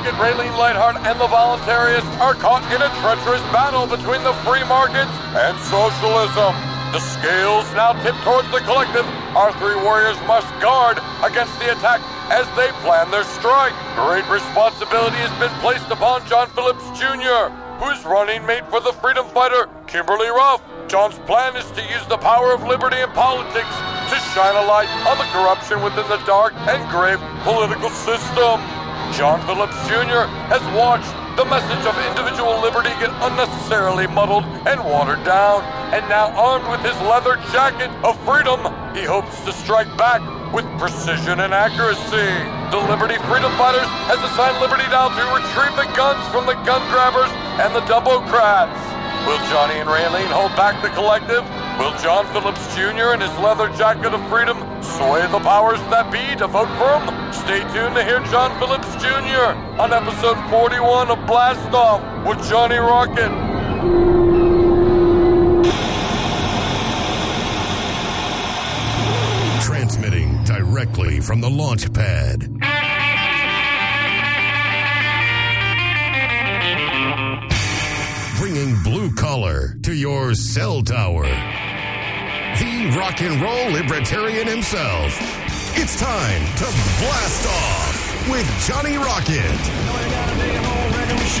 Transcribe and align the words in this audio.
Rocket, 0.00 0.16
Raylene 0.16 0.56
Lightheart, 0.56 0.96
and 1.04 1.20
the 1.20 1.28
Voluntarists 1.28 2.08
are 2.24 2.32
caught 2.32 2.64
in 2.72 2.80
a 2.80 2.88
treacherous 3.04 3.44
battle 3.52 3.84
between 3.84 4.24
the 4.24 4.32
free 4.48 4.64
markets 4.64 5.12
and 5.36 5.52
socialism. 5.68 6.56
The 6.96 7.04
scales 7.04 7.68
now 7.76 7.92
tip 8.00 8.16
towards 8.24 8.48
the 8.48 8.64
collective. 8.64 9.04
Our 9.36 9.52
three 9.60 9.76
warriors 9.76 10.16
must 10.24 10.48
guard 10.56 10.96
against 11.20 11.52
the 11.60 11.76
attack 11.76 12.00
as 12.32 12.48
they 12.56 12.72
plan 12.80 13.12
their 13.12 13.28
strike. 13.28 13.76
Great 13.92 14.24
responsibility 14.32 15.20
has 15.20 15.34
been 15.36 15.52
placed 15.60 15.92
upon 15.92 16.24
John 16.24 16.48
Phillips 16.56 16.88
Jr., 16.96 17.52
who 17.76 17.92
is 17.92 18.00
running 18.08 18.40
mate 18.48 18.64
for 18.72 18.80
the 18.80 18.96
freedom 19.04 19.28
fighter 19.36 19.68
Kimberly 19.84 20.32
Ruff. 20.32 20.64
John's 20.88 21.20
plan 21.28 21.60
is 21.60 21.68
to 21.76 21.84
use 21.92 22.06
the 22.08 22.16
power 22.16 22.56
of 22.56 22.64
liberty 22.64 23.04
in 23.04 23.12
politics 23.12 23.76
to 24.08 24.16
shine 24.32 24.56
a 24.56 24.64
light 24.64 24.88
on 25.04 25.20
the 25.20 25.28
corruption 25.28 25.84
within 25.84 26.08
the 26.08 26.24
dark 26.24 26.56
and 26.72 26.80
grave 26.88 27.20
political 27.44 27.92
system. 27.92 28.79
John 29.12 29.42
Phillips 29.44 29.74
Jr. 29.90 30.30
has 30.46 30.62
watched 30.70 31.10
the 31.34 31.44
message 31.44 31.82
of 31.82 31.98
individual 32.06 32.62
liberty 32.62 32.90
get 33.02 33.10
unnecessarily 33.18 34.06
muddled 34.06 34.44
and 34.70 34.78
watered 34.86 35.24
down, 35.24 35.66
and 35.90 36.06
now 36.08 36.30
armed 36.38 36.68
with 36.70 36.78
his 36.86 36.94
leather 37.02 37.34
jacket 37.50 37.90
of 38.06 38.14
freedom, 38.22 38.62
he 38.94 39.02
hopes 39.02 39.42
to 39.42 39.52
strike 39.52 39.90
back 39.98 40.22
with 40.54 40.64
precision 40.78 41.42
and 41.42 41.52
accuracy. 41.52 42.30
The 42.70 42.78
Liberty 42.86 43.18
Freedom 43.26 43.50
Fighters 43.58 43.90
has 44.06 44.22
assigned 44.30 44.62
Liberty 44.62 44.86
now 44.94 45.10
to 45.10 45.22
retrieve 45.34 45.74
the 45.74 45.90
guns 45.98 46.22
from 46.30 46.46
the 46.46 46.54
gun 46.62 46.82
grabbers 46.94 47.30
and 47.58 47.74
the 47.74 47.82
Doubocrats. 47.90 48.78
Will 49.26 49.42
Johnny 49.50 49.82
and 49.82 49.90
Raylene 49.90 50.30
hold 50.30 50.54
back 50.54 50.78
the 50.86 50.90
collective? 50.94 51.42
Will 51.82 51.92
John 51.98 52.30
Phillips 52.30 52.62
Jr. 52.78 53.18
and 53.18 53.22
his 53.22 53.34
leather 53.42 53.68
jacket 53.74 54.14
of 54.14 54.22
freedom 54.30 54.69
sway 55.00 55.26
the 55.32 55.40
powers 55.40 55.80
that 55.88 56.12
be 56.12 56.36
to 56.36 56.46
vote 56.46 56.68
for 56.76 56.92
him? 57.00 57.32
Stay 57.32 57.60
tuned 57.72 57.96
to 57.96 58.04
hear 58.04 58.20
John 58.30 58.52
Phillips 58.60 58.92
Jr. 58.96 59.56
on 59.80 59.94
episode 59.94 60.36
41 60.50 61.10
of 61.10 61.26
Blast 61.26 61.72
Off 61.72 62.02
with 62.26 62.38
Johnny 62.48 62.76
Rocket. 62.76 63.32
Transmitting 69.62 70.44
directly 70.44 71.20
from 71.20 71.40
the 71.40 71.48
launch 71.48 71.90
pad. 71.94 72.40
Bringing 78.38 78.82
blue 78.82 79.10
collar 79.14 79.76
to 79.82 79.94
your 79.94 80.34
cell 80.34 80.82
tower. 80.82 81.69
The 82.60 82.92
rock 82.92 83.22
and 83.22 83.40
roll 83.40 83.72
libertarian 83.72 84.46
himself. 84.46 85.16
It's 85.80 85.96
time 85.96 86.44
to 86.60 86.68
blast 87.00 87.48
off 87.48 88.28
with 88.28 88.44
Johnny 88.68 88.98
Rocket. 89.00 89.40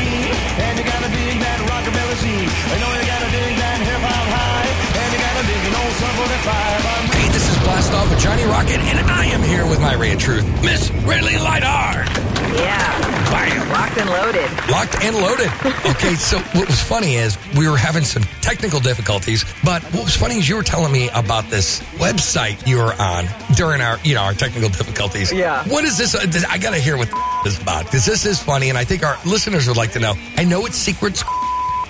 And 0.00 0.78
you 0.80 0.84
gotta 0.88 1.12
dig 1.12 1.36
that 1.44 1.60
rockabilly 1.68 2.16
scene. 2.24 2.48
I 2.48 2.76
know 2.80 2.88
you 2.96 3.04
gotta 3.04 3.30
dig 3.36 3.52
that 3.52 3.78
hip 3.84 4.00
hop 4.00 4.28
high. 4.32 4.64
And 4.96 5.12
you 5.12 5.20
gotta 5.20 5.44
dig 5.44 5.60
old 5.76 5.92
sub 6.00 6.14
45. 6.24 7.12
Hey, 7.12 7.28
this 7.28 7.44
is 7.52 7.58
Blast 7.68 7.92
Off 7.92 8.08
with 8.08 8.18
Johnny 8.18 8.44
Rocket, 8.44 8.80
and 8.80 9.10
I 9.10 9.26
am 9.26 9.42
here 9.42 9.66
with 9.68 9.80
my 9.80 9.92
ray 9.96 10.14
of 10.14 10.18
truth, 10.20 10.48
Miss 10.64 10.88
Raylene 11.04 11.44
Lightheart. 11.44 12.29
Yeah. 12.54 13.30
Bam. 13.30 13.68
Locked 13.70 13.98
and 13.98 14.10
loaded. 14.10 14.50
Locked 14.68 14.96
and 15.02 15.16
loaded. 15.16 15.50
Okay, 15.86 16.14
so 16.14 16.38
what 16.58 16.66
was 16.66 16.80
funny 16.80 17.14
is 17.14 17.38
we 17.56 17.68
were 17.68 17.76
having 17.76 18.02
some 18.02 18.22
technical 18.40 18.80
difficulties, 18.80 19.44
but 19.64 19.82
what 19.94 20.04
was 20.04 20.16
funny 20.16 20.38
is 20.38 20.48
you 20.48 20.56
were 20.56 20.62
telling 20.62 20.92
me 20.92 21.08
about 21.14 21.48
this 21.50 21.80
website 21.98 22.66
you 22.66 22.78
were 22.78 22.94
on 22.98 23.26
during 23.54 23.80
our, 23.80 23.98
you 24.02 24.14
know, 24.14 24.22
our 24.22 24.34
technical 24.34 24.68
difficulties. 24.68 25.32
Yeah. 25.32 25.66
What 25.68 25.84
is 25.84 25.96
this? 25.98 26.14
I 26.44 26.58
got 26.58 26.74
to 26.74 26.80
hear 26.80 26.96
what 26.96 27.08
this 27.44 27.54
is 27.54 27.62
about 27.62 27.84
because 27.84 28.04
this 28.04 28.26
is 28.26 28.42
funny, 28.42 28.68
and 28.68 28.76
I 28.76 28.84
think 28.84 29.04
our 29.04 29.16
listeners 29.24 29.68
would 29.68 29.76
like 29.76 29.92
to 29.92 30.00
know. 30.00 30.14
I 30.36 30.44
know 30.44 30.66
it's 30.66 30.76
secrets. 30.76 31.22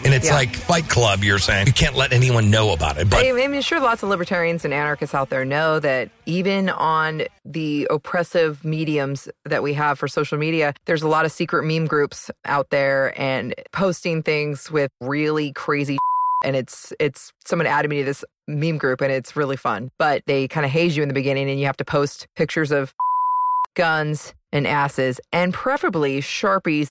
And 0.04 0.14
it's 0.14 0.28
Yeah. 0.28 0.34
like 0.34 0.56
Fight 0.56 0.88
Club, 0.88 1.22
you're 1.22 1.38
saying. 1.38 1.66
You 1.66 1.72
can't 1.72 1.94
let 1.94 2.12
anyone 2.12 2.50
know 2.50 2.72
about 2.72 2.96
it. 2.98 3.10
But 3.10 3.24
I, 3.24 3.42
I 3.42 3.46
mean, 3.48 3.60
sure, 3.60 3.80
lots 3.80 4.02
of 4.02 4.08
libertarians 4.08 4.64
and 4.64 4.72
anarchists 4.72 5.14
out 5.14 5.28
there 5.28 5.44
know 5.44 5.78
that 5.80 6.08
even 6.26 6.70
on 6.70 7.24
the 7.44 7.86
oppressive 7.90 8.64
mediums 8.64 9.28
that 9.44 9.62
we 9.62 9.74
have 9.74 9.98
for 9.98 10.08
social 10.08 10.38
media, 10.38 10.72
there's 10.86 11.02
a 11.02 11.08
lot 11.08 11.26
of 11.26 11.32
secret 11.32 11.64
meme 11.64 11.86
groups 11.86 12.30
out 12.46 12.70
there 12.70 13.12
and 13.20 13.54
posting 13.72 14.22
things 14.22 14.70
with 14.70 14.90
really 15.00 15.52
crazy. 15.52 15.98
And 16.42 16.56
it's 16.56 16.90
it's 16.98 17.34
someone 17.44 17.66
added 17.66 17.90
me 17.90 17.98
to 17.98 18.04
this 18.04 18.24
meme 18.48 18.78
group 18.78 19.02
and 19.02 19.12
it's 19.12 19.36
really 19.36 19.58
fun. 19.58 19.90
But 19.98 20.22
they 20.24 20.48
kind 20.48 20.64
of 20.64 20.72
haze 20.72 20.96
you 20.96 21.02
in 21.02 21.08
the 21.10 21.14
beginning 21.14 21.50
and 21.50 21.60
you 21.60 21.66
have 21.66 21.76
to 21.76 21.84
post 21.84 22.28
pictures 22.34 22.70
of 22.70 22.94
guns 23.74 24.32
and 24.50 24.66
asses 24.66 25.20
and 25.34 25.52
preferably 25.52 26.22
sharpies 26.22 26.88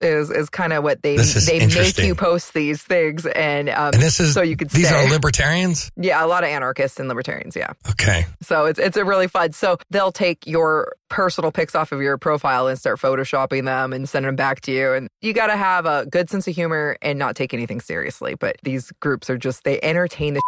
is 0.00 0.30
is 0.30 0.48
kind 0.48 0.72
of 0.72 0.82
what 0.82 1.02
they 1.02 1.16
they 1.16 1.66
make 1.66 1.98
you 1.98 2.14
post 2.14 2.54
these 2.54 2.82
things 2.82 3.26
and 3.26 3.68
um, 3.68 3.90
and 3.92 4.02
this 4.02 4.20
is 4.20 4.34
so 4.34 4.42
you 4.42 4.56
could 4.56 4.70
these 4.70 4.88
stay. 4.88 4.96
are 4.96 5.10
libertarians. 5.10 5.90
Yeah, 5.96 6.24
a 6.24 6.26
lot 6.26 6.44
of 6.44 6.50
anarchists 6.50 6.98
and 6.98 7.08
libertarians. 7.08 7.56
Yeah, 7.56 7.72
Okay, 7.90 8.26
so 8.42 8.66
it's 8.66 8.78
it's 8.78 8.96
a 8.96 9.04
really 9.04 9.28
fun. 9.28 9.52
So 9.52 9.78
they'll 9.90 10.12
take 10.12 10.46
your 10.46 10.94
personal 11.08 11.52
pics 11.52 11.74
off 11.74 11.92
of 11.92 12.00
your 12.00 12.16
profile 12.18 12.68
and 12.68 12.78
start 12.78 12.98
photoshopping 13.00 13.64
them 13.64 13.92
and 13.92 14.08
send 14.08 14.24
them 14.24 14.36
back 14.36 14.60
to 14.62 14.72
you. 14.72 14.92
And 14.92 15.08
you 15.20 15.32
got 15.32 15.48
to 15.48 15.56
have 15.56 15.86
a 15.86 16.06
good 16.06 16.30
sense 16.30 16.46
of 16.46 16.54
humor 16.54 16.96
and 17.02 17.18
not 17.18 17.36
take 17.36 17.52
anything 17.52 17.80
seriously. 17.80 18.34
But 18.34 18.56
these 18.62 18.92
groups 19.00 19.28
are 19.28 19.36
just 19.38 19.64
they 19.64 19.80
entertain 19.82 20.34
the 20.34 20.40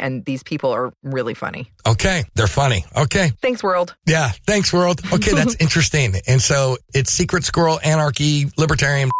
and 0.00 0.24
these 0.24 0.42
people 0.42 0.70
are 0.70 0.92
really 1.02 1.34
funny. 1.34 1.70
okay, 1.86 2.24
they're 2.34 2.46
funny. 2.46 2.84
Okay, 2.96 3.32
Thanks, 3.40 3.62
world. 3.62 3.94
Yeah, 4.06 4.30
thanks, 4.46 4.72
world. 4.72 5.00
Okay, 5.12 5.32
that's 5.34 5.56
interesting. 5.60 6.14
And 6.26 6.40
so 6.42 6.76
it's 6.94 7.12
Secret 7.12 7.44
Squirrel, 7.44 7.78
Anarchy, 7.82 8.46
Libertarian. 8.56 9.10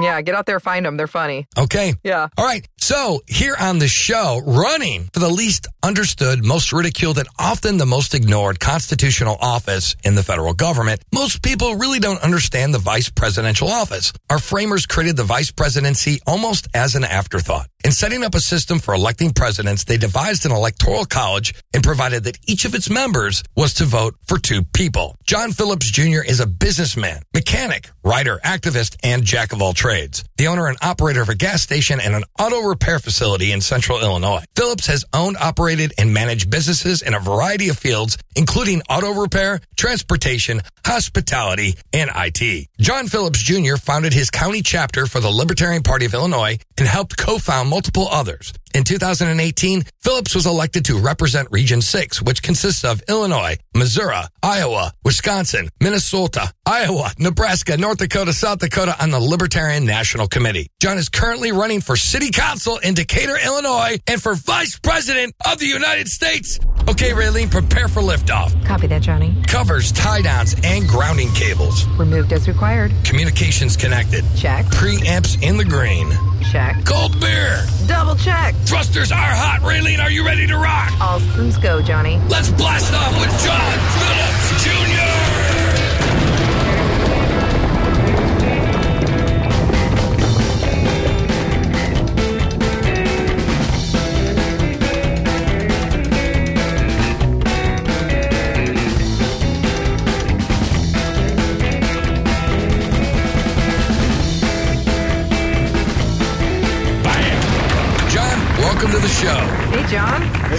Yeah, 0.00 0.20
get 0.22 0.36
out 0.36 0.46
there, 0.46 0.60
find 0.60 0.86
them. 0.86 0.96
They're 0.96 1.08
funny. 1.08 1.48
Okay. 1.58 1.92
Yeah. 2.04 2.28
All 2.36 2.44
right. 2.44 2.64
So 2.80 3.20
here 3.26 3.56
on 3.58 3.80
the 3.80 3.88
show, 3.88 4.40
running 4.46 5.08
for 5.12 5.18
the 5.18 5.28
least 5.28 5.66
understood, 5.82 6.44
most 6.44 6.72
ridiculed, 6.72 7.18
and 7.18 7.28
often 7.38 7.76
the 7.76 7.86
most 7.86 8.14
ignored 8.14 8.60
constitutional 8.60 9.36
office 9.40 9.96
in 10.04 10.14
the 10.14 10.22
federal 10.22 10.54
government, 10.54 11.02
most 11.12 11.42
people 11.42 11.74
really 11.74 11.98
don't 11.98 12.22
understand 12.22 12.72
the 12.72 12.78
vice 12.78 13.10
presidential 13.10 13.68
office. 13.68 14.12
Our 14.30 14.38
framers 14.38 14.86
created 14.86 15.16
the 15.16 15.24
vice 15.24 15.50
presidency 15.50 16.20
almost 16.26 16.68
as 16.72 16.94
an 16.94 17.04
afterthought. 17.04 17.68
In 17.84 17.92
setting 17.92 18.24
up 18.24 18.34
a 18.34 18.40
system 18.40 18.80
for 18.80 18.92
electing 18.94 19.32
presidents, 19.32 19.84
they 19.84 19.96
devised 19.96 20.44
an 20.44 20.52
electoral 20.52 21.04
college 21.04 21.54
and 21.72 21.82
provided 21.82 22.24
that 22.24 22.38
each 22.46 22.64
of 22.64 22.74
its 22.74 22.90
members 22.90 23.42
was 23.56 23.74
to 23.74 23.84
vote 23.84 24.16
for 24.26 24.38
two 24.38 24.62
people. 24.62 25.16
John 25.24 25.52
Phillips 25.52 25.90
Jr. 25.90 26.22
is 26.26 26.40
a 26.40 26.46
businessman, 26.46 27.22
mechanic, 27.32 27.90
writer, 28.02 28.40
activist, 28.44 28.96
and 29.04 29.24
jack 29.24 29.52
of 29.52 29.62
all 29.62 29.74
trades. 29.74 30.24
The 30.38 30.48
owner 30.48 30.66
and 30.66 30.76
operator 30.82 31.22
of 31.22 31.28
a 31.28 31.34
gas 31.34 31.62
station 31.62 32.00
and 32.00 32.14
an 32.14 32.24
auto 32.38 32.67
repair 32.68 32.98
facility 32.98 33.52
in 33.52 33.60
central 33.60 34.00
Illinois. 34.00 34.44
Phillips 34.54 34.86
has 34.86 35.04
owned, 35.12 35.36
operated, 35.40 35.92
and 35.98 36.12
managed 36.12 36.50
businesses 36.50 37.02
in 37.02 37.14
a 37.14 37.20
variety 37.20 37.68
of 37.68 37.78
fields, 37.78 38.18
including 38.36 38.82
auto 38.88 39.12
repair, 39.12 39.60
transportation, 39.76 40.60
hospitality, 40.84 41.76
and 41.92 42.10
IT. 42.14 42.68
John 42.80 43.08
Phillips 43.08 43.40
Jr. 43.42 43.76
founded 43.76 44.12
his 44.12 44.30
county 44.30 44.62
chapter 44.62 45.06
for 45.06 45.20
the 45.20 45.30
Libertarian 45.30 45.82
Party 45.82 46.06
of 46.06 46.14
Illinois 46.14 46.58
and 46.78 46.86
helped 46.86 47.16
co-found 47.16 47.68
multiple 47.68 48.08
others. 48.10 48.52
In 48.74 48.84
2018, 48.84 49.82
Phillips 50.02 50.34
was 50.34 50.46
elected 50.46 50.84
to 50.86 50.98
represent 50.98 51.48
Region 51.50 51.80
6, 51.80 52.22
which 52.22 52.42
consists 52.42 52.84
of 52.84 53.02
Illinois, 53.08 53.56
Missouri, 53.74 54.22
Iowa, 54.42 54.92
Wisconsin, 55.04 55.68
Minnesota, 55.80 56.52
Iowa, 56.66 57.10
Nebraska, 57.18 57.76
North 57.76 57.98
Dakota, 57.98 58.32
South 58.32 58.58
Dakota 58.58 58.94
on 59.02 59.10
the 59.10 59.20
Libertarian 59.20 59.86
National 59.86 60.28
Committee. 60.28 60.68
John 60.80 60.98
is 60.98 61.08
currently 61.08 61.50
running 61.50 61.80
for 61.80 61.96
city 61.96 62.30
council 62.30 62.57
in 62.82 62.94
Decatur, 62.94 63.36
Illinois, 63.44 63.98
and 64.08 64.20
for 64.20 64.34
vice 64.34 64.78
president 64.78 65.34
of 65.46 65.58
the 65.58 65.66
United 65.66 66.08
States. 66.08 66.58
Okay, 66.88 67.10
Raylene, 67.10 67.50
prepare 67.50 67.86
for 67.86 68.00
liftoff. 68.00 68.52
Copy 68.66 68.88
that, 68.88 69.02
Johnny. 69.02 69.34
Covers, 69.46 69.92
tie 69.92 70.22
downs, 70.22 70.56
and 70.64 70.88
grounding 70.88 71.30
cables. 71.32 71.86
Removed 71.98 72.32
as 72.32 72.48
required. 72.48 72.92
Communications 73.04 73.76
connected. 73.76 74.24
Check. 74.36 74.66
Preamps 74.66 75.40
in 75.42 75.56
the 75.56 75.64
green. 75.64 76.10
Check. 76.50 76.84
Cold 76.84 77.20
beer. 77.20 77.64
Double 77.86 78.16
check. 78.16 78.54
Thrusters 78.66 79.12
are 79.12 79.16
hot. 79.16 79.60
Raylene, 79.62 80.00
are 80.02 80.10
you 80.10 80.24
ready 80.26 80.46
to 80.46 80.56
rock? 80.56 80.92
All 81.00 81.20
systems 81.20 81.58
go, 81.58 81.80
Johnny. 81.80 82.18
Let's 82.28 82.50
blast 82.50 82.92
off 82.92 83.12
with 83.20 83.30
John 83.44 83.78
Phillips 84.00 84.64
Jr. 84.64 85.07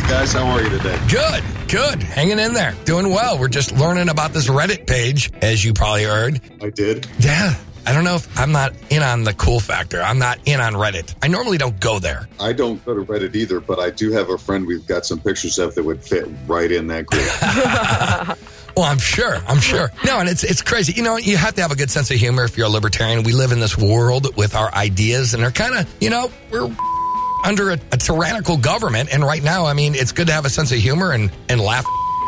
guys, 0.09 0.33
how 0.33 0.47
are 0.47 0.61
you 0.63 0.69
today? 0.69 0.99
Good, 1.07 1.43
good. 1.67 2.01
Hanging 2.01 2.39
in 2.39 2.53
there. 2.53 2.73
Doing 2.83 3.09
well. 3.09 3.37
We're 3.37 3.47
just 3.47 3.71
learning 3.73 4.09
about 4.09 4.33
this 4.33 4.47
Reddit 4.47 4.87
page, 4.87 5.31
as 5.43 5.63
you 5.63 5.71
probably 5.71 6.05
heard. 6.05 6.41
I 6.63 6.71
did. 6.71 7.07
Yeah. 7.19 7.55
I 7.85 7.93
don't 7.93 8.03
know 8.03 8.15
if 8.15 8.37
I'm 8.37 8.51
not 8.51 8.73
in 8.89 9.03
on 9.03 9.23
the 9.23 9.33
cool 9.33 9.59
factor. 9.59 10.01
I'm 10.01 10.17
not 10.17 10.39
in 10.45 10.59
on 10.59 10.73
Reddit. 10.73 11.13
I 11.21 11.27
normally 11.27 11.59
don't 11.59 11.79
go 11.79 11.99
there. 11.99 12.27
I 12.39 12.53
don't 12.53 12.83
go 12.85 12.95
to 12.95 13.01
Reddit 13.05 13.35
either, 13.35 13.59
but 13.59 13.77
I 13.79 13.91
do 13.91 14.11
have 14.11 14.29
a 14.31 14.37
friend 14.39 14.65
we've 14.65 14.85
got 14.87 15.05
some 15.05 15.19
pictures 15.19 15.59
of 15.59 15.75
that 15.75 15.83
would 15.83 16.03
fit 16.03 16.27
right 16.47 16.71
in 16.71 16.87
that 16.87 17.05
group. 17.05 18.37
Well, 18.77 18.87
I'm 18.89 18.99
sure. 18.99 19.35
I'm 19.45 19.59
sure. 19.59 19.91
No, 20.05 20.19
and 20.19 20.29
it's 20.29 20.41
it's 20.45 20.61
crazy. 20.61 20.93
You 20.93 21.03
know, 21.03 21.17
you 21.17 21.35
have 21.35 21.55
to 21.55 21.61
have 21.61 21.71
a 21.71 21.75
good 21.75 21.91
sense 21.91 22.11
of 22.11 22.17
humor 22.17 22.45
if 22.45 22.55
you're 22.55 22.67
a 22.67 22.69
libertarian. 22.69 23.23
We 23.23 23.33
live 23.33 23.51
in 23.51 23.59
this 23.59 23.77
world 23.77 24.33
with 24.37 24.55
our 24.55 24.73
ideas, 24.73 25.33
and 25.33 25.43
they're 25.43 25.51
kind 25.51 25.75
of, 25.75 25.93
you 25.99 26.09
know, 26.09 26.31
we're 26.49 26.73
under 27.43 27.71
a, 27.71 27.79
a 27.91 27.97
tyrannical 27.97 28.57
government. 28.57 29.09
And 29.11 29.23
right 29.23 29.43
now, 29.43 29.65
I 29.65 29.73
mean, 29.73 29.95
it's 29.95 30.11
good 30.11 30.27
to 30.27 30.33
have 30.33 30.45
a 30.45 30.49
sense 30.49 30.71
of 30.71 30.77
humor 30.79 31.11
and 31.11 31.31
and 31.49 31.59
laugh. 31.61 31.85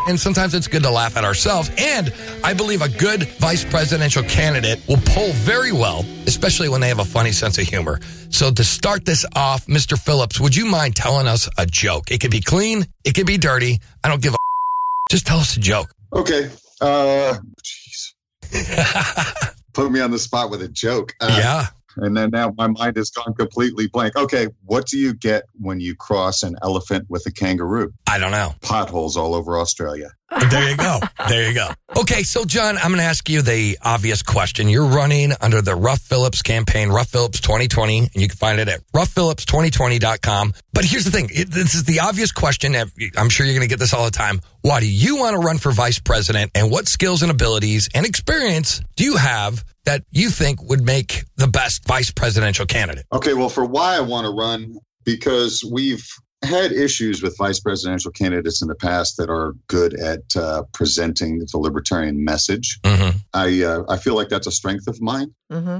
And 0.07 0.19
sometimes 0.19 0.55
it's 0.55 0.67
good 0.67 0.81
to 0.83 0.89
laugh 0.89 1.15
at 1.15 1.23
ourselves. 1.23 1.69
And 1.77 2.11
I 2.43 2.53
believe 2.55 2.81
a 2.81 2.89
good 2.89 3.27
vice 3.39 3.63
presidential 3.63 4.23
candidate 4.23 4.81
will 4.87 4.97
poll 5.05 5.31
very 5.33 5.71
well, 5.71 6.03
especially 6.25 6.69
when 6.69 6.81
they 6.81 6.87
have 6.87 6.97
a 6.97 7.05
funny 7.05 7.31
sense 7.31 7.59
of 7.59 7.65
humor. 7.67 7.99
So 8.29 8.49
to 8.51 8.63
start 8.63 9.05
this 9.05 9.25
off, 9.35 9.67
Mr. 9.67 9.99
Phillips, 9.99 10.39
would 10.39 10.55
you 10.55 10.65
mind 10.65 10.95
telling 10.95 11.27
us 11.27 11.47
a 11.57 11.67
joke? 11.67 12.09
It 12.09 12.19
could 12.19 12.31
be 12.31 12.41
clean, 12.41 12.85
it 13.05 13.13
could 13.13 13.27
be 13.27 13.37
dirty. 13.37 13.79
I 14.03 14.09
don't 14.09 14.21
give 14.21 14.33
a. 14.33 14.37
Just 15.11 15.27
tell 15.27 15.37
us 15.39 15.55
a 15.55 15.59
joke. 15.59 15.93
okay. 16.13 16.49
Uh, 16.79 17.37
jeez. 17.63 19.53
Put 19.73 19.91
me 19.91 19.99
on 19.99 20.09
the 20.09 20.17
spot 20.17 20.49
with 20.49 20.63
a 20.63 20.67
joke. 20.67 21.15
Uh, 21.19 21.35
yeah. 21.37 21.65
And 21.97 22.15
then 22.15 22.29
now 22.31 22.53
my 22.57 22.67
mind 22.67 22.97
has 22.97 23.09
gone 23.09 23.33
completely 23.33 23.87
blank. 23.87 24.15
Okay, 24.15 24.47
what 24.65 24.87
do 24.87 24.97
you 24.97 25.13
get 25.13 25.43
when 25.59 25.79
you 25.79 25.95
cross 25.95 26.43
an 26.43 26.55
elephant 26.61 27.05
with 27.09 27.25
a 27.25 27.31
kangaroo? 27.31 27.93
I 28.07 28.17
don't 28.17 28.31
know. 28.31 28.55
Potholes 28.61 29.17
all 29.17 29.35
over 29.35 29.57
Australia. 29.59 30.11
There 30.49 30.69
you 30.69 30.77
go. 30.77 30.99
There 31.27 31.47
you 31.47 31.53
go. 31.53 31.69
Okay, 31.97 32.23
so 32.23 32.45
John, 32.45 32.77
I'm 32.77 32.91
going 32.91 32.99
to 32.99 33.03
ask 33.03 33.29
you 33.29 33.41
the 33.41 33.77
obvious 33.81 34.23
question. 34.23 34.69
You're 34.69 34.85
running 34.85 35.33
under 35.41 35.61
the 35.61 35.75
Ruff 35.75 35.99
Phillips 35.99 36.41
campaign, 36.41 36.89
Ruff 36.89 37.09
Phillips 37.09 37.41
2020, 37.41 37.99
and 37.99 38.09
you 38.15 38.29
can 38.29 38.37
find 38.37 38.59
it 38.59 38.69
at 38.69 38.79
ruffphillips2020.com. 38.93 40.53
But 40.73 40.85
here's 40.85 41.03
the 41.03 41.11
thing. 41.11 41.27
This 41.27 41.75
is 41.75 41.83
the 41.83 41.99
obvious 41.99 42.31
question. 42.31 42.75
I'm 42.75 43.29
sure 43.29 43.45
you're 43.45 43.55
going 43.55 43.67
to 43.67 43.69
get 43.69 43.79
this 43.79 43.93
all 43.93 44.05
the 44.05 44.11
time. 44.11 44.39
Why 44.61 44.79
do 44.79 44.89
you 44.89 45.17
want 45.17 45.33
to 45.33 45.39
run 45.39 45.57
for 45.57 45.71
vice 45.71 45.99
president 45.99 46.51
and 46.55 46.71
what 46.71 46.87
skills 46.87 47.23
and 47.23 47.31
abilities 47.31 47.89
and 47.93 48.05
experience 48.05 48.81
do 48.95 49.03
you 49.03 49.17
have 49.17 49.65
that 49.85 50.03
you 50.11 50.29
think 50.29 50.61
would 50.63 50.85
make 50.85 51.25
the 51.35 51.47
best 51.47 51.85
vice 51.85 52.11
presidential 52.11 52.65
candidate? 52.65 53.05
Okay, 53.11 53.33
well, 53.33 53.49
for 53.49 53.65
why 53.65 53.97
I 53.97 54.01
want 54.01 54.25
to 54.25 54.31
run, 54.31 54.77
because 55.03 55.63
we've 55.69 56.07
had 56.43 56.71
issues 56.71 57.21
with 57.21 57.37
vice 57.37 57.59
presidential 57.59 58.11
candidates 58.11 58.61
in 58.61 58.67
the 58.67 58.75
past 58.75 59.17
that 59.17 59.29
are 59.29 59.53
good 59.67 59.93
at 59.99 60.21
uh, 60.35 60.63
presenting 60.73 61.39
the 61.39 61.57
libertarian 61.57 62.23
message. 62.23 62.79
Mm-hmm. 62.83 63.17
I 63.33 63.63
uh, 63.63 63.83
I 63.89 63.97
feel 63.97 64.15
like 64.15 64.29
that's 64.29 64.47
a 64.47 64.51
strength 64.51 64.87
of 64.87 65.01
mine, 65.01 65.33
hmm 65.51 65.79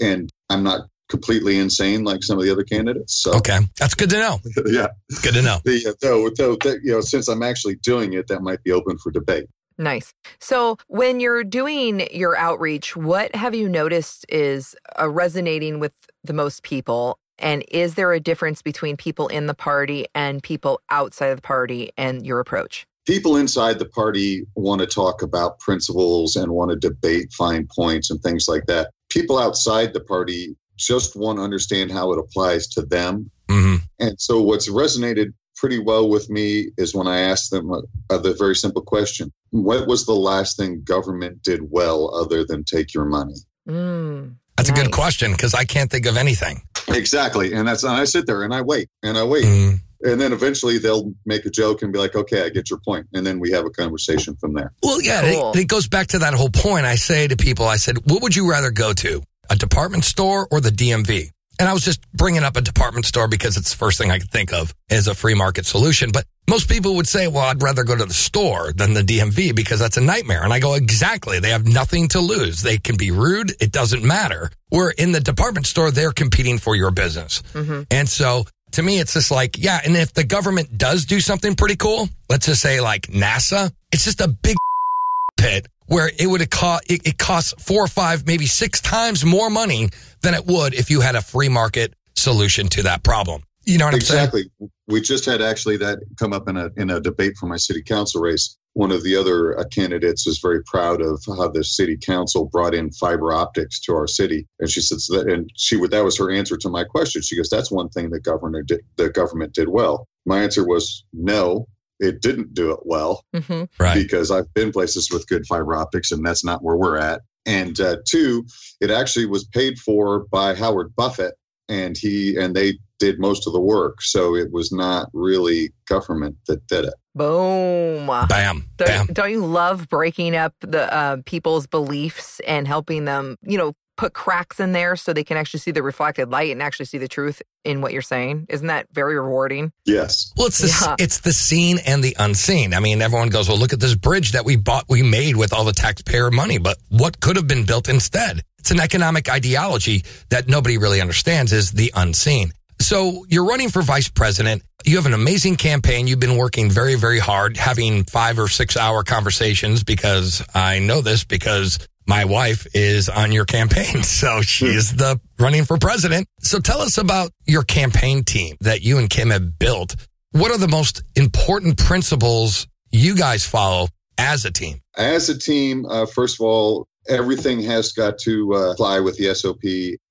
and 0.00 0.30
I'm 0.50 0.64
not 0.64 0.88
completely 1.08 1.58
insane 1.58 2.04
like 2.04 2.24
some 2.24 2.38
of 2.38 2.44
the 2.44 2.50
other 2.50 2.64
candidates. 2.64 3.22
So 3.22 3.34
Okay, 3.34 3.58
that's 3.78 3.94
good 3.94 4.10
to 4.10 4.18
know. 4.18 4.40
yeah, 4.66 4.88
It's 5.10 5.20
good 5.20 5.34
to 5.34 5.42
know. 5.42 5.58
the, 5.64 5.88
uh, 5.88 5.92
though 6.00 6.30
though 6.30 6.56
that, 6.56 6.80
you 6.82 6.92
know 6.92 7.00
since 7.02 7.28
I'm 7.28 7.42
actually 7.42 7.76
doing 7.76 8.14
it, 8.14 8.26
that 8.28 8.40
might 8.42 8.62
be 8.64 8.72
open 8.72 8.98
for 8.98 9.12
debate. 9.12 9.46
Nice. 9.78 10.12
So, 10.38 10.76
when 10.88 11.18
you're 11.18 11.44
doing 11.44 12.06
your 12.12 12.36
outreach, 12.36 12.94
what 12.94 13.34
have 13.34 13.54
you 13.54 13.68
noticed 13.68 14.26
is 14.28 14.74
uh, 15.00 15.08
resonating 15.08 15.80
with 15.80 15.94
the 16.22 16.34
most 16.34 16.62
people? 16.62 17.18
And 17.38 17.64
is 17.68 17.94
there 17.94 18.12
a 18.12 18.20
difference 18.20 18.62
between 18.62 18.96
people 18.96 19.28
in 19.28 19.46
the 19.46 19.54
party 19.54 20.06
and 20.14 20.42
people 20.42 20.80
outside 20.90 21.28
of 21.28 21.36
the 21.38 21.42
party 21.42 21.90
and 21.96 22.24
your 22.26 22.40
approach? 22.40 22.86
People 23.06 23.36
inside 23.36 23.78
the 23.78 23.88
party 23.88 24.46
want 24.54 24.80
to 24.80 24.86
talk 24.86 25.22
about 25.22 25.58
principles 25.58 26.36
and 26.36 26.52
want 26.52 26.70
to 26.70 26.76
debate 26.76 27.32
fine 27.32 27.66
points 27.74 28.10
and 28.10 28.20
things 28.22 28.46
like 28.46 28.66
that. 28.66 28.90
People 29.10 29.38
outside 29.38 29.92
the 29.92 30.00
party 30.00 30.56
just 30.76 31.16
want 31.16 31.38
to 31.38 31.42
understand 31.42 31.90
how 31.90 32.12
it 32.12 32.18
applies 32.18 32.66
to 32.68 32.82
them 32.82 33.30
hmm 33.52 33.76
And 33.98 34.20
so, 34.20 34.40
what's 34.40 34.68
resonated 34.68 35.32
pretty 35.56 35.78
well 35.78 36.08
with 36.08 36.30
me 36.30 36.70
is 36.78 36.94
when 36.94 37.06
I 37.06 37.20
asked 37.20 37.50
them 37.50 37.70
uh, 37.70 38.18
the 38.18 38.34
very 38.38 38.56
simple 38.56 38.82
question 38.82 39.30
What 39.50 39.86
was 39.86 40.06
the 40.06 40.14
last 40.14 40.56
thing 40.56 40.82
government 40.84 41.42
did 41.42 41.70
well 41.70 42.14
other 42.14 42.44
than 42.44 42.64
take 42.64 42.94
your 42.94 43.04
money? 43.04 43.34
Mm, 43.68 44.36
That's 44.56 44.70
a 44.70 44.72
good 44.72 44.90
question 44.90 45.32
because 45.32 45.54
I 45.54 45.64
can't 45.64 45.90
think 45.90 46.06
of 46.06 46.16
anything. 46.16 46.62
Exactly. 46.88 47.52
And 47.52 47.66
that's, 47.66 47.82
and 47.84 47.92
I 47.92 48.04
sit 48.04 48.26
there 48.26 48.42
and 48.42 48.54
I 48.54 48.62
wait 48.62 48.88
and 49.02 49.16
I 49.16 49.24
wait. 49.24 49.44
Mm. 49.44 49.78
And 50.04 50.20
then 50.20 50.32
eventually 50.32 50.78
they'll 50.78 51.12
make 51.24 51.46
a 51.46 51.50
joke 51.50 51.82
and 51.82 51.92
be 51.92 51.98
like, 51.98 52.16
okay, 52.16 52.44
I 52.44 52.48
get 52.48 52.70
your 52.70 52.80
point. 52.80 53.06
And 53.12 53.24
then 53.24 53.38
we 53.38 53.52
have 53.52 53.64
a 53.64 53.70
conversation 53.70 54.34
from 54.36 54.52
there. 54.54 54.72
Well, 54.82 55.00
yeah, 55.00 55.20
Cool. 55.32 55.52
it, 55.52 55.60
it 55.60 55.68
goes 55.68 55.86
back 55.86 56.08
to 56.08 56.18
that 56.20 56.34
whole 56.34 56.50
point. 56.50 56.86
I 56.86 56.96
say 56.96 57.28
to 57.28 57.36
people, 57.36 57.66
I 57.68 57.76
said, 57.76 57.98
what 58.10 58.22
would 58.22 58.34
you 58.34 58.50
rather 58.50 58.72
go 58.72 58.92
to, 58.94 59.22
a 59.48 59.54
department 59.54 60.04
store 60.04 60.48
or 60.50 60.60
the 60.60 60.70
DMV? 60.70 61.30
And 61.60 61.68
I 61.68 61.72
was 61.72 61.84
just 61.84 62.00
bringing 62.12 62.42
up 62.42 62.56
a 62.56 62.60
department 62.60 63.06
store 63.06 63.28
because 63.28 63.56
it's 63.56 63.70
the 63.70 63.76
first 63.76 63.96
thing 63.98 64.10
I 64.10 64.18
could 64.18 64.30
think 64.30 64.52
of 64.52 64.74
as 64.90 65.06
a 65.06 65.14
free 65.14 65.34
market 65.34 65.66
solution. 65.66 66.10
But 66.12 66.24
most 66.48 66.68
people 66.68 66.96
would 66.96 67.06
say, 67.06 67.28
well, 67.28 67.44
I'd 67.44 67.62
rather 67.62 67.84
go 67.84 67.96
to 67.96 68.04
the 68.04 68.12
store 68.12 68.72
than 68.72 68.94
the 68.94 69.02
DMV 69.02 69.54
because 69.54 69.78
that's 69.78 69.96
a 69.96 70.00
nightmare. 70.00 70.42
And 70.42 70.52
I 70.52 70.58
go, 70.58 70.74
exactly. 70.74 71.38
They 71.38 71.50
have 71.50 71.66
nothing 71.66 72.08
to 72.08 72.20
lose. 72.20 72.62
They 72.62 72.78
can 72.78 72.96
be 72.96 73.10
rude. 73.10 73.54
It 73.60 73.72
doesn't 73.72 74.02
matter. 74.02 74.50
Where 74.68 74.90
in 74.90 75.12
the 75.12 75.20
department 75.20 75.66
store, 75.66 75.90
they're 75.90 76.12
competing 76.12 76.58
for 76.58 76.74
your 76.74 76.90
business. 76.90 77.42
Mm-hmm. 77.52 77.82
And 77.90 78.08
so 78.08 78.44
to 78.72 78.82
me, 78.82 78.98
it's 78.98 79.14
just 79.14 79.30
like, 79.30 79.56
yeah. 79.58 79.80
And 79.84 79.96
if 79.96 80.14
the 80.14 80.24
government 80.24 80.76
does 80.76 81.04
do 81.04 81.20
something 81.20 81.54
pretty 81.54 81.76
cool, 81.76 82.08
let's 82.28 82.46
just 82.46 82.60
say 82.60 82.80
like 82.80 83.02
NASA, 83.02 83.72
it's 83.92 84.04
just 84.04 84.20
a 84.20 84.28
big 84.28 84.56
pit 85.36 85.66
where 85.86 86.10
it 86.18 86.26
would 86.26 86.50
cost 86.50 86.90
it, 86.90 87.06
it 87.06 87.18
costs 87.18 87.54
four 87.62 87.84
or 87.84 87.88
five, 87.88 88.26
maybe 88.26 88.46
six 88.46 88.80
times 88.80 89.24
more 89.24 89.50
money 89.50 89.90
than 90.22 90.34
it 90.34 90.46
would 90.46 90.74
if 90.74 90.90
you 90.90 91.00
had 91.00 91.14
a 91.14 91.22
free 91.22 91.48
market 91.48 91.94
solution 92.16 92.66
to 92.68 92.82
that 92.84 93.02
problem. 93.02 93.42
You 93.64 93.78
know 93.78 93.84
what 93.84 93.94
I'm 93.94 94.00
saying? 94.00 94.24
Exactly. 94.24 94.50
We 94.88 95.00
just 95.00 95.24
had 95.24 95.40
actually 95.40 95.76
that 95.78 96.00
come 96.18 96.32
up 96.32 96.48
in 96.48 96.56
a, 96.56 96.70
in 96.76 96.90
a 96.90 97.00
debate 97.00 97.36
for 97.38 97.46
my 97.46 97.56
city 97.56 97.82
council 97.82 98.20
race. 98.20 98.56
One 98.74 98.90
of 98.90 99.02
the 99.04 99.14
other 99.16 99.58
uh, 99.58 99.64
candidates 99.64 100.26
is 100.26 100.38
very 100.38 100.62
proud 100.64 101.02
of 101.02 101.22
how 101.26 101.48
the 101.48 101.62
city 101.62 101.96
council 101.96 102.46
brought 102.46 102.74
in 102.74 102.90
fiber 102.92 103.32
optics 103.32 103.78
to 103.80 103.94
our 103.94 104.06
city, 104.06 104.48
and 104.60 104.70
she 104.70 104.80
says 104.80 105.06
that, 105.10 105.28
and 105.28 105.50
she 105.54 105.76
would 105.76 105.90
that 105.90 106.04
was 106.04 106.16
her 106.18 106.30
answer 106.30 106.56
to 106.56 106.68
my 106.70 106.82
question. 106.82 107.20
She 107.20 107.36
goes, 107.36 107.50
"That's 107.50 107.70
one 107.70 107.90
thing 107.90 108.08
the 108.10 108.18
governor 108.18 108.62
did, 108.62 108.80
the 108.96 109.10
government 109.10 109.52
did 109.52 109.68
well." 109.68 110.08
My 110.24 110.42
answer 110.42 110.66
was, 110.66 111.04
"No, 111.12 111.68
it 112.00 112.22
didn't 112.22 112.54
do 112.54 112.72
it 112.72 112.80
well 112.84 113.24
hmm 113.46 113.64
Right. 113.78 113.94
because 113.94 114.30
I've 114.30 114.52
been 114.54 114.72
places 114.72 115.10
with 115.12 115.28
good 115.28 115.46
fiber 115.46 115.76
optics, 115.76 116.10
and 116.10 116.24
that's 116.24 116.44
not 116.44 116.64
where 116.64 116.76
we're 116.76 116.96
at." 116.96 117.20
And 117.44 117.78
uh, 117.78 117.98
two, 118.08 118.46
it 118.80 118.90
actually 118.90 119.26
was 119.26 119.44
paid 119.44 119.78
for 119.78 120.20
by 120.30 120.54
Howard 120.54 120.96
Buffett, 120.96 121.34
and 121.68 121.96
he 121.96 122.36
and 122.38 122.56
they 122.56 122.78
did 123.02 123.18
most 123.18 123.46
of 123.48 123.52
the 123.52 123.60
work, 123.60 124.00
so 124.00 124.36
it 124.36 124.52
was 124.52 124.70
not 124.72 125.08
really 125.12 125.72
government 125.88 126.36
that 126.46 126.64
did 126.68 126.84
it. 126.84 126.94
Boom. 127.14 128.06
Bam. 128.28 128.64
Don't, 128.76 128.86
Bam. 128.86 129.06
don't 129.12 129.30
you 129.30 129.44
love 129.44 129.88
breaking 129.88 130.36
up 130.36 130.54
the 130.60 130.92
uh, 130.94 131.16
people's 131.26 131.66
beliefs 131.66 132.40
and 132.46 132.66
helping 132.68 133.04
them, 133.04 133.36
you 133.42 133.58
know, 133.58 133.72
put 133.98 134.14
cracks 134.14 134.58
in 134.58 134.72
there 134.72 134.96
so 134.96 135.12
they 135.12 135.22
can 135.24 135.36
actually 135.36 135.60
see 135.60 135.70
the 135.70 135.82
reflected 135.82 136.30
light 136.30 136.50
and 136.50 136.62
actually 136.62 136.86
see 136.86 136.96
the 136.98 137.08
truth 137.08 137.42
in 137.64 137.82
what 137.82 137.92
you're 137.92 138.00
saying? 138.02 138.46
Isn't 138.48 138.68
that 138.68 138.86
very 138.92 139.18
rewarding? 139.18 139.70
Yes, 139.84 140.32
Well, 140.36 140.46
it's 140.46 140.58
the, 140.58 140.68
Yeah. 140.68 140.96
it's 140.98 141.20
the 141.20 141.32
seen 141.32 141.78
and 141.86 142.02
the 142.02 142.16
unseen. 142.18 142.72
I 142.72 142.80
mean, 142.80 143.02
everyone 143.02 143.28
goes, 143.28 143.48
well, 143.48 143.58
look 143.58 143.72
at 143.74 143.80
this 143.80 143.94
bridge 143.94 144.32
that 144.32 144.44
we 144.46 144.56
bought, 144.56 144.86
we 144.88 145.02
made 145.02 145.36
with 145.36 145.52
all 145.52 145.64
the 145.64 145.72
taxpayer 145.74 146.30
money, 146.30 146.58
but 146.58 146.78
what 146.88 147.20
could 147.20 147.36
have 147.36 147.46
been 147.46 147.64
built 147.66 147.88
instead? 147.88 148.40
It's 148.58 148.70
an 148.70 148.80
economic 148.80 149.28
ideology 149.28 150.04
that 150.30 150.48
nobody 150.48 150.78
really 150.78 151.00
understands 151.00 151.52
is 151.52 151.72
the 151.72 151.92
unseen. 151.94 152.52
So 152.82 153.24
you're 153.28 153.44
running 153.44 153.68
for 153.68 153.82
vice 153.82 154.08
president. 154.08 154.62
You 154.84 154.96
have 154.96 155.06
an 155.06 155.14
amazing 155.14 155.56
campaign. 155.56 156.06
You've 156.06 156.20
been 156.20 156.36
working 156.36 156.70
very, 156.70 156.96
very 156.96 157.18
hard, 157.18 157.56
having 157.56 158.04
five 158.04 158.38
or 158.38 158.48
six 158.48 158.76
hour 158.76 159.02
conversations 159.02 159.84
because 159.84 160.44
I 160.54 160.80
know 160.80 161.00
this 161.00 161.24
because 161.24 161.78
my 162.06 162.24
wife 162.24 162.66
is 162.74 163.08
on 163.08 163.32
your 163.32 163.44
campaign. 163.44 164.02
So 164.02 164.42
she 164.42 164.66
is 164.66 164.94
the 164.94 165.20
running 165.38 165.64
for 165.64 165.78
president. 165.78 166.26
So 166.40 166.58
tell 166.58 166.80
us 166.80 166.98
about 166.98 167.30
your 167.46 167.62
campaign 167.62 168.24
team 168.24 168.56
that 168.60 168.82
you 168.82 168.98
and 168.98 169.08
Kim 169.08 169.30
have 169.30 169.58
built. 169.58 169.94
What 170.32 170.50
are 170.50 170.58
the 170.58 170.68
most 170.68 171.02
important 171.14 171.78
principles 171.78 172.66
you 172.90 173.16
guys 173.16 173.46
follow 173.46 173.88
as 174.18 174.44
a 174.44 174.50
team? 174.50 174.82
as 174.96 175.28
a 175.28 175.38
team, 175.38 175.86
uh, 175.86 176.06
first 176.06 176.36
of 176.36 176.44
all, 176.44 176.86
everything 177.08 177.62
has 177.62 177.92
got 177.92 178.18
to 178.18 178.54
uh, 178.54 178.74
fly 178.76 179.00
with 179.00 179.16
the 179.16 179.34
SOP 179.34 179.62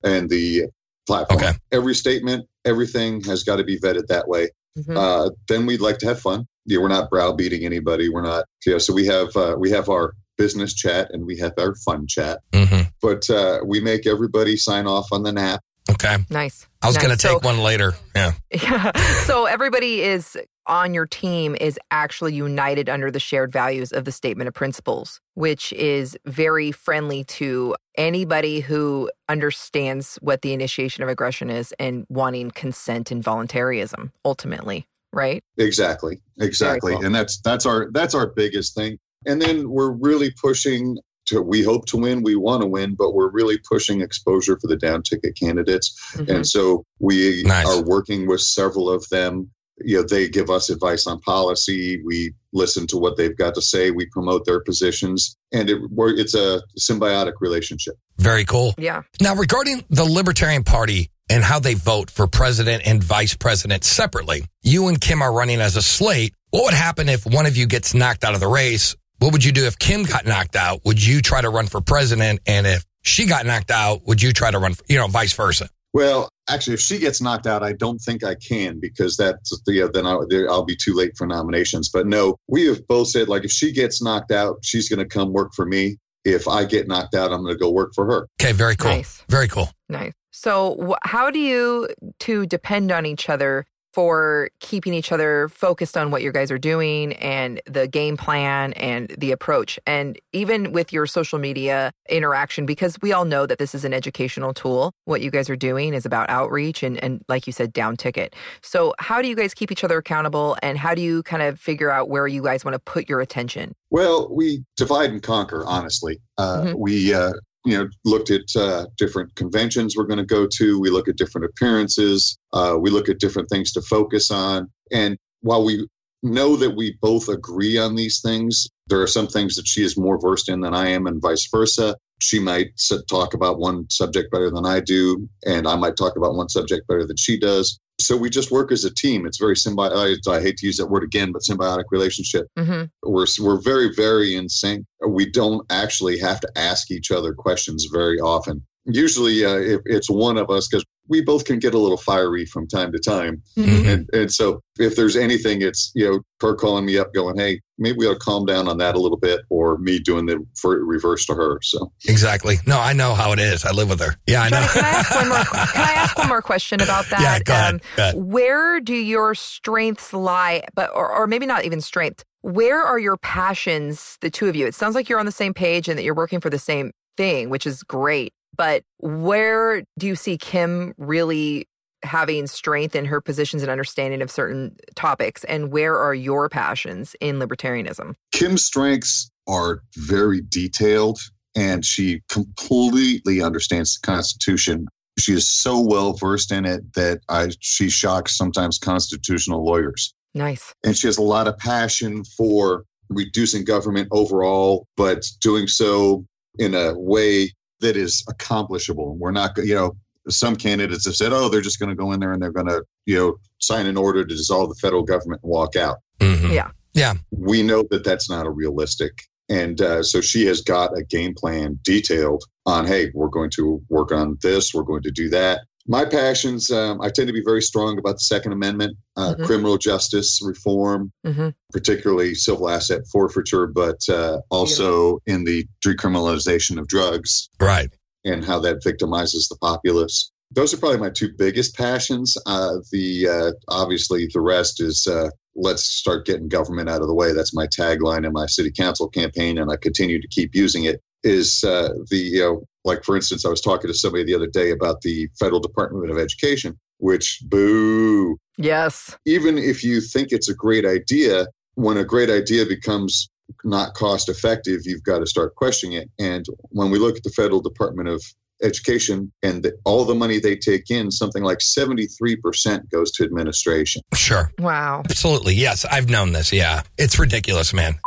and 0.02 0.28
the 0.28 0.64
platform. 1.06 1.40
Okay. 1.40 1.52
Every 1.70 1.94
statement, 1.94 2.46
everything 2.64 3.22
has 3.24 3.42
got 3.44 3.56
to 3.56 3.64
be 3.64 3.78
vetted 3.78 4.06
that 4.08 4.28
way. 4.28 4.50
Mhm. 4.78 4.96
Uh, 4.96 5.30
then 5.48 5.66
we'd 5.66 5.80
like 5.80 5.98
to 5.98 6.06
have 6.06 6.20
fun. 6.20 6.46
Yeah, 6.64 6.78
we're 6.78 6.88
not 6.88 7.10
browbeating 7.10 7.64
anybody. 7.64 8.08
We're 8.08 8.22
not. 8.22 8.44
Yeah, 8.64 8.78
so 8.78 8.92
we 8.94 9.06
have 9.06 9.36
uh, 9.36 9.56
we 9.58 9.70
have 9.70 9.88
our 9.88 10.12
business 10.38 10.72
chat 10.74 11.08
and 11.12 11.26
we 11.26 11.36
have 11.38 11.52
our 11.58 11.74
fun 11.84 12.06
chat. 12.06 12.40
hmm 12.54 12.82
But 13.02 13.28
uh, 13.28 13.60
we 13.66 13.80
make 13.80 14.06
everybody 14.06 14.56
sign 14.56 14.86
off 14.86 15.08
on 15.12 15.22
the 15.24 15.32
NAP. 15.32 15.60
Okay. 15.90 16.16
Nice. 16.30 16.66
I 16.80 16.86
was 16.86 16.94
Nice. 16.96 17.04
going 17.04 17.16
to 17.16 17.20
take 17.28 17.42
So- 17.42 17.46
one 17.46 17.58
later. 17.58 17.94
Yeah. 18.14 18.32
Yeah. 18.52 18.92
so 19.24 19.46
everybody 19.46 20.00
is 20.02 20.36
on 20.66 20.94
your 20.94 21.06
team 21.06 21.56
is 21.60 21.78
actually 21.90 22.34
united 22.34 22.88
under 22.88 23.10
the 23.10 23.20
shared 23.20 23.52
values 23.52 23.92
of 23.92 24.04
the 24.04 24.12
statement 24.12 24.48
of 24.48 24.54
principles, 24.54 25.20
which 25.34 25.72
is 25.72 26.16
very 26.24 26.70
friendly 26.72 27.24
to 27.24 27.74
anybody 27.96 28.60
who 28.60 29.10
understands 29.28 30.18
what 30.22 30.42
the 30.42 30.52
initiation 30.52 31.02
of 31.02 31.08
aggression 31.08 31.50
is 31.50 31.72
and 31.78 32.06
wanting 32.08 32.50
consent 32.50 33.10
and 33.10 33.22
voluntarism 33.22 34.12
ultimately, 34.24 34.86
right? 35.12 35.42
Exactly. 35.58 36.20
Exactly. 36.40 36.94
cool. 36.94 37.04
And 37.04 37.14
that's 37.14 37.40
that's 37.40 37.66
our 37.66 37.90
that's 37.92 38.14
our 38.14 38.28
biggest 38.28 38.74
thing. 38.74 38.98
And 39.26 39.40
then 39.40 39.70
we're 39.70 39.92
really 39.92 40.32
pushing 40.40 40.98
to 41.26 41.40
we 41.40 41.62
hope 41.62 41.86
to 41.86 41.96
win, 41.96 42.22
we 42.22 42.34
want 42.34 42.62
to 42.62 42.66
win, 42.66 42.94
but 42.94 43.12
we're 43.14 43.30
really 43.30 43.58
pushing 43.68 44.00
exposure 44.00 44.58
for 44.60 44.66
the 44.66 44.76
down 44.76 45.02
ticket 45.02 45.36
candidates. 45.38 45.94
Mhm. 46.14 46.28
And 46.36 46.46
so 46.46 46.84
we 46.98 47.42
Nice. 47.44 47.66
are 47.66 47.82
working 47.82 48.26
with 48.26 48.40
several 48.40 48.90
of 48.90 49.08
them. 49.10 49.50
You 49.84 49.98
know, 49.98 50.06
they 50.08 50.28
give 50.28 50.50
us 50.50 50.70
advice 50.70 51.06
on 51.06 51.20
policy. 51.20 52.02
We 52.04 52.34
listen 52.52 52.86
to 52.88 52.98
what 52.98 53.16
they've 53.16 53.36
got 53.36 53.54
to 53.54 53.62
say. 53.62 53.90
We 53.90 54.06
promote 54.06 54.44
their 54.44 54.60
positions, 54.60 55.36
and 55.52 55.70
it, 55.70 55.78
it's 55.98 56.34
a 56.34 56.62
symbiotic 56.78 57.34
relationship. 57.40 57.94
Very 58.18 58.44
cool. 58.44 58.74
yeah. 58.78 59.02
Now, 59.20 59.34
regarding 59.34 59.84
the 59.90 60.04
Libertarian 60.04 60.64
Party 60.64 61.10
and 61.30 61.42
how 61.42 61.58
they 61.58 61.74
vote 61.74 62.10
for 62.10 62.26
president 62.26 62.82
and 62.86 63.02
vice 63.02 63.34
president 63.34 63.84
separately, 63.84 64.44
you 64.62 64.88
and 64.88 65.00
Kim 65.00 65.22
are 65.22 65.32
running 65.32 65.60
as 65.60 65.76
a 65.76 65.82
slate. 65.82 66.34
What 66.50 66.64
would 66.64 66.74
happen 66.74 67.08
if 67.08 67.24
one 67.24 67.46
of 67.46 67.56
you 67.56 67.66
gets 67.66 67.94
knocked 67.94 68.24
out 68.24 68.34
of 68.34 68.40
the 68.40 68.48
race? 68.48 68.94
What 69.18 69.32
would 69.32 69.44
you 69.44 69.52
do 69.52 69.64
if 69.64 69.78
Kim 69.78 70.02
got 70.02 70.26
knocked 70.26 70.56
out? 70.56 70.84
Would 70.84 71.04
you 71.04 71.22
try 71.22 71.40
to 71.40 71.48
run 71.48 71.66
for 71.66 71.80
president? 71.80 72.40
And 72.46 72.66
if 72.66 72.84
she 73.02 73.26
got 73.26 73.46
knocked 73.46 73.70
out, 73.70 74.06
would 74.06 74.20
you 74.20 74.32
try 74.32 74.50
to 74.50 74.58
run, 74.58 74.74
for, 74.74 74.84
you 74.88 74.98
know, 74.98 75.06
vice 75.06 75.32
versa? 75.32 75.68
Well, 75.94 76.28
actually, 76.48 76.74
if 76.74 76.80
she 76.80 76.98
gets 76.98 77.20
knocked 77.20 77.46
out, 77.46 77.62
I 77.62 77.72
don't 77.72 77.98
think 77.98 78.24
I 78.24 78.34
can 78.34 78.80
because 78.80 79.16
that's 79.16 79.50
the 79.66 79.90
then 79.92 80.06
I'll, 80.06 80.26
I'll 80.50 80.64
be 80.64 80.76
too 80.76 80.94
late 80.94 81.16
for 81.16 81.26
nominations. 81.26 81.88
But 81.88 82.06
no, 82.06 82.36
we 82.48 82.66
have 82.66 82.86
both 82.86 83.08
said 83.08 83.28
like 83.28 83.44
if 83.44 83.50
she 83.50 83.72
gets 83.72 84.02
knocked 84.02 84.32
out, 84.32 84.56
she's 84.62 84.88
going 84.88 84.98
to 84.98 85.06
come 85.06 85.32
work 85.32 85.52
for 85.54 85.66
me. 85.66 85.98
If 86.24 86.46
I 86.46 86.64
get 86.64 86.86
knocked 86.86 87.14
out, 87.14 87.32
I'm 87.32 87.42
going 87.42 87.54
to 87.54 87.58
go 87.58 87.70
work 87.70 87.92
for 87.94 88.06
her. 88.06 88.28
Okay, 88.40 88.52
very 88.52 88.76
cool. 88.76 88.90
Nice. 88.92 89.24
Very 89.28 89.48
cool. 89.48 89.70
Nice. 89.88 90.12
So, 90.30 90.76
wh- 90.88 91.08
how 91.08 91.30
do 91.30 91.38
you 91.38 91.88
two 92.20 92.46
depend 92.46 92.92
on 92.92 93.06
each 93.06 93.28
other 93.28 93.66
for 93.92 94.48
keeping 94.60 94.94
each 94.94 95.12
other 95.12 95.48
focused 95.48 95.96
on 95.96 96.10
what 96.10 96.22
you 96.22 96.32
guys 96.32 96.50
are 96.50 96.58
doing 96.58 97.12
and 97.14 97.60
the 97.66 97.86
game 97.86 98.16
plan 98.16 98.72
and 98.74 99.14
the 99.18 99.32
approach? 99.32 99.78
And 99.86 100.18
even 100.32 100.72
with 100.72 100.92
your 100.92 101.06
social 101.06 101.38
media 101.38 101.92
interaction, 102.08 102.66
because 102.66 102.96
we 103.02 103.12
all 103.12 103.24
know 103.24 103.46
that 103.46 103.58
this 103.58 103.74
is 103.74 103.84
an 103.84 103.92
educational 103.92 104.54
tool, 104.54 104.92
what 105.04 105.20
you 105.20 105.30
guys 105.30 105.50
are 105.50 105.56
doing 105.56 105.94
is 105.94 106.06
about 106.06 106.28
outreach 106.30 106.82
and, 106.82 107.02
and 107.02 107.22
like 107.28 107.46
you 107.46 107.52
said, 107.52 107.72
down 107.72 107.96
ticket. 107.96 108.34
So, 108.62 108.94
how 108.98 109.20
do 109.22 109.28
you 109.28 109.36
guys 109.36 109.54
keep 109.54 109.70
each 109.70 109.84
other 109.84 109.98
accountable 109.98 110.56
and 110.62 110.78
how 110.78 110.94
do 110.94 111.02
you 111.02 111.22
kind 111.22 111.42
of 111.42 111.60
figure 111.60 111.90
out 111.90 112.08
where 112.08 112.26
you 112.26 112.42
guys 112.42 112.64
want 112.64 112.74
to 112.74 112.78
put 112.78 113.08
your 113.08 113.20
attention? 113.20 113.74
Well, 113.90 114.28
we 114.34 114.64
divide 114.76 115.10
and 115.10 115.22
conquer. 115.22 115.64
Honestly, 115.66 116.20
uh, 116.38 116.62
Mhm. 116.62 116.74
we 116.78 117.12
uh, 117.14 117.32
you 117.64 117.78
know 117.78 117.88
looked 118.04 118.30
at 118.30 118.42
uh, 118.56 118.86
different 118.96 119.34
conventions 119.36 119.96
we're 119.96 120.04
going 120.04 120.18
to 120.18 120.24
go 120.24 120.46
to. 120.56 120.80
We 120.80 120.90
look 120.90 121.08
at 121.08 121.16
different 121.16 121.46
appearances. 121.46 122.36
Uh, 122.52 122.76
we 122.80 122.90
look 122.90 123.08
at 123.08 123.18
different 123.18 123.48
things 123.48 123.72
to 123.72 123.82
focus 123.82 124.30
on. 124.30 124.70
And 124.90 125.16
while 125.40 125.64
we 125.64 125.86
know 126.22 126.56
that 126.56 126.76
we 126.76 126.96
both 127.00 127.28
agree 127.28 127.78
on 127.78 127.96
these 127.96 128.20
things, 128.20 128.68
there 128.86 129.00
are 129.00 129.06
some 129.06 129.26
things 129.26 129.56
that 129.56 129.66
she 129.66 129.82
is 129.82 129.98
more 129.98 130.20
versed 130.20 130.48
in 130.48 130.60
than 130.60 130.74
I 130.74 130.88
am, 130.88 131.06
and 131.06 131.20
vice 131.20 131.48
versa. 131.50 131.96
She 132.20 132.38
might 132.38 132.70
talk 133.08 133.34
about 133.34 133.58
one 133.58 133.88
subject 133.90 134.30
better 134.30 134.50
than 134.50 134.64
I 134.64 134.80
do, 134.80 135.28
and 135.44 135.66
I 135.66 135.74
might 135.76 135.96
talk 135.96 136.16
about 136.16 136.36
one 136.36 136.48
subject 136.48 136.86
better 136.86 137.04
than 137.06 137.16
she 137.16 137.38
does. 137.38 137.80
So 138.00 138.16
we 138.16 138.30
just 138.30 138.50
work 138.50 138.72
as 138.72 138.84
a 138.84 138.94
team. 138.94 139.26
It's 139.26 139.38
very 139.38 139.54
symbiotic. 139.54 140.26
I 140.28 140.40
hate 140.40 140.56
to 140.58 140.66
use 140.66 140.76
that 140.78 140.88
word 140.88 141.04
again, 141.04 141.32
but 141.32 141.42
symbiotic 141.42 141.84
relationship 141.90 142.46
hmm 142.58 142.84
we're 143.04 143.26
we're 143.40 143.60
very 143.60 143.94
very 143.94 144.34
in 144.34 144.48
sync. 144.48 144.84
We 145.06 145.30
don't 145.30 145.64
actually 145.70 146.18
have 146.18 146.40
to 146.40 146.48
ask 146.56 146.90
each 146.90 147.10
other 147.10 147.32
questions 147.34 147.88
very 147.92 148.18
often. 148.20 148.66
Usually, 148.84 149.44
uh, 149.44 149.56
if 149.56 149.80
it's 149.86 150.10
one 150.10 150.36
of 150.36 150.50
us 150.50 150.66
because 150.68 150.84
we 151.08 151.20
both 151.20 151.44
can 151.44 151.58
get 151.58 151.74
a 151.74 151.78
little 151.78 151.96
fiery 151.96 152.46
from 152.46 152.66
time 152.66 152.90
to 152.92 152.98
time, 152.98 153.42
Mhm. 153.56 153.86
and 153.86 154.10
and 154.12 154.32
so 154.32 154.60
if 154.78 154.96
there's 154.96 155.16
anything, 155.16 155.62
it's 155.62 155.92
you 155.94 156.08
know 156.10 156.20
her 156.40 156.54
calling 156.54 156.84
me 156.86 156.98
up, 156.98 157.12
going, 157.14 157.36
"Hey, 157.38 157.60
maybe 157.78 157.98
we 157.98 158.06
ought 158.06 158.14
to 158.14 158.18
calm 158.18 158.44
down 158.46 158.66
on 158.68 158.78
that 158.78 158.94
a 158.94 158.98
little 159.00 159.18
bit," 159.18 159.40
or 159.50 159.78
me 159.78 159.98
doing 159.98 160.26
the 160.26 160.38
for 160.60 160.84
reverse 160.84 161.26
to 161.26 161.34
her. 161.34 161.58
So 161.62 161.92
Exactly. 162.08 162.58
No, 162.66 162.78
I 162.80 162.92
know 162.92 163.14
how 163.14 163.32
it 163.32 163.38
is. 163.38 163.64
I 163.64 163.70
live 163.72 163.88
with 163.88 164.00
her. 164.00 164.16
Yeah, 164.26 164.42
I 164.42 164.48
know. 164.50 164.66
Can 164.72 164.84
I 164.84 164.88
ask 164.88 165.14
one 165.14 165.28
more? 165.28 165.38
Can 165.72 165.82
I 165.82 165.92
ask 165.92 166.18
one 166.18 166.28
more 166.28 166.42
question 166.42 166.80
about 166.80 167.08
that? 167.10 167.20
Yeah, 167.20 167.38
go 167.40 167.52
ahead. 167.52 167.74
Um, 167.74 167.80
Go 167.96 168.02
ahead. 168.02 168.14
where 168.16 168.80
do 168.80 168.94
your 168.94 169.34
strengths 169.34 170.12
lie 170.12 170.64
but 170.74 170.90
or, 170.94 171.08
or 171.12 171.26
maybe 171.26 171.46
not 171.46 171.64
even 171.64 171.80
strength 171.80 172.24
where 172.40 172.82
are 172.82 172.98
your 172.98 173.16
passions 173.16 174.18
the 174.20 174.30
two 174.30 174.48
of 174.48 174.56
you 174.56 174.66
it 174.66 174.74
sounds 174.74 174.94
like 174.94 175.08
you're 175.08 175.18
on 175.20 175.26
the 175.26 175.32
same 175.32 175.54
page 175.54 175.88
and 175.88 175.96
that 175.98 176.02
you're 176.02 176.14
working 176.14 176.40
for 176.40 176.50
the 176.50 176.58
same 176.58 176.90
thing 177.16 177.48
which 177.50 177.66
is 177.66 177.82
great 177.82 178.32
but 178.56 178.82
where 178.98 179.82
do 179.98 180.06
you 180.06 180.16
see 180.16 180.36
kim 180.38 180.94
really 180.98 181.66
having 182.04 182.48
strength 182.48 182.96
in 182.96 183.04
her 183.04 183.20
positions 183.20 183.62
and 183.62 183.70
understanding 183.70 184.22
of 184.22 184.30
certain 184.30 184.74
topics 184.96 185.44
and 185.44 185.70
where 185.70 185.96
are 185.96 186.14
your 186.14 186.48
passions 186.48 187.14
in 187.20 187.38
libertarianism 187.38 188.14
Kim's 188.32 188.64
strengths 188.64 189.30
are 189.48 189.82
very 189.96 190.40
detailed, 190.40 191.18
and 191.54 191.84
she 191.84 192.22
completely 192.28 193.42
understands 193.42 193.98
the 193.98 194.06
Constitution. 194.06 194.86
She 195.18 195.32
is 195.32 195.48
so 195.48 195.80
well 195.80 196.14
versed 196.14 196.52
in 196.52 196.64
it 196.64 196.94
that 196.94 197.20
I, 197.28 197.50
she 197.60 197.90
shocks 197.90 198.36
sometimes 198.36 198.78
constitutional 198.78 199.64
lawyers. 199.64 200.14
nice 200.34 200.74
and 200.84 200.96
she 200.96 201.06
has 201.06 201.18
a 201.18 201.22
lot 201.22 201.48
of 201.48 201.58
passion 201.58 202.24
for 202.36 202.84
reducing 203.10 203.64
government 203.64 204.08
overall, 204.10 204.86
but 204.96 205.24
doing 205.40 205.66
so 205.66 206.24
in 206.58 206.74
a 206.74 206.98
way 206.98 207.50
that 207.82 207.96
is 207.96 208.24
accomplishable. 208.28 209.16
We're 209.16 209.30
not, 209.32 209.54
go- 209.54 209.62
you 209.62 209.74
know, 209.74 209.96
some 210.28 210.56
candidates 210.56 211.04
have 211.06 211.16
said, 211.16 211.32
oh, 211.32 211.48
they're 211.48 211.60
just 211.60 211.78
going 211.78 211.90
to 211.90 211.94
go 211.96 212.12
in 212.12 212.20
there 212.20 212.32
and 212.32 212.40
they're 212.40 212.52
going 212.52 212.68
to, 212.68 212.82
you 213.06 213.16
know, 213.18 213.36
sign 213.58 213.86
an 213.86 213.96
order 213.96 214.24
to 214.24 214.34
dissolve 214.34 214.68
the 214.68 214.74
federal 214.76 215.02
government 215.02 215.40
and 215.42 215.50
walk 215.50 215.76
out. 215.76 215.98
Mhm. 216.20 216.52
Yeah. 216.52 216.70
Yeah. 216.94 217.14
We 217.30 217.62
know 217.62 217.84
that 217.90 218.04
that's 218.04 218.30
not 218.30 218.46
a 218.46 218.50
realistic. 218.50 219.12
And 219.48 219.80
uh, 219.80 220.02
so 220.02 220.20
she 220.20 220.46
has 220.46 220.60
got 220.60 220.96
a 220.96 221.02
game 221.02 221.34
plan 221.34 221.78
detailed 221.82 222.44
on, 222.66 222.86
hey, 222.86 223.10
we're 223.14 223.28
going 223.28 223.50
to 223.50 223.82
work 223.88 224.12
on 224.12 224.38
this, 224.42 224.72
we're 224.72 224.82
going 224.84 225.02
to 225.02 225.10
do 225.10 225.28
that. 225.30 225.62
My 225.88 226.04
passions, 226.04 226.70
um, 226.70 227.00
I 227.00 227.10
tend 227.10 227.26
to 227.26 227.32
be 227.32 227.42
very 227.44 227.60
strong 227.62 227.98
about 227.98 228.14
the 228.14 228.20
Second 228.20 228.52
Amendment, 228.52 228.96
uh, 229.16 229.34
Mhm. 229.34 229.44
criminal 229.44 229.78
justice 229.78 230.40
reform, 230.42 231.12
hmm 231.24 231.48
particularly 231.72 232.34
civil 232.34 232.68
asset 232.68 233.00
forfeiture, 233.10 233.66
but 233.66 233.98
uh, 234.10 234.38
also 234.50 235.18
in 235.26 235.44
the 235.44 235.66
decriminalization 235.84 236.78
of 236.78 236.86
drugs 236.86 237.48
Right. 237.60 237.88
and 238.26 238.44
how 238.44 238.58
that 238.60 238.82
victimizes 238.84 239.48
the 239.48 239.56
populace. 239.58 240.30
Those 240.54 240.74
are 240.74 240.76
probably 240.76 240.98
my 240.98 241.08
two 241.08 241.30
biggest 241.38 241.74
passions. 241.74 242.36
Uh, 242.44 242.76
the 242.90 243.26
uh, 243.26 243.52
obviously 243.68 244.28
the 244.34 244.42
rest 244.42 244.82
is 244.82 245.06
uh, 245.06 245.30
let's 245.56 245.82
start 245.84 246.26
getting 246.26 246.46
government 246.48 246.90
out 246.90 247.00
of 247.00 247.06
the 247.08 247.14
way. 247.14 247.32
That's 247.32 247.54
my 247.54 247.66
tagline 247.66 248.26
in 248.26 248.32
my 248.34 248.44
city 248.46 248.70
council 248.70 249.08
campaign, 249.08 249.56
and 249.58 249.72
I 249.72 249.76
continue 249.76 250.20
to 250.20 250.28
keep 250.28 250.54
using 250.54 250.84
it. 250.84 251.00
Is 251.24 251.62
uh, 251.64 251.90
the 252.10 252.16
you 252.16 252.40
know 252.40 252.62
like 252.84 253.04
for 253.04 253.14
instance, 253.14 253.46
I 253.46 253.48
was 253.48 253.60
talking 253.60 253.88
to 253.88 253.94
somebody 253.94 254.24
the 254.24 254.34
other 254.34 254.48
day 254.48 254.70
about 254.70 255.02
the 255.02 255.28
federal 255.38 255.60
Department 255.60 256.10
of 256.10 256.18
Education, 256.18 256.78
which 256.98 257.40
boo 257.44 258.36
yes 258.58 259.16
even 259.24 259.56
if 259.56 259.82
you 259.82 260.00
think 260.00 260.28
it's 260.30 260.48
a 260.48 260.54
great 260.54 260.84
idea, 260.84 261.46
when 261.74 261.96
a 261.96 262.04
great 262.04 262.28
idea 262.28 262.66
becomes 262.66 263.30
not 263.64 263.94
cost 263.94 264.28
effective, 264.28 264.80
you've 264.84 265.02
got 265.04 265.18
to 265.18 265.26
start 265.26 265.54
questioning 265.54 265.96
it. 265.96 266.10
And 266.18 266.46
when 266.70 266.90
we 266.90 266.98
look 266.98 267.16
at 267.16 267.22
the 267.22 267.30
federal 267.30 267.60
Department 267.60 268.08
of 268.08 268.22
Education 268.62 269.32
and 269.42 269.62
the, 269.64 269.72
all 269.84 270.04
the 270.04 270.14
money 270.14 270.38
they 270.38 270.56
take 270.56 270.90
in, 270.90 271.10
something 271.10 271.42
like 271.42 271.58
73% 271.58 272.90
goes 272.90 273.10
to 273.12 273.24
administration. 273.24 274.02
Sure. 274.14 274.52
wow 274.58 275.02
Absolutely. 275.04 275.54
Yes. 275.54 275.84
I've 275.84 276.08
known 276.08 276.32
this. 276.32 276.52
Yeah. 276.52 276.82
It's 276.96 277.18
ridiculous, 277.18 277.72
man. 277.74 277.98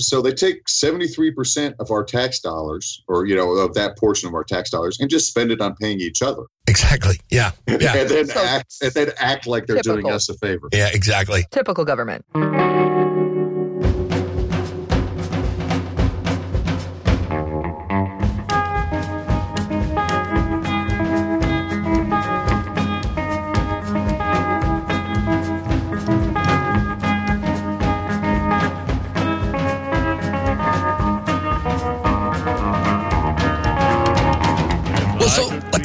So 0.00 0.22
they 0.22 0.32
take 0.32 0.64
73% 0.66 1.74
of 1.80 1.90
our 1.90 2.04
tax 2.04 2.40
dollars, 2.40 3.02
or, 3.08 3.26
you 3.26 3.34
know, 3.36 3.50
of 3.52 3.74
that 3.74 3.98
portion 3.98 4.28
of 4.28 4.34
our 4.34 4.44
tax 4.44 4.70
dollars, 4.70 4.98
and 5.00 5.10
just 5.10 5.26
spend 5.28 5.50
it 5.50 5.60
on 5.60 5.74
paying 5.76 6.00
each 6.00 6.22
other. 6.22 6.42
Exactly. 6.66 7.18
Yeah. 7.30 7.52
Yeah. 7.68 7.96
and 7.96 8.08
then 8.10 8.26
So- 8.26 8.40
act 8.44 8.74
and 8.82 8.92
then 8.92 9.10
act 9.18 9.46
like 9.46 9.66
they're 9.66 9.82
doing 9.82 10.10
us 10.10 10.28
a 10.28 10.34
favor. 10.34 10.68
Yeah. 10.72 10.90
Exactly. 10.92 11.46
typical 11.50 11.84
government 11.84 12.24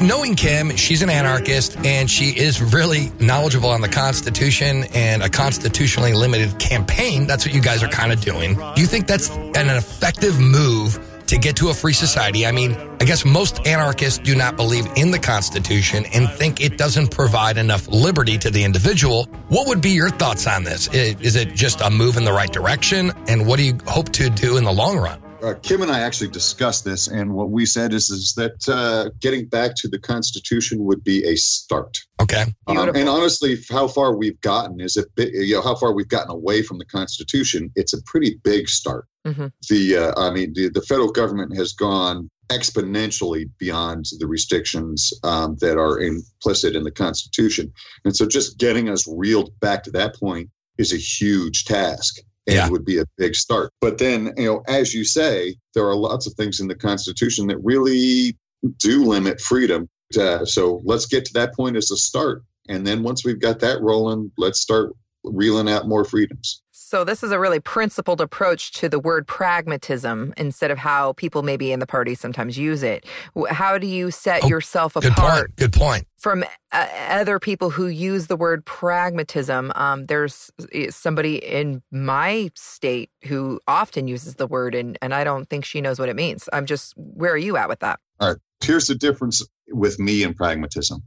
knowing 0.03 0.35
Kim, 0.35 0.75
she's 0.75 1.01
an 1.01 1.09
anarchist 1.09 1.77
and 1.85 2.09
she 2.09 2.29
is 2.29 2.61
really 2.61 3.11
knowledgeable 3.19 3.69
on 3.69 3.81
the 3.81 3.89
Constitution 3.89 4.83
and 4.93 5.23
a 5.23 5.29
constitutionally 5.29 6.13
limited 6.13 6.59
campaign. 6.59 7.25
That's 7.25 7.45
what 7.45 7.55
you 7.55 7.61
guys 7.61 7.81
are 7.81 7.87
kind 7.87 8.11
of 8.11 8.21
doing. 8.21 8.55
Do 8.55 8.81
you 8.81 8.87
think 8.87 9.07
that's 9.07 9.29
an 9.29 9.69
effective 9.69 10.39
move 10.39 10.99
to 11.27 11.37
get 11.37 11.55
to 11.55 11.69
a 11.69 11.73
free 11.73 11.93
society? 11.93 12.45
I 12.45 12.51
mean, 12.51 12.73
I 12.99 13.05
guess 13.05 13.23
most 13.25 13.65
anarchists 13.65 14.19
do 14.19 14.35
not 14.35 14.57
believe 14.57 14.85
in 14.95 15.11
the 15.11 15.19
Constitution 15.19 16.05
and 16.13 16.29
think 16.29 16.61
it 16.61 16.77
doesn't 16.77 17.11
provide 17.11 17.57
enough 17.57 17.87
liberty 17.87 18.37
to 18.39 18.51
the 18.51 18.63
individual. 18.63 19.25
What 19.47 19.67
would 19.67 19.81
be 19.81 19.91
your 19.91 20.09
thoughts 20.09 20.45
on 20.47 20.65
this? 20.65 20.87
Is 20.93 21.35
it 21.35 21.53
just 21.53 21.81
a 21.81 21.89
move 21.89 22.17
in 22.17 22.25
the 22.25 22.33
right 22.33 22.51
direction? 22.51 23.13
And 23.27 23.47
what 23.47 23.57
do 23.57 23.63
you 23.63 23.77
hope 23.87 24.09
to 24.13 24.29
do 24.29 24.57
in 24.57 24.65
the 24.65 24.73
long 24.73 24.97
run? 24.97 25.22
Uh, 25.43 25.53
Kim 25.61 25.81
and 25.81 25.91
I 25.91 25.99
actually 25.99 26.29
discussed 26.29 26.85
this, 26.85 27.07
and 27.07 27.33
what 27.33 27.51
we 27.51 27.65
said 27.65 27.93
is 27.93 28.09
is 28.09 28.33
that 28.35 28.67
uh, 28.69 29.09
getting 29.19 29.47
back 29.47 29.75
to 29.77 29.87
the 29.87 29.99
Constitution 29.99 30.83
would 30.85 31.03
be 31.03 31.23
a 31.25 31.35
start. 31.35 31.99
Okay. 32.21 32.45
Um, 32.67 32.95
and 32.95 33.09
honestly, 33.09 33.57
how 33.69 33.87
far 33.87 34.15
we've 34.15 34.39
gotten 34.41 34.79
is 34.79 34.95
a 34.95 35.03
bit, 35.15 35.33
you 35.33 35.55
know, 35.55 35.61
how 35.61 35.75
far 35.75 35.93
we've 35.93 36.07
gotten 36.07 36.31
away 36.31 36.63
from 36.63 36.77
the 36.77 36.85
Constitution. 36.85 37.71
It's 37.75 37.93
a 37.93 38.01
pretty 38.03 38.39
big 38.43 38.69
start. 38.69 39.05
Mhm. 39.27 39.51
The, 39.69 39.97
uh, 39.97 40.13
I 40.17 40.31
mean, 40.31 40.53
the, 40.53 40.69
the 40.69 40.81
federal 40.81 41.11
government 41.11 41.55
has 41.57 41.73
gone 41.73 42.29
exponentially 42.49 43.49
beyond 43.57 44.05
the 44.19 44.27
restrictions 44.27 45.13
um, 45.23 45.57
that 45.59 45.77
are 45.77 45.99
implicit 45.99 46.75
in 46.75 46.83
the 46.83 46.91
Constitution, 46.91 47.71
and 48.05 48.15
so 48.15 48.25
just 48.25 48.57
getting 48.57 48.89
us 48.89 49.07
reeled 49.07 49.51
back 49.59 49.83
to 49.83 49.91
that 49.91 50.15
point 50.15 50.49
is 50.77 50.93
a 50.93 50.97
huge 50.97 51.65
task. 51.65 52.19
And 52.47 52.55
Yeah. 52.55 52.69
would 52.69 52.85
be 52.85 52.97
a 52.97 53.05
big 53.17 53.35
start. 53.35 53.71
But 53.79 53.97
then, 53.99 54.33
you 54.37 54.45
know, 54.45 54.63
as 54.67 54.93
you 54.93 55.05
say, 55.05 55.55
there 55.73 55.87
are 55.87 55.95
lots 55.95 56.27
of 56.27 56.33
things 56.33 56.59
in 56.59 56.67
the 56.67 56.75
Constitution 56.75 57.47
that 57.47 57.57
really 57.63 58.37
do 58.79 59.05
limit 59.05 59.39
freedom. 59.39 59.87
Uh, 60.19 60.45
so 60.45 60.81
let's 60.85 61.05
get 61.05 61.25
to 61.25 61.33
that 61.33 61.55
point 61.55 61.77
as 61.77 61.91
a 61.91 61.97
start. 61.97 62.43
And 62.69 62.85
then 62.87 63.03
once 63.03 63.23
we've 63.25 63.39
got 63.39 63.59
that 63.59 63.81
rolling, 63.81 64.31
let's 64.37 64.59
start 64.59 64.93
reeling 65.23 65.69
out 65.69 65.87
more 65.87 66.03
freedoms. 66.03 66.62
So 66.93 67.03
this 67.03 67.23
is 67.23 67.31
a 67.31 67.39
really 67.39 67.59
principled 67.59 68.21
approach 68.21 68.71
to 68.73 68.87
the 68.87 68.99
word 68.99 69.25
pragmatism 69.25 70.31
instead 70.37 70.69
of 70.69 70.77
how 70.77 71.13
people 71.13 71.41
maybe 71.41 71.71
in 71.71 71.79
the 71.79 71.87
party 71.87 72.13
sometimes 72.13 72.55
use 72.55 72.83
it. 72.83 73.07
How 73.49 73.79
do 73.79 73.87
you 73.87 74.11
set 74.11 74.43
Oh, 74.43 74.47
yourself 74.47 74.93
Good 74.93 75.05
apart 75.05 75.33
point. 75.47 75.55
Good 75.55 75.73
point. 75.73 76.07
from 76.19 76.43
uh, 76.71 76.87
other 77.09 77.39
people 77.39 77.71
who 77.71 77.87
use 77.87 78.27
the 78.27 78.35
word 78.35 78.63
pragmatism? 78.65 79.71
Um, 79.73 80.05
there's 80.05 80.51
uh, 80.61 80.91
somebody 80.91 81.37
in 81.37 81.81
my 81.89 82.51
state 82.53 83.09
who 83.23 83.59
often 83.67 84.07
uses 84.07 84.35
the 84.35 84.45
word, 84.45 84.75
and, 84.75 84.95
and 85.01 85.15
I 85.15 85.23
don't 85.23 85.49
think 85.49 85.65
she 85.65 85.81
knows 85.81 85.97
what 85.97 86.09
it 86.09 86.15
means. 86.15 86.47
I'm 86.53 86.67
just, 86.67 86.93
where 86.95 87.31
are 87.33 87.37
you 87.37 87.57
at 87.57 87.69
with 87.69 87.79
that? 87.79 87.99
All 88.19 88.27
right. 88.29 88.37
Here's 88.63 88.85
the 88.85 88.93
difference 88.93 89.43
with 89.69 89.97
me 89.97 90.21
and 90.21 90.35
pragmatism. 90.35 91.01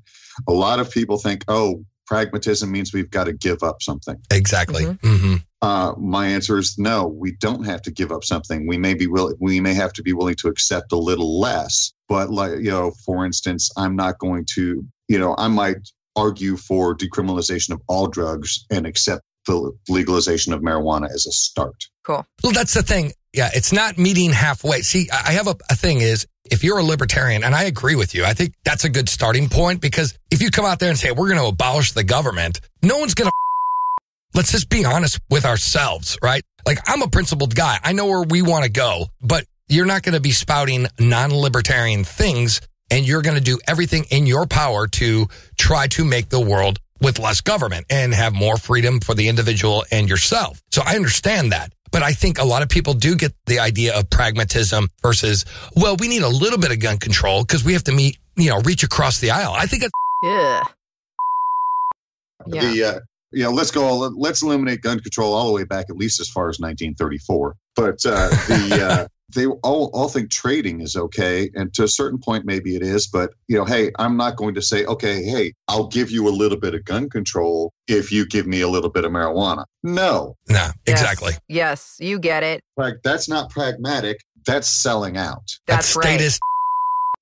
A 0.49 0.53
lot 0.53 0.81
of 0.81 0.91
people 0.91 1.17
think, 1.19 1.45
oh, 1.47 1.85
pragmatism 2.07 2.71
means 2.71 2.93
we've 2.93 3.11
got 3.11 3.25
to 3.25 3.33
give 3.33 3.63
up 3.63 3.83
something. 3.83 4.17
Exactly. 4.31 4.85
Mhm. 4.85 4.99
hmm 5.03 5.35
Uh, 5.63 5.95
my 5.99 6.27
answer 6.27 6.59
is 6.59 6.77
no. 6.79 7.07
We 7.07 7.33
don't 7.41 7.65
have 7.65 7.83
to 7.83 7.91
give 7.91 8.13
up 8.13 8.25
something. 8.25 8.67
We 8.67 8.77
may 8.79 8.95
be 8.95 9.07
willing. 9.07 9.37
We 9.41 9.59
may 9.61 9.75
have 9.75 9.93
to 9.95 10.03
be 10.03 10.13
willing 10.13 10.37
to 10.37 10.49
accept 10.49 10.93
a 10.93 10.97
little 10.97 11.41
less. 11.41 11.93
But 12.09 12.31
like 12.31 12.53
you 12.59 12.71
know, 12.71 12.93
for 13.05 13.25
instance, 13.25 13.71
I'm 13.77 13.97
not 13.97 14.19
going 14.19 14.47
to. 14.55 14.85
You 15.09 15.19
know, 15.19 15.35
I 15.39 15.49
might 15.49 15.79
argue 16.17 16.57
for 16.57 16.97
decriminalization 16.97 17.71
of 17.71 17.81
all 17.89 18.07
drugs 18.07 18.65
and 18.71 18.87
accept 18.87 19.23
the 19.47 19.73
legalization 19.89 20.53
of 20.53 20.61
marijuana 20.61 21.09
as 21.11 21.27
a 21.27 21.33
start. 21.33 21.77
Cool. 22.05 22.27
Well, 22.43 22.53
that's 22.53 22.75
the 22.75 22.83
thing. 22.83 23.13
Yeah, 23.37 23.51
it's 23.53 23.71
not 23.71 23.99
meeting 23.99 24.33
halfway. 24.33 24.81
See, 24.81 25.11
I 25.13 25.33
have 25.33 25.47
a, 25.47 25.55
a 25.71 25.77
thing 25.77 26.01
is 26.01 26.27
if 26.51 26.65
you're 26.65 26.79
a 26.79 26.83
libertarian, 26.83 27.45
and 27.45 27.55
I 27.55 27.65
agree 27.65 27.95
with 27.95 28.15
you, 28.15 28.25
I 28.25 28.33
think 28.33 28.55
that's 28.65 28.85
a 28.85 28.89
good 28.89 29.11
starting 29.11 29.51
point 29.51 29.83
because 29.83 30.19
if 30.31 30.41
you 30.41 30.51
come 30.51 30.65
out 30.65 30.79
there 30.79 30.89
and 30.89 30.99
say, 30.99 31.11
we're 31.11 31.29
going 31.29 31.41
to 31.41 31.47
abolish 31.47 31.93
the 31.93 32.03
government, 32.03 32.61
no 32.83 32.97
one's 32.99 33.13
going 33.13 33.27
to. 33.31 33.33
Let's 34.35 34.53
just 34.53 34.71
be 34.71 34.87
honest 34.87 35.21
with 35.29 35.45
ourselves, 35.45 36.19
right? 36.23 36.43
Like, 36.67 36.79
I'm 36.87 37.03
a 37.03 37.09
principled 37.09 37.55
guy. 37.55 37.79
I 37.85 37.93
know 37.93 38.07
where 38.07 38.23
we 38.23 38.41
want 38.41 38.65
to 38.65 38.71
go, 38.71 39.07
but 39.21 39.45
you're 39.69 39.87
not 39.87 40.03
going 40.03 40.15
to 40.15 40.21
be 40.21 40.33
spouting 40.33 40.87
non 40.99 41.31
libertarian 41.31 42.05
things 42.05 42.63
and 42.91 43.07
you're 43.07 43.23
going 43.23 43.37
to 43.37 43.43
do 43.43 43.59
everything 43.69 44.05
in 44.11 44.27
your 44.27 44.47
power 44.47 44.87
to 44.87 45.29
try 45.59 45.89
to 45.89 46.05
make 46.05 46.31
the 46.31 46.41
world 46.41 46.79
with 47.03 47.19
less 47.19 47.43
government 47.43 47.85
and 47.91 48.15
have 48.15 48.33
more 48.33 48.57
freedom 48.57 49.01
for 49.01 49.15
the 49.15 49.29
individual 49.29 49.85
and 49.93 50.09
yourself. 50.09 50.63
So 50.71 50.83
I 50.85 50.97
understand 50.97 51.53
that. 51.53 51.73
But 51.93 52.03
I 52.03 52.13
think 52.13 52.39
a 52.39 52.45
lot 52.45 52.63
of 52.63 52.69
people 52.69 52.95
do 52.95 53.17
get 53.17 53.33
the 53.47 53.59
idea 53.59 53.97
of 53.99 54.11
pragmatism 54.11 54.89
versus, 55.03 55.45
well, 55.75 55.97
we 55.97 56.09
need 56.09 56.23
a 56.23 56.29
little 56.29 56.59
bit 56.59 56.73
of 56.73 56.81
gun 56.81 56.99
control 56.99 57.43
because 57.43 57.65
we 57.65 57.73
have 57.73 57.85
to 57.85 57.93
meet, 57.93 58.19
you 58.37 58.51
know, 58.51 58.61
reach 58.61 58.83
across 58.83 59.21
the 59.21 59.31
aisle. 59.31 59.53
I 59.53 59.67
think 59.67 59.83
it's 59.85 59.93
Yeah. 60.23 60.65
Yeah. 62.47 62.61
The 62.61 62.85
uh, 62.85 63.01
you 63.33 63.43
know, 63.43 63.51
let's 63.51 63.71
go. 63.71 63.97
Let's 64.17 64.43
eliminate 64.43 64.83
gun 64.83 65.01
control 65.01 65.35
all 65.35 65.47
the 65.47 65.53
way 65.53 65.65
back 65.65 65.91
at 65.91 65.97
least 65.97 66.21
as 66.21 66.29
far 66.29 66.49
as 66.49 66.59
1934. 66.59 67.57
But 67.75 68.07
uh, 68.07 68.29
the 68.29 68.79
uh, 68.83 69.09
they 69.35 69.47
all 69.47 69.91
all 69.93 70.09
think 70.09 70.31
trading 70.31 70.81
is 70.81 70.95
okay, 70.97 71.51
and 71.55 71.73
to 71.75 71.85
a 71.85 71.89
certain 71.89 72.19
point, 72.19 72.45
maybe 72.45 72.77
it 72.77 72.83
is. 72.83 73.07
But 73.09 73.31
you 73.49 73.57
know, 73.59 73.65
hey, 73.65 73.91
I'm 73.99 74.17
not 74.17 74.37
going 74.37 74.55
to 74.55 74.63
say, 74.63 74.85
okay, 74.85 75.23
hey, 75.25 75.53
I'll 75.69 75.89
give 75.89 76.11
you 76.11 76.29
a 76.29 76.31
little 76.31 76.59
bit 76.59 76.75
of 76.75 76.85
gun 76.85 77.09
control 77.11 77.73
if 77.89 78.13
you 78.13 78.27
give 78.27 78.47
me 78.47 78.61
a 78.61 78.69
little 78.69 78.91
bit 78.91 79.05
of 79.05 79.13
marijuana. 79.13 79.65
No, 79.83 80.37
no, 80.49 80.57
Yes. 80.57 80.73
exactly. 80.87 81.33
Yes, 81.49 81.97
you 81.99 82.19
get 82.19 82.43
it. 82.43 82.61
Like, 82.77 82.97
that's 83.03 83.29
not 83.29 83.51
pragmatic. 83.51 84.19
That's 84.47 84.69
selling 84.69 85.17
out. 85.17 85.43
That's 85.67 85.97
right. 85.97 86.05
statist. 86.05 86.41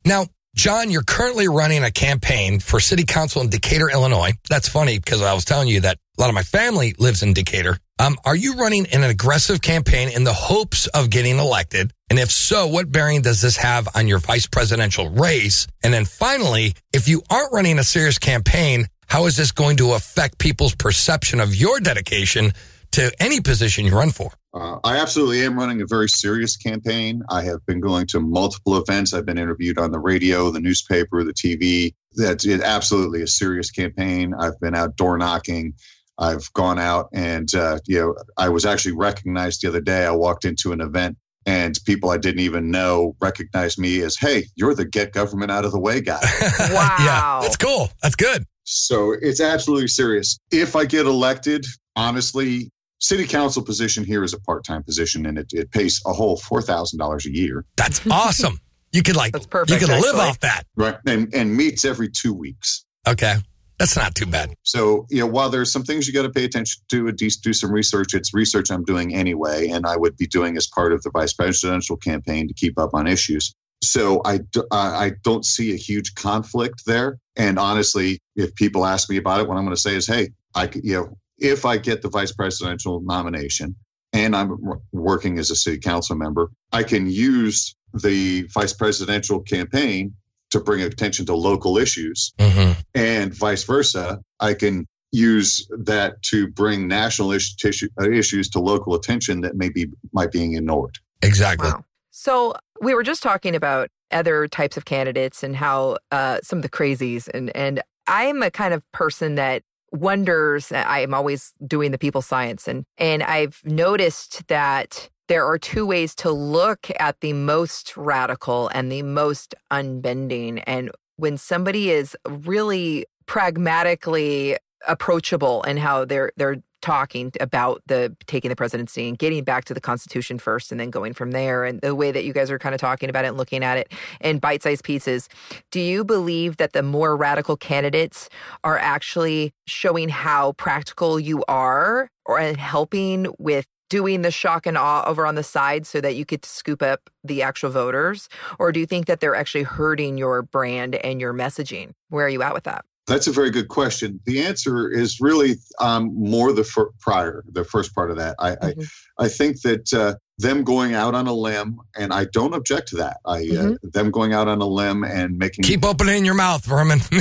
Now, 0.05 0.27
John, 0.55 0.91
you're 0.91 1.03
currently 1.03 1.49
running 1.49 1.83
a 1.83 1.91
campaign 1.91 2.61
for 2.61 2.79
city 2.79 3.05
council 3.05 3.41
in 3.43 3.49
Decatur, 3.49 3.89
Illinois. 3.91 4.33
That's 4.51 4.69
funny 4.69 4.99
because 4.99 5.23
I 5.23 5.33
was 5.35 5.45
telling 5.45 5.69
you 5.69 5.81
that 5.81 5.99
a 6.19 6.21
lot 6.21 6.29
of 6.29 6.35
my 6.35 6.43
family 6.43 6.95
lives 6.99 7.23
in 7.23 7.33
Decatur. 7.33 7.79
Um, 8.01 8.17
are 8.25 8.35
you 8.35 8.55
running 8.55 8.87
an 8.89 9.05
aggressive 9.05 9.63
campaign 9.63 10.09
in 10.09 10.25
the 10.25 10.33
hopes 10.33 10.89
of 10.89 11.11
getting 11.11 11.39
elected? 11.39 11.93
And 12.11 12.19
if 12.19 12.31
so, 12.31 12.67
what 12.67 12.91
bearing 12.91 13.23
does 13.23 13.41
this 13.41 13.57
have 13.57 13.89
on 13.95 14.09
your 14.09 14.19
vice 14.19 14.49
presidential 14.49 15.11
race? 15.11 15.69
And 15.83 15.95
then 15.95 16.05
finally, 16.05 16.75
if 16.93 17.07
you 17.07 17.23
aren't 17.31 17.53
running 17.53 17.79
a 17.79 17.85
serious 17.85 18.19
campaign, 18.19 18.89
how 19.07 19.27
is 19.27 19.37
this 19.37 19.53
going 19.53 19.77
to 19.77 19.93
affect 19.93 20.39
people's 20.39 20.75
perception 20.75 21.39
of 21.39 21.55
your 21.55 21.79
dedication 21.79 22.53
to 22.93 23.13
any 23.21 23.41
position 23.41 23.85
you 23.85 23.97
run 23.97 24.11
for? 24.11 24.33
Uh, 24.53 24.79
I 24.83 24.99
absolutely 24.99 25.45
am 25.45 25.57
running 25.57 25.81
a 25.81 25.87
very 25.87 26.09
serious 26.09 26.57
campaign. 26.57 27.23
I 27.29 27.43
have 27.43 27.65
been 27.67 27.81
going 27.81 28.07
to 28.09 28.21
multiple 28.21 28.77
events. 28.77 29.13
I've 29.13 29.27
been 29.27 29.39
interviewed 29.39 29.79
on 29.79 29.93
the 29.93 29.99
radio, 30.01 30.51
the 30.51 30.61
newspaper, 30.61 31.23
the 31.23 31.33
TV. 31.33 31.95
That's 32.17 32.47
absolutely 32.47 33.23
a 33.23 33.27
serious 33.29 33.71
campaign. 33.71 34.35
I've 34.35 34.59
been 34.59 34.75
out 34.75 34.97
door 34.97 35.17
knocking. 35.17 35.75
I've 36.19 36.53
gone 36.53 36.79
out 36.79 37.09
and, 37.13 37.53
uh, 37.55 37.79
you 37.87 38.01
know, 38.01 38.15
I 38.37 38.49
was 38.49 38.65
actually 38.65 38.93
recognized 38.93 39.63
the 39.63 39.69
other 39.69 39.81
day. 39.81 40.07
I 40.07 40.11
walked 40.13 40.45
into 40.45 40.73
an 40.73 40.81
event 40.81 41.17
and 41.47 41.79
people 41.85 42.11
I 42.11 42.17
didn't 42.19 42.41
even 42.41 42.71
know 42.71 43.17
recognized 43.21 43.79
me 43.79 44.01
as, 44.03 44.17
hey, 44.17 44.45
you're 44.57 44.75
the 44.75 44.85
get 44.85 45.13
government 45.13 45.51
out 45.51 45.65
of 45.65 45.73
the 45.73 45.81
way 45.81 46.01
guy. 46.01 46.21
wow. 46.23 46.49
yeah, 46.99 47.07
Wow. 47.07 47.41
that's 47.43 47.57
cool. 47.57 47.91
That's 48.03 48.15
good. 48.17 48.45
So 48.65 49.13
it's 49.21 49.41
absolutely 49.41 49.89
serious. 49.89 50.39
If 50.51 50.75
I 50.77 50.85
get 50.87 51.05
elected, 51.07 51.67
honestly, 51.97 52.71
city 53.01 53.27
council 53.27 53.63
position 53.63 54.05
here 54.05 54.25
is 54.25 54.33
a 54.33 54.41
part-time 54.41 54.83
position 54.83 55.27
and 55.27 55.37
it, 55.39 55.49
it 55.53 55.71
pays 55.71 56.01
a 56.07 56.13
whole 56.13 56.39
$4,000 56.39 57.27
a 57.27 57.31
year. 57.37 57.65
That's 57.77 58.01
awesome. 58.11 58.59
You 58.93 59.03
could 59.03 59.17
like 59.17 59.33
That's 59.33 59.47
perfect, 59.47 59.73
you 59.81 59.87
could 59.87 59.93
live 59.95 60.15
actually. 60.15 60.21
off 60.21 60.41
that. 60.41 60.63
Right. 60.77 60.97
And, 61.07 61.35
and 61.35 61.55
meets 61.57 61.85
every 61.85 62.09
two 62.09 62.33
weeks. 62.33 62.85
Okay. 63.07 63.35
That's 63.79 63.97
not 63.97 64.15
too 64.15 64.27
bad. 64.27 64.55
So, 64.63 65.07
you 65.11 65.19
know, 65.19 65.27
while 65.27 65.51
there's 65.51 65.73
some 65.73 65.83
things 65.83 66.07
you 66.07 66.15
got 66.15 66.23
to 66.23 66.31
pay 66.31 66.45
attention 66.45 66.81
to, 66.91 67.11
do, 67.13 67.29
do 67.29 67.53
some 67.53 67.73
research. 67.73 68.15
It's 68.15 68.33
research 68.33 68.71
I'm 68.71 68.85
doing 68.85 69.15
anyway, 69.15 69.69
and 69.69 69.85
I 69.87 69.97
would 69.97 70.17
be 70.17 70.27
doing 70.27 70.57
as 70.57 70.67
part 70.67 70.93
of 70.93 71.03
the 71.03 71.11
vice 71.11 71.33
presidential 71.33 71.97
campaign 71.97 72.47
to 72.49 72.55
keep 72.55 72.79
up 72.79 72.91
on 72.95 73.07
issues. 73.07 73.55
So 73.83 74.23
I 74.25 74.41
I 74.71 75.13
don't 75.23 75.45
see 75.45 75.73
a 75.73 75.77
huge 75.77 76.15
conflict 76.15 76.85
there. 76.87 77.19
And 77.37 77.59
honestly, 77.59 78.19
if 78.37 78.55
people 78.55 78.87
ask 78.87 79.11
me 79.11 79.17
about 79.17 79.41
it, 79.41 79.49
what 79.49 79.57
I'm 79.57 79.65
going 79.65 79.77
to 79.77 79.81
say 79.81 79.95
is, 79.95 80.07
hey, 80.07 80.31
I 80.55 80.71
you 80.83 80.95
know, 80.95 81.19
if 81.39 81.67
I 81.67 81.77
get 81.77 82.01
the 82.01 82.09
vice 82.09 82.33
presidential 82.33 83.01
nomination 83.03 83.75
and 84.13 84.35
I'm 84.35 84.57
working 84.93 85.39
as 85.39 85.51
a 85.51 85.57
city 85.57 85.79
council 85.79 86.17
member, 86.17 86.51
I 86.73 86.85
can 86.85 87.11
use 87.11 87.75
the 87.93 88.43
vice 88.55 88.73
presidential 88.73 89.41
campaign 89.41 90.15
to 90.55 90.61
bring 90.61 90.81
attention 90.81 91.27
to 91.27 91.35
local 91.35 91.77
issues 91.77 92.33
hmm 92.41 92.73
and 92.95 93.35
vice 93.35 93.65
versa. 93.65 94.21
I 94.41 94.55
can 94.55 94.87
use 95.11 95.67
that 95.79 96.23
to 96.23 96.49
bring 96.49 96.89
national 96.89 97.33
is- 97.33 97.55
tissue, 97.55 97.89
uh, 98.01 98.11
issues 98.11 98.49
to 98.51 98.61
local 98.61 98.95
attention 98.95 99.41
that 99.43 99.57
maybe 99.57 99.87
might 100.13 100.33
being 100.33 100.55
ignored. 100.55 100.99
Exactly. 101.23 101.69
Wow. 101.69 101.85
So 102.11 102.55
we 102.81 102.95
were 102.95 103.03
just 103.03 103.23
talking 103.23 103.55
about 103.55 103.91
other 104.11 104.47
types 104.49 104.77
of 104.77 104.85
candidates 104.85 105.43
and 105.43 105.57
how 105.57 105.99
uh, 106.13 106.39
some 106.43 106.59
of 106.59 106.63
the 106.63 106.69
crazies 106.69 107.29
and 107.35 107.55
and 107.57 107.83
I'm 108.07 108.43
a 108.43 108.51
kind 108.51 108.75
of 108.75 108.91
person 108.93 109.35
that 109.37 109.63
wonders. 109.93 110.73
I'm 110.73 111.15
always 111.15 111.53
doing 111.67 111.91
the 111.91 111.99
people 111.99 112.23
science 112.23 112.69
and 112.69 112.85
and 112.99 113.23
I've 113.23 113.61
noticed 113.65 114.47
that 114.49 115.09
there 115.29 115.47
are 115.47 115.59
two 115.59 115.87
ways 115.87 116.15
to 116.17 116.31
look 116.31 116.91
at 116.99 117.21
the 117.21 117.33
most 117.33 117.97
radical 117.97 118.69
and 118.69 118.91
the 118.91 119.03
most 119.03 119.55
unbending 119.71 120.63
and 120.67 120.91
when 121.17 121.39
somebody 121.39 121.91
is 121.91 122.17
really 122.29 123.07
pragmatically 123.27 124.57
approachable 124.87 125.63
and 125.63 125.79
how 125.79 126.05
they're 126.05 126.33
they're 126.37 126.63
talking 126.85 127.33
about 127.41 127.81
the 127.87 128.15
taking 128.27 128.51
the 128.51 128.57
presidency 128.57 129.09
and 129.09 129.19
getting 129.19 129.43
back 129.43 129.65
to 129.65 129.73
the 129.73 129.81
Constitution 129.81 130.39
first 130.39 130.71
and 130.71 130.79
then 130.79 130.91
going 130.91 131.15
from 131.15 131.31
there. 131.31 131.65
And 131.65 131.81
the 131.81 131.95
way 131.95 132.13
that 132.13 132.25
you 132.25 132.35
guys 132.35 132.51
are 132.51 132.59
kind 132.59 132.75
of 132.75 132.81
talking 132.81 133.09
about 133.09 133.25
it 133.25 133.29
and 133.29 133.39
looking 133.39 133.65
at 133.65 133.79
it 133.79 133.91
in 134.21 134.39
bite 134.39 134.63
sized 134.63 134.85
pieces. 134.85 135.31
Do 135.71 135.81
you 135.81 136.05
believe 136.05 136.59
that 136.59 136.75
the 136.75 136.83
more 136.83 137.17
radical 137.17 137.57
candidates 137.57 138.29
are 138.65 138.77
actually 138.77 139.55
showing 139.67 140.11
how 140.11 140.53
practical 140.53 141.19
you 141.19 141.43
are 141.49 142.11
or 142.27 142.39
helping 142.41 143.29
with 143.39 143.67
doing 143.89 144.23
the 144.23 144.31
shock 144.31 144.67
and 144.67 144.77
awe 144.77 145.05
over 145.07 145.27
on 145.27 145.35
the 145.35 145.43
side 145.43 145.87
so 145.87 146.01
that 146.01 146.15
you 146.15 146.25
get 146.25 146.43
to 146.43 146.49
scoop 146.49 146.83
up 146.83 147.11
the 147.23 147.43
actual 147.43 147.71
voters? 147.71 148.29
Or 148.59 148.73
do 148.73 148.81
you 148.81 148.87
think 148.87 149.07
that 149.07 149.21
they're 149.21 149.35
actually 149.35 149.65
hurting 149.65 150.19
your 150.19 150.43
brand 150.43 150.95
and 150.97 151.21
your 151.21 151.33
messaging? 151.33 151.93
Where 152.09 152.27
are 152.27 152.31
you 152.31 152.43
at 152.43 152.55
with 152.55 152.65
that? 152.65 152.85
That's 153.07 153.27
a 153.27 153.33
very 153.33 153.51
good 153.51 153.69
question. 153.69 154.21
The 154.25 154.43
answer 154.43 154.91
is 154.91 155.21
really 155.21 155.57
um, 155.79 156.15
more 156.15 156.53
the 156.53 156.65
fir- 156.65 156.91
prior, 157.01 157.45
the 157.51 157.65
first 157.65 157.95
part 157.95 158.11
of 158.11 158.17
that. 158.17 158.37
I 158.39 158.51
mm-hmm. 158.53 158.81
I, 159.19 159.25
I, 159.27 159.29
think 159.29 159.61
that 159.61 159.93
uh, 159.93 160.15
them 160.39 160.65
going 160.65 160.95
out 160.95 161.15
on 161.15 161.27
a 161.27 161.35
limb, 161.35 161.81
and 161.95 162.15
I 162.15 162.25
don't 162.25 162.55
object 162.55 162.89
to 162.89 162.97
that. 162.97 163.19
I 163.27 163.37
uh, 163.37 163.41
mm-hmm. 163.41 163.73
uh, 163.73 163.91
them 163.93 164.11
going 164.11 164.33
out 164.33 164.49
on 164.49 164.63
a 164.63 164.67
limb 164.67 165.05
and 165.05 165.37
making 165.37 165.65
keep 165.65 165.85
opening 165.85 166.25
your 166.25 166.35
mouth, 166.35 166.65
Vermin. 166.65 167.01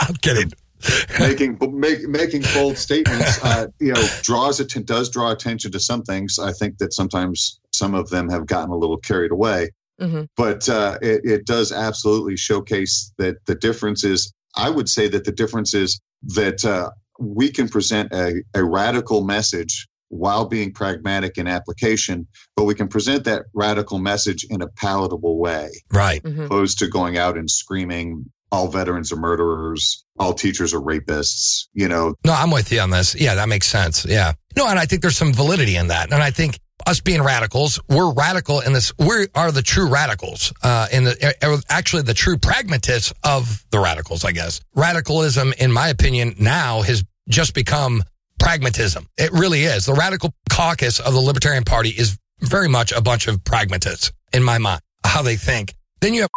I'm 0.00 0.14
kidding. 0.16 0.52
making 1.20 1.58
make, 1.72 2.06
making 2.08 2.42
bold 2.54 2.76
statements, 2.76 3.42
uh, 3.44 3.66
you 3.80 3.92
know, 3.92 4.06
draws 4.22 4.60
it 4.60 4.86
does 4.86 5.10
draw 5.10 5.30
attention 5.30 5.72
to 5.72 5.80
some 5.80 6.02
things. 6.02 6.38
I 6.38 6.52
think 6.52 6.78
that 6.78 6.92
sometimes 6.92 7.60
some 7.72 7.94
of 7.94 8.10
them 8.10 8.28
have 8.28 8.46
gotten 8.46 8.70
a 8.70 8.76
little 8.76 8.98
carried 8.98 9.32
away. 9.32 9.70
Mm-hmm. 10.00 10.24
But 10.36 10.68
uh, 10.68 10.98
it, 11.00 11.20
it, 11.24 11.46
does 11.46 11.70
absolutely 11.70 12.36
showcase 12.36 13.12
that 13.18 13.36
the 13.46 13.54
difference 13.54 14.02
is 14.02 14.32
I 14.56 14.70
would 14.70 14.88
say 14.88 15.08
that 15.08 15.24
the 15.24 15.32
difference 15.32 15.72
is 15.72 16.00
that 16.34 16.64
uh, 16.64 16.90
we 17.18 17.50
can 17.50 17.68
present 17.68 18.12
a, 18.12 18.42
a 18.54 18.64
radical 18.64 19.24
message 19.24 19.86
while 20.08 20.44
being 20.44 20.72
pragmatic 20.72 21.38
in 21.38 21.48
application, 21.48 22.26
but 22.56 22.64
we 22.64 22.74
can 22.74 22.88
present 22.88 23.24
that 23.24 23.46
radical 23.52 23.98
message 23.98 24.46
in 24.48 24.62
a 24.62 24.68
palatable 24.68 25.38
way. 25.38 25.70
Right. 25.92 26.22
Mm-hmm. 26.22 26.42
Opposed 26.42 26.78
to 26.78 26.88
going 26.88 27.18
out 27.18 27.36
and 27.36 27.50
screaming, 27.50 28.30
all 28.54 28.68
veterans 28.68 29.10
are 29.10 29.16
murderers, 29.16 30.04
all 30.16 30.32
teachers 30.32 30.72
are 30.72 30.80
rapists, 30.80 31.66
you 31.72 31.88
know. 31.88 32.14
No, 32.24 32.32
I'm 32.32 32.52
with 32.52 32.70
you 32.70 32.78
on 32.78 32.90
this. 32.90 33.16
Yeah, 33.16 33.34
that 33.34 33.48
makes 33.48 33.66
sense. 33.66 34.06
Yeah. 34.06 34.34
No, 34.56 34.68
and 34.68 34.78
I 34.78 34.86
think 34.86 35.02
there's 35.02 35.16
some 35.16 35.32
validity 35.32 35.74
in 35.74 35.88
that. 35.88 36.12
And 36.12 36.22
I 36.22 36.30
think 36.30 36.60
us 36.86 37.00
being 37.00 37.20
radicals, 37.20 37.80
we're 37.88 38.12
radical 38.12 38.60
in 38.60 38.72
this. 38.72 38.92
We 38.96 39.26
are 39.34 39.50
the 39.50 39.62
true 39.62 39.88
radicals, 39.88 40.52
uh, 40.62 40.86
in 40.92 41.02
the 41.02 41.36
uh, 41.42 41.56
actually 41.68 42.02
the 42.02 42.14
true 42.14 42.38
pragmatists 42.38 43.12
of 43.24 43.64
the 43.72 43.80
radicals. 43.80 44.24
I 44.24 44.30
guess 44.30 44.60
radicalism, 44.76 45.52
in 45.58 45.72
my 45.72 45.88
opinion, 45.88 46.36
now 46.38 46.82
has 46.82 47.02
just 47.28 47.54
become 47.54 48.04
pragmatism. 48.38 49.08
It 49.18 49.32
really 49.32 49.64
is. 49.64 49.86
The 49.86 49.94
radical 49.94 50.32
caucus 50.48 51.00
of 51.00 51.12
the 51.12 51.20
Libertarian 51.20 51.64
Party 51.64 51.88
is 51.88 52.16
very 52.40 52.68
much 52.68 52.92
a 52.92 53.00
bunch 53.00 53.26
of 53.26 53.42
pragmatists 53.42 54.12
in 54.32 54.44
my 54.44 54.58
mind, 54.58 54.80
how 55.04 55.22
they 55.22 55.34
think. 55.34 55.74
Then 56.00 56.14
you 56.14 56.20
have 56.20 56.30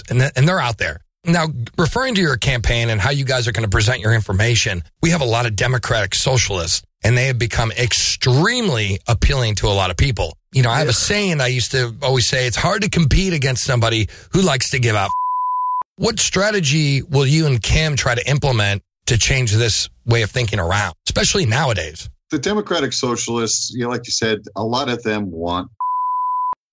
and 0.10 0.48
they're 0.48 0.60
out 0.60 0.78
there. 0.78 0.98
Now, 1.24 1.46
referring 1.78 2.16
to 2.16 2.20
your 2.20 2.36
campaign 2.36 2.90
and 2.90 3.00
how 3.00 3.10
you 3.10 3.24
guys 3.24 3.46
are 3.46 3.52
going 3.52 3.64
to 3.64 3.70
present 3.70 4.00
your 4.00 4.12
information, 4.12 4.82
we 5.02 5.10
have 5.10 5.20
a 5.20 5.26
lot 5.26 5.46
of 5.46 5.54
democratic 5.54 6.16
socialists 6.16 6.82
and 7.04 7.16
they 7.16 7.26
have 7.26 7.38
become 7.38 7.70
extremely 7.72 8.98
appealing 9.06 9.54
to 9.56 9.68
a 9.68 9.70
lot 9.70 9.90
of 9.90 9.96
people. 9.96 10.36
You 10.52 10.62
know, 10.62 10.70
I 10.70 10.80
have 10.80 10.88
a 10.88 10.92
saying 10.92 11.40
I 11.40 11.46
used 11.46 11.70
to 11.72 11.94
always 12.02 12.26
say 12.26 12.46
it's 12.46 12.56
hard 12.56 12.82
to 12.82 12.90
compete 12.90 13.32
against 13.32 13.64
somebody 13.64 14.08
who 14.32 14.42
likes 14.42 14.70
to 14.70 14.80
give 14.80 14.96
out. 14.96 15.10
What 15.96 16.18
strategy 16.18 17.02
will 17.02 17.26
you 17.26 17.46
and 17.46 17.62
Kim 17.62 17.94
try 17.94 18.16
to 18.16 18.28
implement 18.28 18.82
to 19.06 19.16
change 19.16 19.52
this 19.52 19.88
way 20.04 20.22
of 20.22 20.30
thinking 20.30 20.58
around, 20.58 20.94
especially 21.06 21.46
nowadays? 21.46 22.08
The 22.30 22.38
Democratic 22.38 22.92
Socialists, 22.92 23.72
you 23.72 23.84
know, 23.84 23.90
like 23.90 24.06
you 24.06 24.12
said, 24.12 24.40
a 24.56 24.64
lot 24.64 24.88
of 24.88 25.02
them 25.04 25.30
want, 25.30 25.70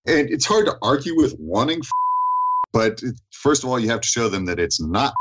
and 0.07 0.29
it's 0.29 0.45
hard 0.45 0.65
to 0.65 0.75
argue 0.81 1.15
with 1.15 1.35
wanting, 1.37 1.81
but 2.73 3.01
first 3.31 3.63
of 3.63 3.69
all, 3.69 3.79
you 3.79 3.89
have 3.89 4.01
to 4.01 4.07
show 4.07 4.29
them 4.29 4.45
that 4.45 4.59
it's 4.59 4.81
not 4.81 5.13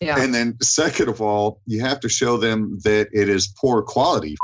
yeah. 0.00 0.22
And 0.22 0.34
then, 0.34 0.56
second 0.60 1.08
of 1.08 1.20
all, 1.20 1.60
you 1.66 1.80
have 1.80 2.00
to 2.00 2.08
show 2.08 2.36
them 2.36 2.78
that 2.84 3.08
it 3.12 3.28
is 3.28 3.52
poor 3.58 3.82
quality. 3.82 4.36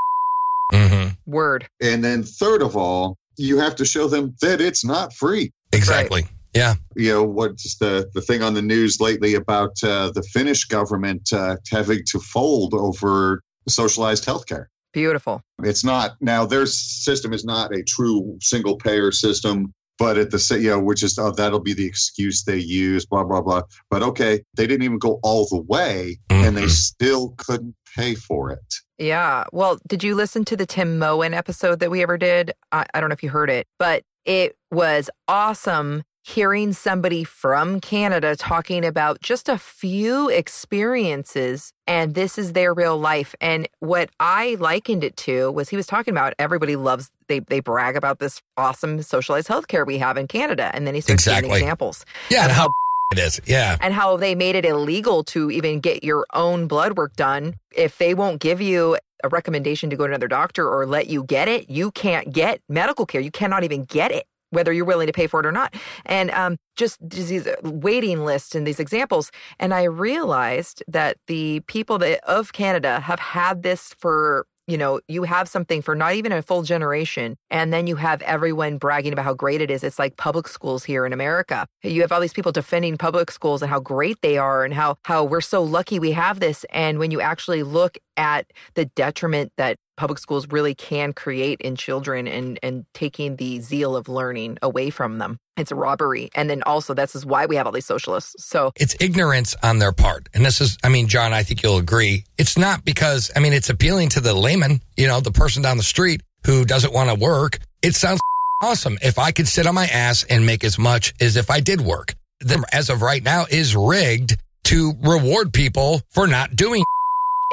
Mm-hmm. 0.71 1.31
Word. 1.31 1.67
And 1.81 2.03
then, 2.03 2.23
third 2.23 2.61
of 2.61 2.75
all, 2.75 3.17
you 3.37 3.57
have 3.59 3.75
to 3.75 3.85
show 3.85 4.07
them 4.07 4.35
that 4.41 4.61
it's 4.61 4.83
not 4.83 5.13
free. 5.13 5.51
Exactly. 5.71 6.23
Right. 6.23 6.31
Yeah. 6.55 6.75
You 6.95 7.13
know, 7.13 7.23
what's 7.23 7.77
the, 7.79 8.07
the 8.13 8.21
thing 8.21 8.43
on 8.43 8.53
the 8.53 8.61
news 8.61 8.99
lately 8.99 9.33
about 9.33 9.71
uh, 9.83 10.11
the 10.11 10.21
Finnish 10.33 10.65
government 10.65 11.33
uh, 11.33 11.55
having 11.71 12.01
to 12.11 12.19
fold 12.19 12.73
over 12.75 13.41
socialized 13.67 14.25
healthcare? 14.25 14.65
Beautiful. 14.93 15.41
It's 15.63 15.83
not 15.83 16.11
now 16.21 16.45
their 16.45 16.67
system 16.67 17.33
is 17.33 17.43
not 17.43 17.75
a 17.75 17.81
true 17.81 18.37
single 18.41 18.77
payer 18.77 19.11
system 19.11 19.73
but 19.97 20.17
at 20.17 20.31
the 20.31 20.59
you 20.61 20.69
know 20.69 20.79
which 20.79 21.03
is 21.03 21.17
oh, 21.17 21.31
that'll 21.31 21.59
be 21.59 21.73
the 21.73 21.85
excuse 21.85 22.43
they 22.43 22.57
use 22.57 23.05
blah 23.05 23.23
blah 23.23 23.41
blah 23.41 23.61
but 23.89 24.03
okay 24.03 24.41
they 24.55 24.67
didn't 24.67 24.83
even 24.83 24.99
go 24.99 25.19
all 25.23 25.47
the 25.49 25.61
way 25.61 26.17
mm-hmm. 26.29 26.47
and 26.47 26.57
they 26.57 26.63
mm-hmm. 26.63 26.69
still 26.69 27.33
couldn't 27.37 27.75
pay 27.95 28.15
for 28.15 28.51
it 28.51 28.75
yeah 28.97 29.43
well 29.51 29.77
did 29.87 30.03
you 30.03 30.15
listen 30.15 30.43
to 30.43 30.57
the 30.57 30.65
tim 30.65 30.99
moen 30.99 31.33
episode 31.33 31.79
that 31.79 31.91
we 31.91 32.01
ever 32.01 32.17
did 32.17 32.51
I, 32.71 32.85
I 32.93 32.99
don't 32.99 33.09
know 33.09 33.13
if 33.13 33.23
you 33.23 33.29
heard 33.29 33.49
it 33.49 33.67
but 33.77 34.03
it 34.25 34.55
was 34.71 35.09
awesome 35.27 36.03
hearing 36.23 36.71
somebody 36.71 37.23
from 37.25 37.81
Canada 37.81 38.35
talking 38.35 38.85
about 38.85 39.21
just 39.21 39.49
a 39.49 39.57
few 39.57 40.29
experiences 40.29 41.73
and 41.85 42.15
this 42.15 42.37
is 42.37 42.53
their 42.53 42.73
real 42.73 42.97
life. 42.97 43.35
And 43.41 43.67
what 43.79 44.09
I 44.21 44.55
likened 44.59 45.03
it 45.03 45.17
to 45.17 45.51
was 45.51 45.67
he 45.67 45.75
was 45.75 45.85
talking 45.85 46.13
about 46.13 46.33
everybody 46.39 46.77
loves 46.77 47.11
they 47.27 47.39
they 47.39 47.59
brag 47.59 47.97
about 47.97 48.19
this 48.19 48.41
awesome 48.55 49.01
socialized 49.01 49.49
healthcare 49.49 49.85
we 49.85 49.97
have 49.97 50.17
in 50.17 50.27
Canada. 50.27 50.71
And 50.73 50.87
then 50.87 50.95
he 50.95 51.01
starts 51.01 51.23
exactly. 51.23 51.49
giving 51.49 51.63
examples. 51.63 52.05
Yeah, 52.29 52.43
and 52.43 52.51
how 52.53 52.69
it 53.11 53.19
is. 53.19 53.41
Yeah. 53.45 53.77
And 53.81 53.93
how 53.93 54.15
they 54.15 54.33
made 54.33 54.55
it 54.55 54.63
illegal 54.63 55.25
to 55.25 55.51
even 55.51 55.81
get 55.81 56.05
your 56.05 56.25
own 56.33 56.67
blood 56.67 56.95
work 56.95 57.17
done. 57.17 57.55
If 57.75 57.97
they 57.97 58.13
won't 58.13 58.39
give 58.39 58.61
you 58.61 58.97
a 59.25 59.29
recommendation 59.29 59.89
to 59.89 59.97
go 59.97 60.05
to 60.05 60.11
another 60.11 60.27
doctor 60.29 60.69
or 60.69 60.85
let 60.85 61.07
you 61.07 61.23
get 61.23 61.49
it, 61.49 61.69
you 61.69 61.91
can't 61.91 62.31
get 62.31 62.61
medical 62.69 63.05
care. 63.05 63.19
You 63.19 63.31
cannot 63.31 63.65
even 63.65 63.83
get 63.83 64.11
it 64.11 64.25
whether 64.53 64.71
you're 64.71 64.85
willing 64.85 65.07
to 65.07 65.13
pay 65.13 65.27
for 65.27 65.39
it 65.39 65.45
or 65.45 65.51
not. 65.51 65.73
And 66.05 66.31
um, 66.31 66.57
just 66.75 66.97
these 67.01 67.47
waiting 67.63 68.23
lists 68.23 68.55
and 68.55 68.65
these 68.65 68.79
examples. 68.79 69.31
And 69.59 69.73
I 69.73 69.83
realized 69.83 70.83
that 70.87 71.17
the 71.27 71.61
people 71.61 71.97
that 71.99 72.19
of 72.29 72.53
Canada 72.53 72.99
have 73.01 73.19
had 73.19 73.63
this 73.63 73.93
for 73.97 74.45
you 74.67 74.77
know, 74.77 75.01
you 75.07 75.23
have 75.23 75.49
something 75.49 75.81
for 75.81 75.93
not 75.93 76.13
even 76.13 76.31
a 76.31 76.41
full 76.41 76.63
generation, 76.63 77.35
and 77.49 77.73
then 77.73 77.85
you 77.85 77.97
have 77.97 78.21
everyone 78.21 78.77
bragging 78.77 79.11
about 79.11 79.25
how 79.25 79.33
great 79.33 79.61
it 79.61 79.69
is. 79.69 79.83
It's 79.83 79.99
like 79.99 80.15
public 80.15 80.47
schools 80.47 80.85
here 80.85 81.05
in 81.05 81.11
America. 81.11 81.67
You 81.83 82.01
have 82.01 82.11
all 82.11 82.21
these 82.21 82.33
people 82.33 82.51
defending 82.51 82.97
public 82.97 83.29
schools 83.29 83.61
and 83.61 83.69
how 83.69 83.81
great 83.81 84.21
they 84.21 84.37
are 84.37 84.63
and 84.63 84.73
how 84.73 84.95
how 85.03 85.25
we're 85.25 85.41
so 85.41 85.61
lucky 85.61 85.99
we 85.99 86.13
have 86.13 86.39
this. 86.39 86.65
And 86.69 86.97
when 86.97 87.11
you 87.11 87.19
actually 87.19 87.63
look 87.63 87.97
at 88.17 88.51
the 88.75 88.85
detriment 88.85 89.51
that 89.57 89.77
public 89.95 90.19
schools 90.19 90.47
really 90.47 90.73
can 90.73 91.13
create 91.13 91.61
in 91.61 91.75
children 91.75 92.27
and 92.27 92.59
and 92.63 92.85
taking 92.93 93.35
the 93.35 93.59
zeal 93.59 93.95
of 93.95 94.09
learning 94.09 94.57
away 94.61 94.89
from 94.89 95.17
them. 95.19 95.37
It's 95.55 95.71
a 95.71 95.75
robbery. 95.75 96.29
And 96.33 96.49
then 96.49 96.63
also 96.63 96.93
this 96.93 97.15
is 97.15 97.25
why 97.25 97.45
we 97.45 97.55
have 97.57 97.67
all 97.67 97.71
these 97.71 97.85
socialists. 97.85 98.35
So 98.45 98.71
it's 98.75 98.95
ignorance 98.99 99.55
on 99.61 99.79
their 99.79 99.91
part. 99.91 100.29
And 100.33 100.45
this 100.45 100.61
is 100.61 100.77
i 100.83 100.89
mean 100.89 101.07
john 101.07 101.33
i 101.33 101.43
think 101.43 101.63
you'll 101.63 101.77
agree. 101.77 102.23
It's 102.37 102.57
not 102.57 102.83
because 102.85 103.31
i 103.35 103.39
mean 103.39 103.53
it's 103.53 103.69
appealing 103.69 104.09
to 104.09 104.19
the 104.19 104.33
layman 104.33 104.81
you 104.97 105.07
know 105.07 105.19
the 105.19 105.31
person 105.31 105.61
down 105.61 105.77
the 105.77 105.83
street 105.83 106.21
who 106.45 106.65
doesn't 106.65 106.93
want 106.93 107.09
to 107.09 107.15
work. 107.15 107.59
It 107.81 107.95
sounds 107.95 108.19
awesome 108.63 108.97
if 109.01 109.19
i 109.19 109.31
could 109.31 109.47
sit 109.47 109.67
on 109.67 109.75
my 109.75 109.85
ass 109.87 110.25
and 110.29 110.45
make 110.45 110.63
as 110.63 110.79
much 110.79 111.13
as 111.19 111.37
if 111.37 111.51
i 111.51 111.59
did 111.59 111.81
work. 111.81 112.15
Then 112.39 112.63
as 112.73 112.89
of 112.89 113.01
right 113.01 113.23
now 113.23 113.45
is 113.49 113.75
rigged 113.75 114.37
to 114.65 114.93
reward 115.01 115.53
people 115.53 116.01
for 116.09 116.27
not 116.27 116.55
doing 116.55 116.83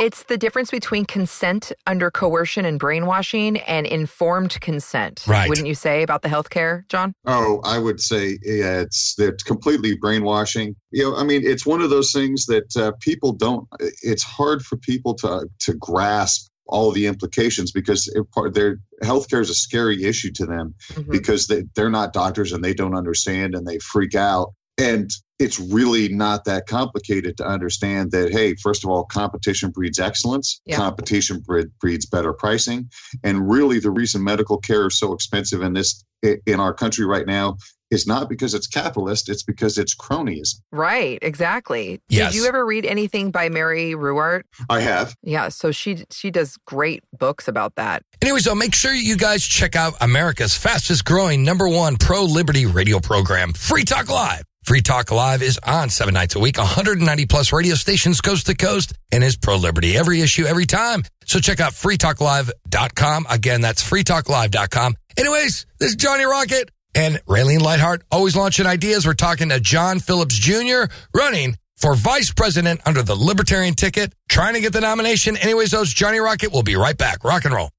it's 0.01 0.25
the 0.25 0.39
difference 0.39 0.71
between 0.71 1.05
consent 1.05 1.73
under 1.87 2.11
coercion 2.11 2.65
and 2.65 2.79
brainwashing 2.79 3.59
and 3.61 3.87
informed 3.87 4.59
consent. 4.61 5.25
Right. 5.29 5.49
Wouldn't 5.49 5.67
you 5.67 5.75
say 5.75 6.03
about 6.03 6.23
the 6.23 6.29
healthcare, 6.29 6.89
John? 6.89 7.13
Oh, 7.27 7.61
I 7.65 7.79
would 7.79 8.01
say 8.01 8.39
yeah, 8.43 8.81
it's 8.81 9.15
it's 9.19 9.43
completely 9.43 9.97
brainwashing. 9.97 10.75
You 10.91 11.11
know, 11.11 11.17
I 11.17 11.25
mean, 11.25 11.43
it's 11.45 11.67
one 11.67 11.83
of 11.83 11.91
those 11.91 12.13
things 12.13 12.47
that 12.47 12.77
uh, 12.77 12.93
people 13.01 13.33
don't. 13.33 13.69
It's 14.03 14.23
hard 14.23 14.63
for 14.63 14.79
people 14.79 15.15
to 15.17 15.47
to 15.61 15.75
grasp 15.75 16.51
all 16.67 16.93
the 16.93 17.07
implications 17.07 17.73
because 17.73 18.09
it, 18.15 18.31
part 18.31 18.55
their 18.55 18.79
healthcare 19.03 19.41
is 19.41 19.51
a 19.51 19.55
scary 19.55 20.05
issue 20.05 20.31
to 20.31 20.47
them 20.47 20.75
mm-hmm. 20.93 21.11
because 21.11 21.49
they, 21.49 21.65
they're 21.75 21.91
not 21.91 22.13
doctors 22.13 22.53
and 22.53 22.65
they 22.65 22.73
don't 22.73 22.97
understand 22.97 23.55
and 23.55 23.67
they 23.67 23.79
freak 23.79 24.15
out 24.15 24.55
and 24.81 25.11
it's 25.39 25.59
really 25.59 26.09
not 26.09 26.45
that 26.45 26.67
complicated 26.67 27.37
to 27.39 27.47
understand 27.47 28.11
that, 28.13 28.31
hey, 28.31 28.55
first 28.55 28.85
of 28.85 28.91
all, 28.91 29.05
competition 29.05 29.71
breeds 29.71 29.99
excellence, 29.99 30.61
yeah. 30.67 30.77
competition 30.77 31.43
breeds 31.81 32.07
better 32.07 32.33
pricing. 32.33 32.91
And 33.25 33.51
really, 33.51 33.81
the 33.81 33.91
reason 33.91 34.23
medical 34.23 34.59
care 34.59 34.87
is 34.87 34.99
so 34.99 35.13
expensive 35.13 35.63
in 35.63 35.73
this 35.73 36.05
in 36.23 36.61
our 36.61 36.75
country 36.75 37.07
right 37.07 37.27
now 37.27 37.57
is 37.91 38.07
not 38.07 38.29
because 38.29 38.55
it's 38.55 38.67
capitalist, 38.67 39.29
it's 39.29 39.43
because 39.43 39.79
it's 39.79 39.97
cronyism. 39.97 40.61
Right, 40.71 41.19
exactly. 41.23 42.01
Yes. 42.09 42.33
Did 42.33 42.39
you 42.39 42.47
ever 42.47 42.65
read 42.65 42.85
anything 42.87 43.31
by 43.31 43.49
Mary 43.49 43.95
Ruwart? 43.95 44.43
I 44.69 44.81
have. 44.81 45.15
Yeah, 45.23 45.49
so 45.49 45.73
she 45.73 46.05
she 46.11 46.31
does 46.31 46.57
great 46.67 47.03
books 47.19 47.49
about 47.49 47.75
that. 47.77 48.03
Anyway, 48.23 48.41
so 48.41 48.55
make 48.55 48.75
sure 48.75 48.93
you 48.93 49.17
guys 49.17 49.43
check 49.43 49.75
out 49.75 49.95
America's 50.01 50.55
fastest 50.55 51.05
growing 51.05 51.43
number 51.43 51.69
one 51.69 51.97
pro 51.97 52.25
liberty 52.25 52.67
radio 52.67 53.01
program, 53.01 53.53
Free 53.55 53.85
Talk 53.85 54.09
Live. 54.09 54.50
Free 54.71 54.83
Talk 54.83 55.11
Live 55.11 55.43
is 55.43 55.59
on 55.67 55.91
seven 55.91 56.15
nights 56.15 56.37
a 56.37 56.39
week, 56.39 56.57
190 56.57 57.27
plus 57.27 57.53
radio 57.53 57.75
stations 57.75 58.21
coast 58.21 58.47
to 58.47 58.55
coast, 58.55 58.93
and 59.11 59.25
is 59.25 59.37
pro 59.37 59.57
liberty 59.57 59.97
every 59.97 60.21
issue, 60.21 60.45
every 60.45 60.65
time. 60.65 61.03
So 61.25 61.41
check 61.41 61.59
out 61.59 61.73
freetalklive.com. 61.73 63.27
Again, 63.29 63.63
that's 63.63 63.83
freetalklive.com. 63.83 64.95
Anyways, 65.17 65.67
this 65.81 65.89
is 65.89 65.97
Johnny 65.97 66.23
Rocket 66.23 66.71
and 66.95 67.17
Raylene 67.27 67.63
Lightheart, 67.63 68.05
always 68.13 68.37
launching 68.37 68.65
ideas. 68.65 69.05
We're 69.05 69.15
talking 69.15 69.49
to 69.49 69.59
John 69.59 69.99
Phillips 69.99 70.37
Jr., 70.37 70.85
running 71.13 71.57
for 71.77 71.97
vice 71.97 72.31
president 72.31 72.81
under 72.87 73.03
the 73.03 73.17
Libertarian 73.17 73.75
ticket, 73.75 74.13
trying 74.29 74.55
to 74.55 74.61
get 74.61 74.73
the 74.73 74.83
nomination. 74.83 75.37
Anyways, 75.37 75.73
those 75.73 75.93
Johnny 75.93 76.21
Rocket 76.21 76.53
will 76.53 76.63
be 76.63 76.77
right 76.77 76.97
back. 76.97 77.25
Rock 77.25 77.45
and 77.45 77.53
roll. 77.53 77.71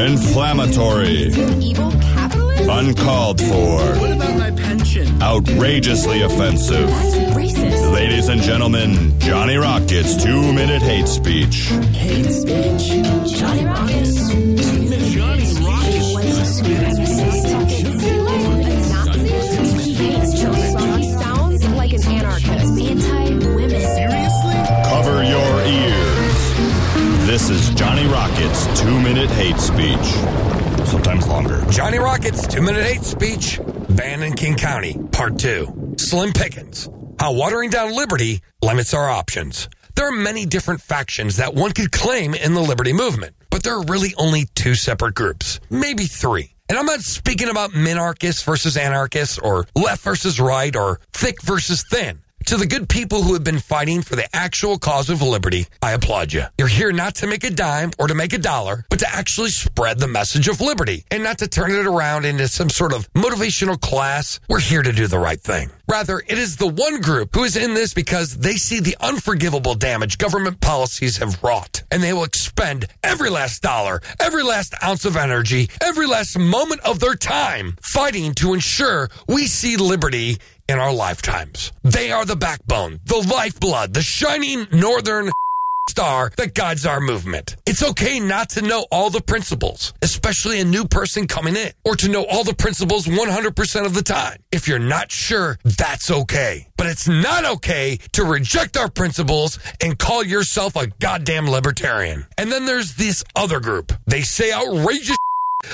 Inflammatory. 0.00 1.26
Evil 1.60 1.90
capitalist? 1.90 1.99
Uncalled 2.72 3.40
for. 3.40 3.80
What 3.98 4.12
about 4.12 4.38
my 4.38 4.50
pension? 4.52 5.20
Outrageously 5.22 6.22
offensive. 6.22 6.88
That's 6.88 7.16
racist. 7.36 7.92
Ladies 7.92 8.28
and 8.28 8.40
gentlemen, 8.40 9.18
Johnny 9.18 9.56
Rocket's 9.56 10.22
two 10.22 10.52
minute 10.52 10.80
hate 10.80 11.08
speech. 11.08 11.66
Hate 11.92 12.30
speech. 12.30 13.36
Johnny 13.38 13.64
Rockets. 13.64 14.59
Rocket's 32.30 32.54
two 32.54 32.62
minute 32.62 32.84
hate 32.84 33.02
speech, 33.02 33.60
banned 33.88 34.22
in 34.22 34.34
King 34.34 34.54
County, 34.54 34.96
part 35.10 35.36
two. 35.36 35.94
Slim 35.96 36.32
Pickens. 36.32 36.88
How 37.18 37.32
watering 37.32 37.70
down 37.70 37.92
liberty 37.92 38.40
limits 38.62 38.94
our 38.94 39.10
options. 39.10 39.68
There 39.96 40.06
are 40.06 40.12
many 40.12 40.46
different 40.46 40.80
factions 40.80 41.38
that 41.38 41.54
one 41.54 41.72
could 41.72 41.90
claim 41.90 42.34
in 42.34 42.54
the 42.54 42.60
liberty 42.60 42.92
movement, 42.92 43.34
but 43.50 43.64
there 43.64 43.74
are 43.74 43.84
really 43.84 44.14
only 44.16 44.46
two 44.54 44.76
separate 44.76 45.16
groups, 45.16 45.58
maybe 45.70 46.04
three. 46.04 46.54
And 46.68 46.78
I'm 46.78 46.86
not 46.86 47.00
speaking 47.00 47.48
about 47.48 47.72
minarchists 47.72 48.44
versus 48.44 48.76
anarchists 48.76 49.36
or 49.36 49.66
left 49.74 50.02
versus 50.02 50.38
right 50.38 50.74
or 50.76 51.00
thick 51.12 51.42
versus 51.42 51.84
thin. 51.90 52.20
To 52.50 52.56
the 52.56 52.66
good 52.66 52.88
people 52.88 53.22
who 53.22 53.34
have 53.34 53.44
been 53.44 53.60
fighting 53.60 54.02
for 54.02 54.16
the 54.16 54.28
actual 54.34 54.76
cause 54.76 55.08
of 55.08 55.22
liberty, 55.22 55.68
I 55.80 55.92
applaud 55.92 56.32
you. 56.32 56.46
You're 56.58 56.66
here 56.66 56.90
not 56.90 57.14
to 57.16 57.28
make 57.28 57.44
a 57.44 57.50
dime 57.50 57.92
or 57.96 58.08
to 58.08 58.14
make 58.16 58.32
a 58.32 58.38
dollar, 58.38 58.84
but 58.90 58.98
to 58.98 59.08
actually 59.08 59.50
spread 59.50 60.00
the 60.00 60.08
message 60.08 60.48
of 60.48 60.60
liberty 60.60 61.04
and 61.12 61.22
not 61.22 61.38
to 61.38 61.46
turn 61.46 61.70
it 61.70 61.86
around 61.86 62.24
into 62.24 62.48
some 62.48 62.68
sort 62.68 62.92
of 62.92 63.08
motivational 63.12 63.80
class. 63.80 64.40
We're 64.48 64.58
here 64.58 64.82
to 64.82 64.90
do 64.90 65.06
the 65.06 65.20
right 65.20 65.40
thing. 65.40 65.70
Rather, 65.88 66.18
it 66.26 66.38
is 66.38 66.56
the 66.56 66.66
one 66.66 67.00
group 67.00 67.36
who 67.36 67.44
is 67.44 67.56
in 67.56 67.74
this 67.74 67.94
because 67.94 68.38
they 68.38 68.54
see 68.54 68.80
the 68.80 68.96
unforgivable 69.00 69.76
damage 69.76 70.18
government 70.18 70.60
policies 70.60 71.18
have 71.18 71.40
wrought, 71.44 71.84
and 71.92 72.02
they 72.02 72.12
will 72.12 72.24
expend 72.24 72.88
every 73.04 73.30
last 73.30 73.62
dollar, 73.62 74.00
every 74.18 74.42
last 74.42 74.74
ounce 74.82 75.04
of 75.04 75.16
energy, 75.16 75.70
every 75.80 76.06
last 76.06 76.36
moment 76.36 76.80
of 76.80 76.98
their 76.98 77.14
time 77.14 77.76
fighting 77.80 78.34
to 78.34 78.54
ensure 78.54 79.08
we 79.28 79.46
see 79.46 79.76
liberty 79.76 80.38
in 80.70 80.78
our 80.78 80.92
lifetimes. 80.92 81.72
They 81.82 82.12
are 82.12 82.24
the 82.24 82.36
backbone, 82.36 83.00
the 83.04 83.26
lifeblood, 83.28 83.92
the 83.92 84.02
shining 84.02 84.68
northern 84.70 85.30
star 85.90 86.30
that 86.36 86.54
guides 86.54 86.86
our 86.86 87.00
movement. 87.00 87.56
It's 87.66 87.82
okay 87.82 88.20
not 88.20 88.50
to 88.50 88.62
know 88.62 88.86
all 88.92 89.10
the 89.10 89.20
principles, 89.20 89.92
especially 90.00 90.60
a 90.60 90.64
new 90.64 90.84
person 90.84 91.26
coming 91.26 91.56
in, 91.56 91.72
or 91.84 91.96
to 91.96 92.08
know 92.08 92.24
all 92.24 92.44
the 92.44 92.54
principles 92.54 93.06
100% 93.06 93.84
of 93.86 93.94
the 93.94 94.02
time. 94.02 94.38
If 94.52 94.68
you're 94.68 94.78
not 94.78 95.10
sure, 95.10 95.58
that's 95.64 96.10
okay. 96.10 96.68
But 96.76 96.86
it's 96.86 97.08
not 97.08 97.44
okay 97.56 97.98
to 98.12 98.24
reject 98.24 98.76
our 98.76 98.88
principles 98.88 99.58
and 99.82 99.98
call 99.98 100.22
yourself 100.22 100.76
a 100.76 100.86
goddamn 100.86 101.50
libertarian. 101.50 102.26
And 102.38 102.52
then 102.52 102.64
there's 102.64 102.94
this 102.94 103.24
other 103.34 103.58
group. 103.58 103.92
They 104.06 104.22
say 104.22 104.52
outrageous 104.52 105.16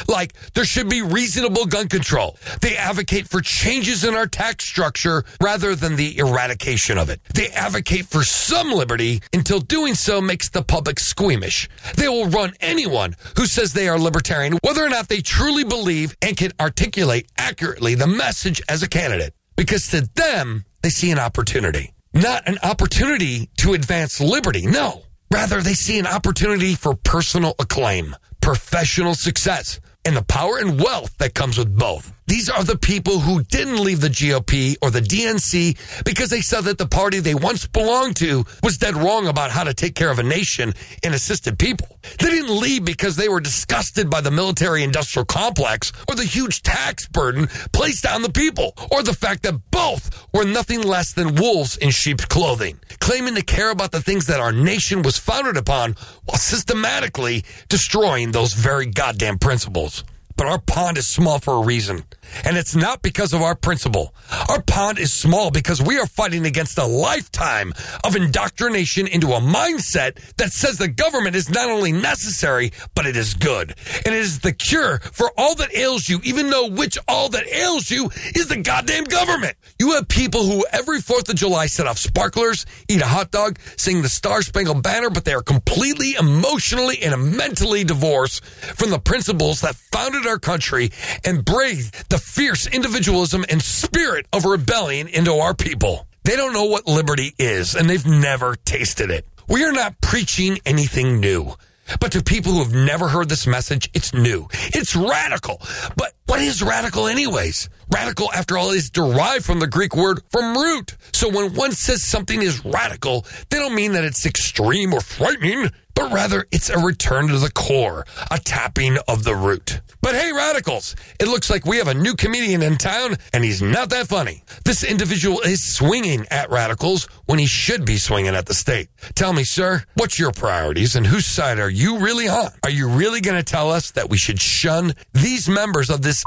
like 0.08 0.32
there 0.54 0.64
should 0.64 0.88
be 0.88 1.02
reasonable 1.02 1.66
gun 1.66 1.88
control. 1.88 2.36
They 2.60 2.76
advocate 2.76 3.28
for 3.28 3.40
changes 3.40 4.04
in 4.04 4.14
our 4.14 4.26
tax 4.26 4.64
structure 4.64 5.24
rather 5.40 5.74
than 5.74 5.96
the 5.96 6.18
eradication 6.18 6.98
of 6.98 7.10
it. 7.10 7.20
They 7.34 7.48
advocate 7.48 8.06
for 8.06 8.24
some 8.24 8.72
liberty 8.72 9.22
until 9.32 9.60
doing 9.60 9.94
so 9.94 10.20
makes 10.20 10.48
the 10.50 10.62
public 10.62 10.98
squeamish. 10.98 11.68
They 11.96 12.08
will 12.08 12.28
run 12.28 12.54
anyone 12.60 13.16
who 13.36 13.46
says 13.46 13.72
they 13.72 13.88
are 13.88 13.98
libertarian, 13.98 14.58
whether 14.62 14.84
or 14.84 14.88
not 14.88 15.08
they 15.08 15.20
truly 15.20 15.64
believe 15.64 16.16
and 16.22 16.36
can 16.36 16.52
articulate 16.60 17.26
accurately 17.38 17.94
the 17.94 18.06
message 18.06 18.62
as 18.68 18.82
a 18.82 18.88
candidate. 18.88 19.34
Because 19.56 19.88
to 19.88 20.08
them, 20.14 20.64
they 20.82 20.90
see 20.90 21.10
an 21.10 21.18
opportunity. 21.18 21.92
Not 22.12 22.48
an 22.48 22.58
opportunity 22.62 23.50
to 23.58 23.74
advance 23.74 24.20
liberty, 24.20 24.66
no. 24.66 25.02
Rather, 25.30 25.60
they 25.60 25.74
see 25.74 25.98
an 25.98 26.06
opportunity 26.06 26.74
for 26.74 26.94
personal 26.94 27.54
acclaim, 27.58 28.16
professional 28.40 29.14
success, 29.14 29.80
and 30.04 30.16
the 30.16 30.22
power 30.22 30.58
and 30.58 30.80
wealth 30.80 31.16
that 31.18 31.34
comes 31.34 31.58
with 31.58 31.76
both. 31.76 32.15
These 32.28 32.50
are 32.50 32.64
the 32.64 32.76
people 32.76 33.20
who 33.20 33.44
didn't 33.44 33.84
leave 33.84 34.00
the 34.00 34.08
GOP 34.08 34.76
or 34.82 34.90
the 34.90 35.00
DNC 35.00 36.04
because 36.04 36.28
they 36.28 36.40
saw 36.40 36.60
that 36.62 36.76
the 36.76 36.86
party 36.86 37.20
they 37.20 37.36
once 37.36 37.68
belonged 37.68 38.16
to 38.16 38.44
was 38.64 38.78
dead 38.78 38.96
wrong 38.96 39.28
about 39.28 39.52
how 39.52 39.62
to 39.62 39.72
take 39.72 39.94
care 39.94 40.10
of 40.10 40.18
a 40.18 40.24
nation 40.24 40.74
and 41.04 41.14
assisted 41.14 41.56
people. 41.56 41.86
They 42.18 42.30
didn't 42.30 42.58
leave 42.60 42.84
because 42.84 43.14
they 43.14 43.28
were 43.28 43.38
disgusted 43.38 44.10
by 44.10 44.22
the 44.22 44.32
military 44.32 44.82
industrial 44.82 45.24
complex 45.24 45.92
or 46.08 46.16
the 46.16 46.24
huge 46.24 46.62
tax 46.62 47.06
burden 47.06 47.46
placed 47.72 48.04
on 48.04 48.22
the 48.22 48.32
people 48.32 48.74
or 48.90 49.04
the 49.04 49.12
fact 49.12 49.44
that 49.44 49.60
both 49.70 50.26
were 50.34 50.44
nothing 50.44 50.82
less 50.82 51.12
than 51.12 51.36
wolves 51.36 51.76
in 51.76 51.90
sheep's 51.90 52.24
clothing, 52.24 52.80
claiming 52.98 53.36
to 53.36 53.42
care 53.42 53.70
about 53.70 53.92
the 53.92 54.02
things 54.02 54.26
that 54.26 54.40
our 54.40 54.52
nation 54.52 55.02
was 55.02 55.16
founded 55.16 55.56
upon 55.56 55.94
while 56.24 56.38
systematically 56.38 57.44
destroying 57.68 58.32
those 58.32 58.52
very 58.52 58.86
goddamn 58.86 59.38
principles. 59.38 60.02
But 60.36 60.48
our 60.48 60.58
pond 60.58 60.98
is 60.98 61.06
small 61.06 61.38
for 61.38 61.54
a 61.54 61.64
reason. 61.64 62.04
And 62.44 62.56
it's 62.56 62.76
not 62.76 63.02
because 63.02 63.32
of 63.32 63.42
our 63.42 63.54
principle. 63.54 64.14
Our 64.48 64.62
pond 64.62 64.98
is 64.98 65.12
small 65.12 65.50
because 65.50 65.82
we 65.82 65.98
are 65.98 66.06
fighting 66.06 66.46
against 66.46 66.78
a 66.78 66.86
lifetime 66.86 67.72
of 68.04 68.16
indoctrination 68.16 69.06
into 69.06 69.32
a 69.32 69.40
mindset 69.40 70.18
that 70.36 70.52
says 70.52 70.78
the 70.78 70.88
government 70.88 71.36
is 71.36 71.50
not 71.50 71.70
only 71.70 71.92
necessary, 71.92 72.72
but 72.94 73.06
it 73.06 73.16
is 73.16 73.34
good. 73.34 73.74
And 74.04 74.14
it 74.14 74.20
is 74.20 74.40
the 74.40 74.52
cure 74.52 74.98
for 74.98 75.30
all 75.36 75.54
that 75.56 75.74
ails 75.74 76.08
you, 76.08 76.20
even 76.24 76.50
though 76.50 76.68
which 76.68 76.98
all 77.08 77.28
that 77.30 77.46
ails 77.48 77.90
you 77.90 78.10
is 78.34 78.48
the 78.48 78.62
goddamn 78.62 79.04
government. 79.04 79.56
You 79.78 79.92
have 79.92 80.08
people 80.08 80.44
who 80.44 80.64
every 80.72 81.00
4th 81.00 81.28
of 81.28 81.36
July 81.36 81.66
set 81.66 81.86
off 81.86 81.98
sparklers, 81.98 82.66
eat 82.88 83.00
a 83.00 83.06
hot 83.06 83.30
dog, 83.30 83.58
sing 83.76 84.02
the 84.02 84.08
Star 84.08 84.42
Spangled 84.42 84.82
Banner, 84.82 85.10
but 85.10 85.24
they 85.24 85.34
are 85.34 85.42
completely 85.42 86.14
emotionally 86.14 87.02
and 87.02 87.36
mentally 87.36 87.84
divorced 87.84 88.44
from 88.44 88.90
the 88.90 88.98
principles 88.98 89.60
that 89.60 89.74
founded 89.74 90.26
our 90.26 90.38
country 90.38 90.90
and 91.24 91.44
breathe 91.44 91.92
the 92.08 92.15
fierce 92.18 92.66
individualism 92.66 93.44
and 93.48 93.62
spirit 93.62 94.26
of 94.32 94.44
rebellion 94.44 95.08
into 95.08 95.34
our 95.34 95.54
people. 95.54 96.06
They 96.24 96.36
don't 96.36 96.52
know 96.52 96.64
what 96.64 96.86
liberty 96.86 97.34
is, 97.38 97.74
and 97.74 97.88
they've 97.88 98.06
never 98.06 98.56
tasted 98.64 99.10
it. 99.10 99.26
We 99.48 99.64
are 99.64 99.72
not 99.72 100.00
preaching 100.00 100.58
anything 100.66 101.20
new. 101.20 101.54
But 102.00 102.12
to 102.12 102.22
people 102.22 102.52
who 102.52 102.58
have 102.64 102.74
never 102.74 103.08
heard 103.08 103.28
this 103.28 103.46
message, 103.46 103.88
it's 103.94 104.12
new. 104.12 104.48
It's 104.52 104.96
radical. 104.96 105.62
But 105.96 106.14
what 106.26 106.40
is 106.40 106.62
radical 106.62 107.06
anyways? 107.06 107.68
Radical, 107.92 108.32
after 108.32 108.58
all, 108.58 108.70
is 108.70 108.90
derived 108.90 109.44
from 109.44 109.60
the 109.60 109.68
Greek 109.68 109.94
word 109.94 110.20
from 110.30 110.56
root. 110.56 110.96
So 111.12 111.28
when 111.28 111.54
one 111.54 111.72
says 111.72 112.02
something 112.02 112.42
is 112.42 112.64
radical, 112.64 113.24
they 113.50 113.58
don't 113.58 113.74
mean 113.74 113.92
that 113.92 114.04
it's 114.04 114.26
extreme 114.26 114.92
or 114.92 115.00
frightening, 115.00 115.70
but 115.96 116.12
rather 116.12 116.46
it's 116.52 116.70
a 116.70 116.78
return 116.78 117.26
to 117.28 117.38
the 117.38 117.50
core, 117.50 118.06
a 118.30 118.38
tapping 118.38 118.98
of 119.08 119.24
the 119.24 119.34
root. 119.34 119.80
But 120.02 120.14
hey, 120.14 120.30
radicals, 120.30 120.94
it 121.18 121.26
looks 121.26 121.50
like 121.50 121.66
we 121.66 121.78
have 121.78 121.88
a 121.88 121.94
new 121.94 122.14
comedian 122.14 122.62
in 122.62 122.76
town, 122.76 123.16
and 123.32 123.42
he's 123.42 123.60
not 123.60 123.88
that 123.90 124.06
funny. 124.06 124.44
This 124.64 124.84
individual 124.84 125.40
is 125.40 125.64
swinging 125.64 126.26
at 126.30 126.50
radicals 126.50 127.06
when 127.24 127.40
he 127.40 127.46
should 127.46 127.84
be 127.84 127.96
swinging 127.96 128.36
at 128.36 128.46
the 128.46 128.54
state. 128.54 128.88
Tell 129.16 129.32
me, 129.32 129.42
sir, 129.42 129.82
what's 129.94 130.18
your 130.18 130.30
priorities 130.30 130.94
and 130.94 131.06
whose 131.06 131.26
side 131.26 131.58
are 131.58 131.70
you 131.70 131.98
really 131.98 132.28
on? 132.28 132.50
Are 132.62 132.70
you 132.70 132.88
really 132.88 133.20
going 133.20 133.38
to 133.38 133.42
tell 133.42 133.72
us 133.72 133.90
that 133.92 134.10
we 134.10 134.18
should 134.18 134.40
shun 134.40 134.94
these 135.14 135.48
members 135.48 135.90
of 135.90 136.02
this 136.02 136.22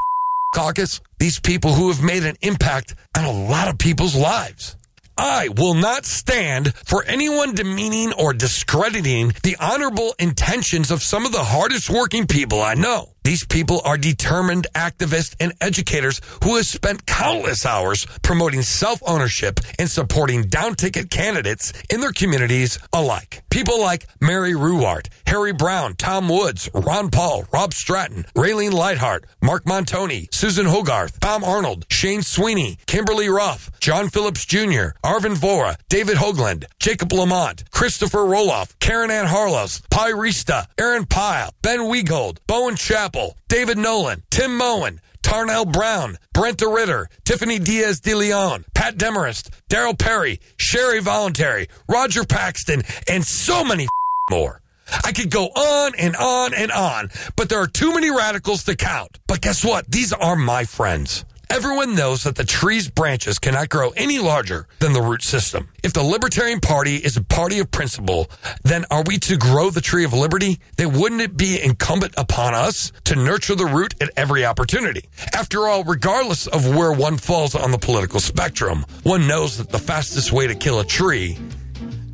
caucus? 0.56 1.00
These 1.20 1.40
people 1.40 1.74
who 1.74 1.90
have 1.90 2.04
made 2.04 2.24
an 2.26 2.36
impact 2.42 2.96
on 3.16 3.24
a 3.24 3.32
lot 3.32 3.70
of 3.70 3.78
people's 3.78 4.16
lives. 4.16 4.76
I 5.22 5.50
will 5.50 5.74
not 5.74 6.06
stand 6.06 6.74
for 6.86 7.04
anyone 7.04 7.54
demeaning 7.54 8.14
or 8.14 8.32
discrediting 8.34 9.34
the 9.44 9.58
honorable 9.60 10.16
intentions 10.18 10.92
of 10.92 11.04
some 11.04 11.26
of 11.26 11.34
the 11.34 11.44
hardest 11.44 11.90
working 11.90 12.26
people 12.26 12.62
I 12.62 12.76
know. 12.76 13.16
These 13.24 13.46
people 13.46 13.82
are 13.86 13.98
determined 13.98 14.68
activists 14.74 15.36
and 15.40 15.54
educators 15.62 16.22
who 16.44 16.56
have 16.56 16.66
spent 16.66 17.06
countless 17.06 17.66
hours 17.66 18.06
promoting 18.22 18.62
self 18.62 19.02
ownership 19.06 19.60
and 19.78 19.90
supporting 19.90 20.44
down 20.44 20.76
ticket 20.76 21.10
candidates 21.10 21.74
in 21.90 22.02
their 22.02 22.12
communities 22.12 22.80
alike. 22.94 23.44
People 23.50 23.80
like 23.82 24.08
Mary 24.22 24.54
Ruwart, 24.54 25.08
Harry 25.28 25.54
Browne, 25.54 25.96
Tom 25.96 26.30
Woods, 26.30 26.70
Ron 26.74 27.10
Paul, 27.10 27.46
Rob 27.52 27.74
Stratton, 27.74 28.26
Raylene 28.36 28.72
Lightheart, 28.74 29.26
Marc 29.42 29.66
Montoni, 29.68 30.28
Susan 30.32 30.66
Hogarth, 30.66 31.20
Tom 31.20 31.44
Arnold, 31.44 31.86
Shane 31.90 32.22
Sweeney, 32.22 32.78
Kimberly 32.88 33.30
Ruff, 33.30 33.70
John 33.80 34.10
Phillips 34.10 34.46
Jr., 34.46 34.96
Arvin 35.04 35.36
Vohra, 35.36 35.78
David 35.90 36.18
Hoagland, 36.18 36.66
Jacob 36.80 37.12
Lamont, 37.12 37.64
Christopher 37.72 38.20
Roloff, 38.20 38.74
Caryn 38.80 39.10
Ann 39.10 39.28
Harlos, 39.28 39.82
Pi 39.90 40.12
Rista, 40.12 40.66
Aaron 40.78 41.06
Pyle, 41.06 41.54
Ben 41.62 41.80
Wiegold, 41.82 42.38
Bowen 42.48 42.76
Chappell, 43.10 43.36
David 43.48 43.80
Nolan, 43.80 44.22
Tim 44.30 44.56
Moen, 44.56 45.02
Tarnell 45.24 45.66
Brown, 45.66 46.18
Brent 46.32 46.60
DeRitter, 46.60 47.08
Tiffany 47.26 47.58
Diaz 47.58 48.00
de 48.02 48.14
Leon, 48.14 48.66
Pat 48.76 48.98
Demarest, 48.98 49.50
Daryl 49.68 49.98
Perry, 49.98 50.40
Sherry 50.58 51.00
Voluntary, 51.00 51.70
Roger 51.88 52.24
Paxton, 52.24 52.84
and 53.08 53.26
so 53.26 53.64
many 53.64 53.88
more. 54.30 54.62
I 55.04 55.12
could 55.12 55.32
go 55.32 55.46
on 55.46 55.94
and 55.98 56.16
on 56.16 56.54
and 56.54 56.72
on, 56.72 57.10
but 57.36 57.50
there 57.50 57.60
are 57.60 57.68
too 57.68 57.94
many 57.94 58.12
radicals 58.12 58.64
to 58.66 58.76
count. 58.76 59.18
But 59.28 59.42
guess 59.42 59.66
what? 59.66 59.90
These 59.90 60.14
are 60.14 60.36
my 60.36 60.66
friends. 60.66 61.26
Everyone 61.52 61.96
knows 61.96 62.24
that 62.24 62.36
the 62.36 62.44
tree's 62.44 62.92
branches 62.92 63.40
cannot 63.40 63.70
grow 63.70 63.90
any 63.98 64.20
larger 64.20 64.68
than 64.78 64.94
the 64.94 65.02
root 65.02 65.24
system. 65.24 65.70
If 65.82 65.94
the 65.94 66.04
Libertarian 66.04 66.60
Party 66.60 66.98
is 66.98 67.18
a 67.18 67.24
party 67.24 67.58
of 67.58 67.72
principle, 67.72 68.30
then 68.64 68.86
are 68.92 69.02
we 69.02 69.18
to 69.18 69.36
grow 69.36 69.72
the 69.72 69.82
tree 69.82 70.04
of 70.04 70.14
liberty? 70.14 70.60
Then 70.78 70.94
wouldn't 70.94 71.22
it 71.22 71.36
be 71.36 71.60
incumbent 71.60 72.14
upon 72.18 72.54
us 72.54 72.92
to 73.06 73.16
nurture 73.16 73.56
the 73.56 73.66
root 73.66 73.96
at 74.00 74.12
every 74.16 74.46
opportunity? 74.46 75.06
After 75.34 75.68
all, 75.68 75.84
regardless 75.84 76.46
of 76.46 76.68
where 76.76 76.94
one 76.94 77.18
falls 77.18 77.56
on 77.56 77.72
the 77.72 77.80
political 77.80 78.20
spectrum, 78.20 78.86
one 79.02 79.28
knows 79.28 79.58
that 79.58 79.70
the 79.70 79.80
fastest 79.80 80.32
way 80.32 80.46
to 80.46 80.54
kill 80.54 80.80
a 80.80 80.86
tree 80.86 81.40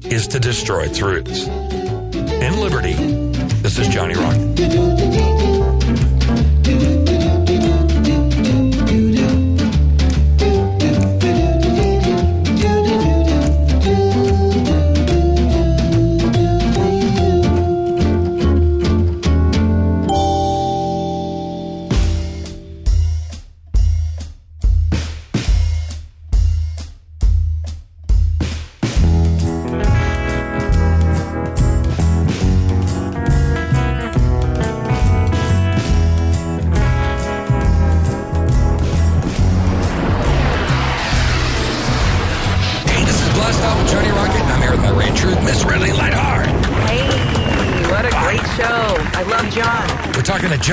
is 0.06 0.30
to 0.30 0.40
destroy 0.40 0.84
its 0.84 1.02
roots. 1.02 1.46
In 1.46 2.62
Liberty, 2.62 2.94
this 3.62 3.78
is 3.80 3.90
Johnny 3.90 4.16
Rock. 4.16 5.35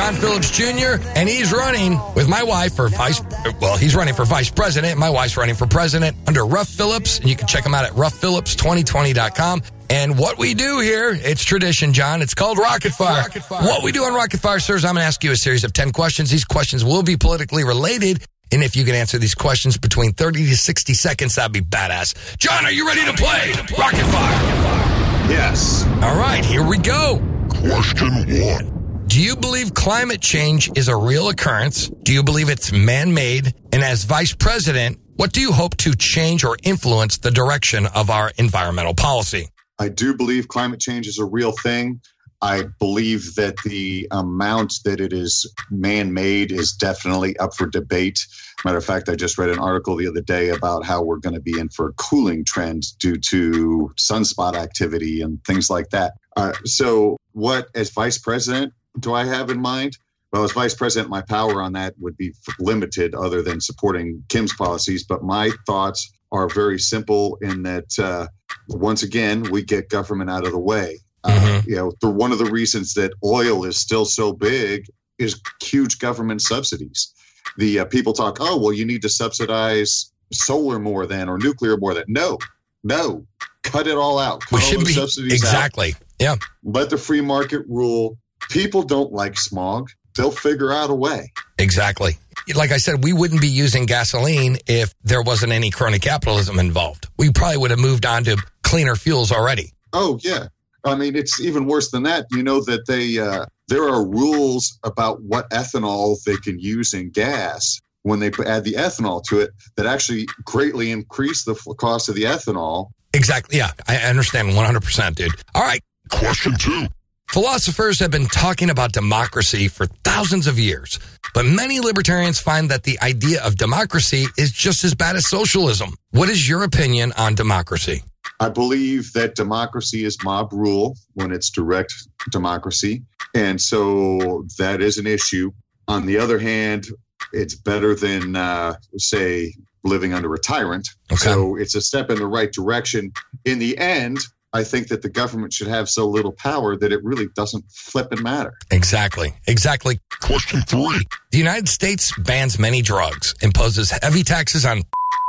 John 0.02 0.14
Phillips 0.14 0.50
Jr., 0.50 1.00
and 1.14 1.28
he's 1.28 1.52
running 1.52 1.96
with 2.16 2.28
my 2.28 2.42
wife 2.42 2.74
for 2.74 2.88
vice. 2.88 3.22
Well, 3.60 3.76
he's 3.76 3.94
running 3.94 4.14
for 4.14 4.24
vice 4.24 4.50
president. 4.50 4.98
My 4.98 5.08
wife's 5.08 5.36
running 5.36 5.54
for 5.54 5.68
president 5.68 6.16
under 6.26 6.44
Ruff 6.44 6.66
Phillips, 6.66 7.20
and 7.20 7.30
you 7.30 7.36
can 7.36 7.46
check 7.46 7.64
him 7.64 7.72
out 7.72 7.84
at 7.84 7.92
ruffphillips2020.com. 7.92 9.62
And 9.90 10.18
what 10.18 10.38
we 10.38 10.54
do 10.54 10.80
here, 10.80 11.12
it's 11.12 11.44
tradition, 11.44 11.92
John. 11.92 12.20
It's 12.20 12.34
called 12.34 12.58
Rocket 12.58 12.90
Fire. 12.90 13.22
Rocket 13.22 13.44
Fire. 13.44 13.62
What 13.62 13.84
we 13.84 13.92
do 13.92 14.02
on 14.02 14.12
Rocket 14.12 14.40
Fire, 14.40 14.58
sirs, 14.58 14.84
I'm 14.84 14.94
going 14.94 15.02
to 15.02 15.06
ask 15.06 15.22
you 15.22 15.30
a 15.30 15.36
series 15.36 15.62
of 15.62 15.72
10 15.72 15.92
questions. 15.92 16.30
These 16.30 16.46
questions 16.46 16.84
will 16.84 17.04
be 17.04 17.16
politically 17.16 17.62
related. 17.62 18.24
And 18.50 18.64
if 18.64 18.74
you 18.74 18.84
can 18.84 18.96
answer 18.96 19.18
these 19.18 19.36
questions 19.36 19.78
between 19.78 20.14
30 20.14 20.46
to 20.46 20.56
60 20.56 20.94
seconds, 20.94 21.36
that'd 21.36 21.52
be 21.52 21.60
badass. 21.60 22.38
John, 22.38 22.64
are 22.64 22.72
you 22.72 22.88
ready 22.88 23.04
to 23.04 23.12
play? 23.12 23.52
Rocket 23.78 24.04
Fire. 24.06 25.30
Yes. 25.30 25.86
All 26.02 26.18
right, 26.18 26.44
here 26.44 26.66
we 26.66 26.78
go. 26.78 27.22
Question 27.50 28.10
one. 28.40 28.71
Do 29.12 29.20
you 29.22 29.36
believe 29.36 29.74
climate 29.74 30.22
change 30.22 30.70
is 30.74 30.88
a 30.88 30.96
real 30.96 31.28
occurrence? 31.28 31.90
Do 32.02 32.14
you 32.14 32.22
believe 32.22 32.48
it's 32.48 32.72
man 32.72 33.12
made? 33.12 33.52
And 33.70 33.82
as 33.82 34.04
vice 34.04 34.34
president, 34.34 35.00
what 35.16 35.34
do 35.34 35.42
you 35.42 35.52
hope 35.52 35.76
to 35.84 35.94
change 35.94 36.44
or 36.44 36.56
influence 36.62 37.18
the 37.18 37.30
direction 37.30 37.84
of 37.84 38.08
our 38.08 38.32
environmental 38.38 38.94
policy? 38.94 39.50
I 39.78 39.90
do 39.90 40.16
believe 40.16 40.48
climate 40.48 40.80
change 40.80 41.06
is 41.06 41.18
a 41.18 41.26
real 41.26 41.52
thing. 41.52 42.00
I 42.40 42.64
believe 42.78 43.34
that 43.34 43.58
the 43.66 44.08
amount 44.12 44.76
that 44.86 44.98
it 44.98 45.12
is 45.12 45.46
man 45.70 46.14
made 46.14 46.50
is 46.50 46.72
definitely 46.72 47.36
up 47.36 47.54
for 47.54 47.66
debate. 47.66 48.18
Matter 48.64 48.78
of 48.78 48.84
fact, 48.86 49.10
I 49.10 49.14
just 49.14 49.36
read 49.36 49.50
an 49.50 49.58
article 49.58 49.94
the 49.94 50.08
other 50.08 50.22
day 50.22 50.48
about 50.48 50.86
how 50.86 51.02
we're 51.02 51.18
going 51.18 51.34
to 51.34 51.40
be 51.40 51.60
in 51.60 51.68
for 51.68 51.88
a 51.88 51.92
cooling 51.98 52.46
trend 52.46 52.84
due 52.98 53.18
to 53.28 53.92
sunspot 54.02 54.54
activity 54.54 55.20
and 55.20 55.44
things 55.44 55.68
like 55.68 55.90
that. 55.90 56.14
Uh, 56.34 56.54
so, 56.64 57.18
what, 57.32 57.68
as 57.74 57.90
vice 57.90 58.16
president, 58.16 58.72
do 59.00 59.14
I 59.14 59.24
have 59.24 59.50
in 59.50 59.60
mind? 59.60 59.96
Well, 60.32 60.44
as 60.44 60.52
vice 60.52 60.74
president, 60.74 61.10
my 61.10 61.20
power 61.22 61.60
on 61.60 61.72
that 61.74 61.94
would 61.98 62.16
be 62.16 62.32
limited 62.58 63.14
other 63.14 63.42
than 63.42 63.60
supporting 63.60 64.24
Kim's 64.28 64.54
policies. 64.54 65.04
But 65.04 65.22
my 65.22 65.50
thoughts 65.66 66.10
are 66.30 66.48
very 66.48 66.78
simple 66.78 67.36
in 67.42 67.62
that, 67.64 67.98
uh, 67.98 68.26
once 68.68 69.02
again, 69.02 69.42
we 69.50 69.62
get 69.62 69.90
government 69.90 70.30
out 70.30 70.46
of 70.46 70.52
the 70.52 70.58
way. 70.58 70.98
Uh, 71.24 71.60
you 71.66 71.76
know, 71.76 71.92
the, 72.00 72.10
one 72.10 72.32
of 72.32 72.38
the 72.38 72.50
reasons 72.50 72.94
that 72.94 73.12
oil 73.22 73.64
is 73.64 73.78
still 73.78 74.04
so 74.04 74.32
big 74.32 74.86
is 75.18 75.40
huge 75.62 75.98
government 75.98 76.40
subsidies. 76.40 77.12
The 77.58 77.80
uh, 77.80 77.84
people 77.84 78.12
talk, 78.12 78.38
oh, 78.40 78.58
well, 78.58 78.72
you 78.72 78.84
need 78.84 79.02
to 79.02 79.08
subsidize 79.08 80.12
solar 80.32 80.78
more 80.78 81.06
than 81.06 81.28
or 81.28 81.38
nuclear 81.38 81.76
more 81.76 81.94
than. 81.94 82.04
No, 82.08 82.38
no, 82.82 83.26
cut 83.62 83.86
it 83.86 83.96
all 83.96 84.18
out. 84.18 84.40
Cut 84.40 84.52
We 84.52 84.60
should 84.60 84.80
be 84.80 84.92
subsidies 84.92 85.32
out 85.44 85.48
exactly. 85.48 85.94
Yeah. 86.18 86.36
let 86.62 86.90
the 86.90 86.98
free 86.98 87.20
market 87.20 87.62
rule. 87.68 88.16
People 88.52 88.82
don't 88.82 89.12
like 89.12 89.38
smog. 89.38 89.88
They'll 90.14 90.30
figure 90.30 90.72
out 90.72 90.90
a 90.90 90.94
way. 90.94 91.32
Exactly. 91.58 92.18
Like 92.54 92.70
I 92.70 92.76
said, 92.76 93.02
we 93.02 93.14
wouldn't 93.14 93.40
be 93.40 93.48
using 93.48 93.86
gasoline 93.86 94.58
if 94.66 94.92
there 95.02 95.22
wasn't 95.22 95.52
any 95.52 95.70
crony 95.70 95.98
capitalism 95.98 96.58
involved. 96.58 97.08
We 97.16 97.30
probably 97.30 97.56
would 97.56 97.70
have 97.70 97.80
moved 97.80 98.04
on 98.04 98.24
to 98.24 98.36
cleaner 98.62 98.94
fuels 98.94 99.32
already. 99.32 99.72
Oh 99.94 100.18
yeah. 100.22 100.48
I 100.84 100.96
mean, 100.96 101.16
it's 101.16 101.40
even 101.40 101.66
worse 101.66 101.90
than 101.90 102.02
that. 102.02 102.26
You 102.30 102.42
know 102.42 102.62
that 102.64 102.86
they 102.86 103.18
uh, 103.18 103.46
there 103.68 103.88
are 103.88 104.06
rules 104.06 104.78
about 104.84 105.22
what 105.22 105.48
ethanol 105.50 106.22
they 106.24 106.36
can 106.36 106.58
use 106.58 106.92
in 106.92 107.10
gas 107.10 107.80
when 108.02 108.18
they 108.18 108.30
add 108.44 108.64
the 108.64 108.74
ethanol 108.74 109.22
to 109.28 109.40
it 109.40 109.50
that 109.76 109.86
actually 109.86 110.26
greatly 110.44 110.90
increase 110.90 111.44
the 111.44 111.54
cost 111.78 112.08
of 112.10 112.16
the 112.16 112.24
ethanol. 112.24 112.90
Exactly. 113.14 113.56
Yeah. 113.56 113.70
I 113.88 113.96
understand 113.98 114.48
100%, 114.48 115.14
dude. 115.14 115.32
All 115.54 115.62
right. 115.62 115.82
Question 116.10 116.56
two. 116.56 116.88
Philosophers 117.32 117.98
have 117.98 118.10
been 118.10 118.26
talking 118.26 118.68
about 118.68 118.92
democracy 118.92 119.66
for 119.66 119.86
thousands 120.04 120.46
of 120.46 120.58
years, 120.58 120.98
but 121.32 121.46
many 121.46 121.80
libertarians 121.80 122.38
find 122.38 122.70
that 122.70 122.82
the 122.82 123.00
idea 123.00 123.42
of 123.42 123.56
democracy 123.56 124.26
is 124.36 124.52
just 124.52 124.84
as 124.84 124.94
bad 124.94 125.16
as 125.16 125.26
socialism. 125.30 125.94
What 126.10 126.28
is 126.28 126.46
your 126.46 126.62
opinion 126.62 127.14
on 127.16 127.34
democracy? 127.34 128.02
I 128.38 128.50
believe 128.50 129.14
that 129.14 129.34
democracy 129.34 130.04
is 130.04 130.22
mob 130.22 130.52
rule 130.52 130.94
when 131.14 131.32
it's 131.32 131.48
direct 131.48 131.94
democracy. 132.30 133.02
And 133.34 133.58
so 133.58 134.44
that 134.58 134.82
is 134.82 134.98
an 134.98 135.06
issue. 135.06 135.52
On 135.88 136.04
the 136.04 136.18
other 136.18 136.38
hand, 136.38 136.84
it's 137.32 137.54
better 137.54 137.94
than, 137.94 138.36
uh, 138.36 138.74
say, 138.98 139.54
living 139.84 140.12
under 140.12 140.34
a 140.34 140.38
tyrant. 140.38 140.86
Okay. 141.10 141.24
So 141.24 141.56
it's 141.56 141.74
a 141.74 141.80
step 141.80 142.10
in 142.10 142.18
the 142.18 142.26
right 142.26 142.52
direction. 142.52 143.10
In 143.46 143.58
the 143.58 143.78
end, 143.78 144.18
I 144.54 144.64
think 144.64 144.88
that 144.88 145.02
the 145.02 145.08
government 145.08 145.52
should 145.52 145.68
have 145.68 145.88
so 145.88 146.06
little 146.06 146.32
power 146.32 146.76
that 146.76 146.92
it 146.92 147.02
really 147.02 147.26
doesn't 147.34 147.64
flip 147.70 148.12
and 148.12 148.22
matter. 148.22 148.54
Exactly. 148.70 149.34
Exactly. 149.46 149.98
Question 150.20 150.60
three. 150.62 151.02
The 151.30 151.38
United 151.38 151.68
States 151.68 152.12
bans 152.18 152.58
many 152.58 152.82
drugs, 152.82 153.34
imposes 153.40 153.90
heavy 154.02 154.22
taxes 154.22 154.66
on 154.66 154.82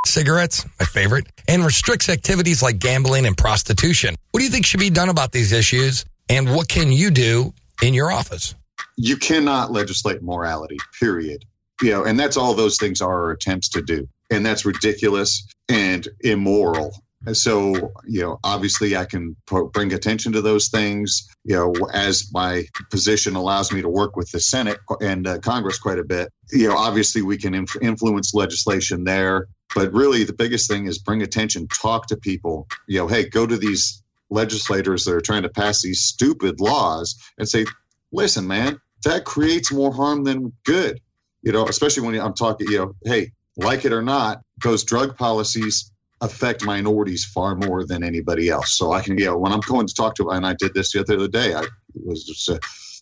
cigarettes, 0.05 0.65
my 0.79 0.85
favorite, 0.85 1.27
and 1.47 1.63
restricts 1.63 2.09
activities 2.09 2.61
like 2.61 2.79
gambling 2.79 3.25
and 3.25 3.37
prostitution. 3.37 4.15
What 4.31 4.39
do 4.39 4.45
you 4.45 4.51
think 4.51 4.65
should 4.65 4.81
be 4.81 4.89
done 4.89 5.09
about 5.09 5.31
these 5.31 5.53
issues? 5.53 6.05
And 6.29 6.53
what 6.53 6.67
can 6.67 6.91
you 6.91 7.09
do 7.09 7.53
in 7.81 7.93
your 7.93 8.11
office? 8.11 8.55
You 8.97 9.17
cannot 9.17 9.71
legislate 9.71 10.21
morality, 10.21 10.77
period. 10.99 11.45
You 11.81 11.91
know, 11.91 12.03
and 12.03 12.19
that's 12.19 12.37
all 12.37 12.53
those 12.53 12.77
things 12.77 13.01
are 13.01 13.31
attempts 13.31 13.69
to 13.69 13.81
do. 13.81 14.07
And 14.29 14.45
that's 14.45 14.65
ridiculous 14.65 15.47
and 15.69 16.07
immoral. 16.21 16.93
So, 17.31 17.93
you 18.05 18.21
know, 18.21 18.39
obviously 18.43 18.97
I 18.97 19.05
can 19.05 19.35
bring 19.71 19.93
attention 19.93 20.33
to 20.33 20.41
those 20.41 20.67
things, 20.67 21.27
you 21.45 21.55
know, 21.55 21.73
as 21.93 22.29
my 22.33 22.65
position 22.91 23.35
allows 23.35 23.71
me 23.71 23.81
to 23.81 23.89
work 23.89 24.15
with 24.17 24.31
the 24.31 24.41
Senate 24.41 24.79
and 25.01 25.25
uh, 25.25 25.39
Congress 25.39 25.79
quite 25.79 25.99
a 25.99 26.03
bit. 26.03 26.29
You 26.51 26.67
know, 26.67 26.75
obviously 26.75 27.21
we 27.21 27.37
can 27.37 27.53
inf- 27.53 27.81
influence 27.81 28.33
legislation 28.33 29.05
there. 29.05 29.47
But 29.75 29.91
really, 29.91 30.23
the 30.23 30.33
biggest 30.33 30.69
thing 30.69 30.85
is 30.85 30.99
bring 30.99 31.21
attention, 31.23 31.67
talk 31.67 32.07
to 32.07 32.17
people. 32.17 32.67
You 32.87 32.99
know, 32.99 33.07
hey, 33.07 33.27
go 33.27 33.47
to 33.47 33.57
these 33.57 34.03
legislators 34.29 35.05
that 35.05 35.15
are 35.15 35.21
trying 35.21 35.43
to 35.43 35.49
pass 35.49 35.81
these 35.81 36.01
stupid 36.01 36.59
laws 36.59 37.15
and 37.37 37.47
say, 37.47 37.65
listen, 38.11 38.47
man, 38.47 38.79
that 39.03 39.25
creates 39.25 39.71
more 39.71 39.93
harm 39.93 40.25
than 40.25 40.53
good. 40.65 40.99
You 41.41 41.51
know, 41.51 41.65
especially 41.67 42.05
when 42.05 42.19
I'm 42.19 42.33
talking, 42.33 42.67
you 42.69 42.77
know, 42.77 42.95
hey, 43.03 43.31
like 43.57 43.85
it 43.85 43.93
or 43.93 44.01
not, 44.01 44.41
those 44.63 44.83
drug 44.83 45.17
policies 45.17 45.91
affect 46.23 46.65
minorities 46.65 47.25
far 47.25 47.55
more 47.55 47.85
than 47.85 48.03
anybody 48.03 48.49
else. 48.49 48.77
So 48.77 48.93
I 48.93 49.01
can, 49.01 49.17
you 49.17 49.25
know, 49.25 49.37
when 49.37 49.51
I'm 49.51 49.59
going 49.59 49.87
to 49.87 49.93
talk 49.93 50.15
to, 50.15 50.29
and 50.29 50.45
I 50.45 50.53
did 50.53 50.73
this 50.73 50.93
the 50.93 51.01
other 51.01 51.27
day, 51.27 51.53
I 51.53 51.65
was 51.93 52.23
just 52.23 52.49
uh, 52.49 52.57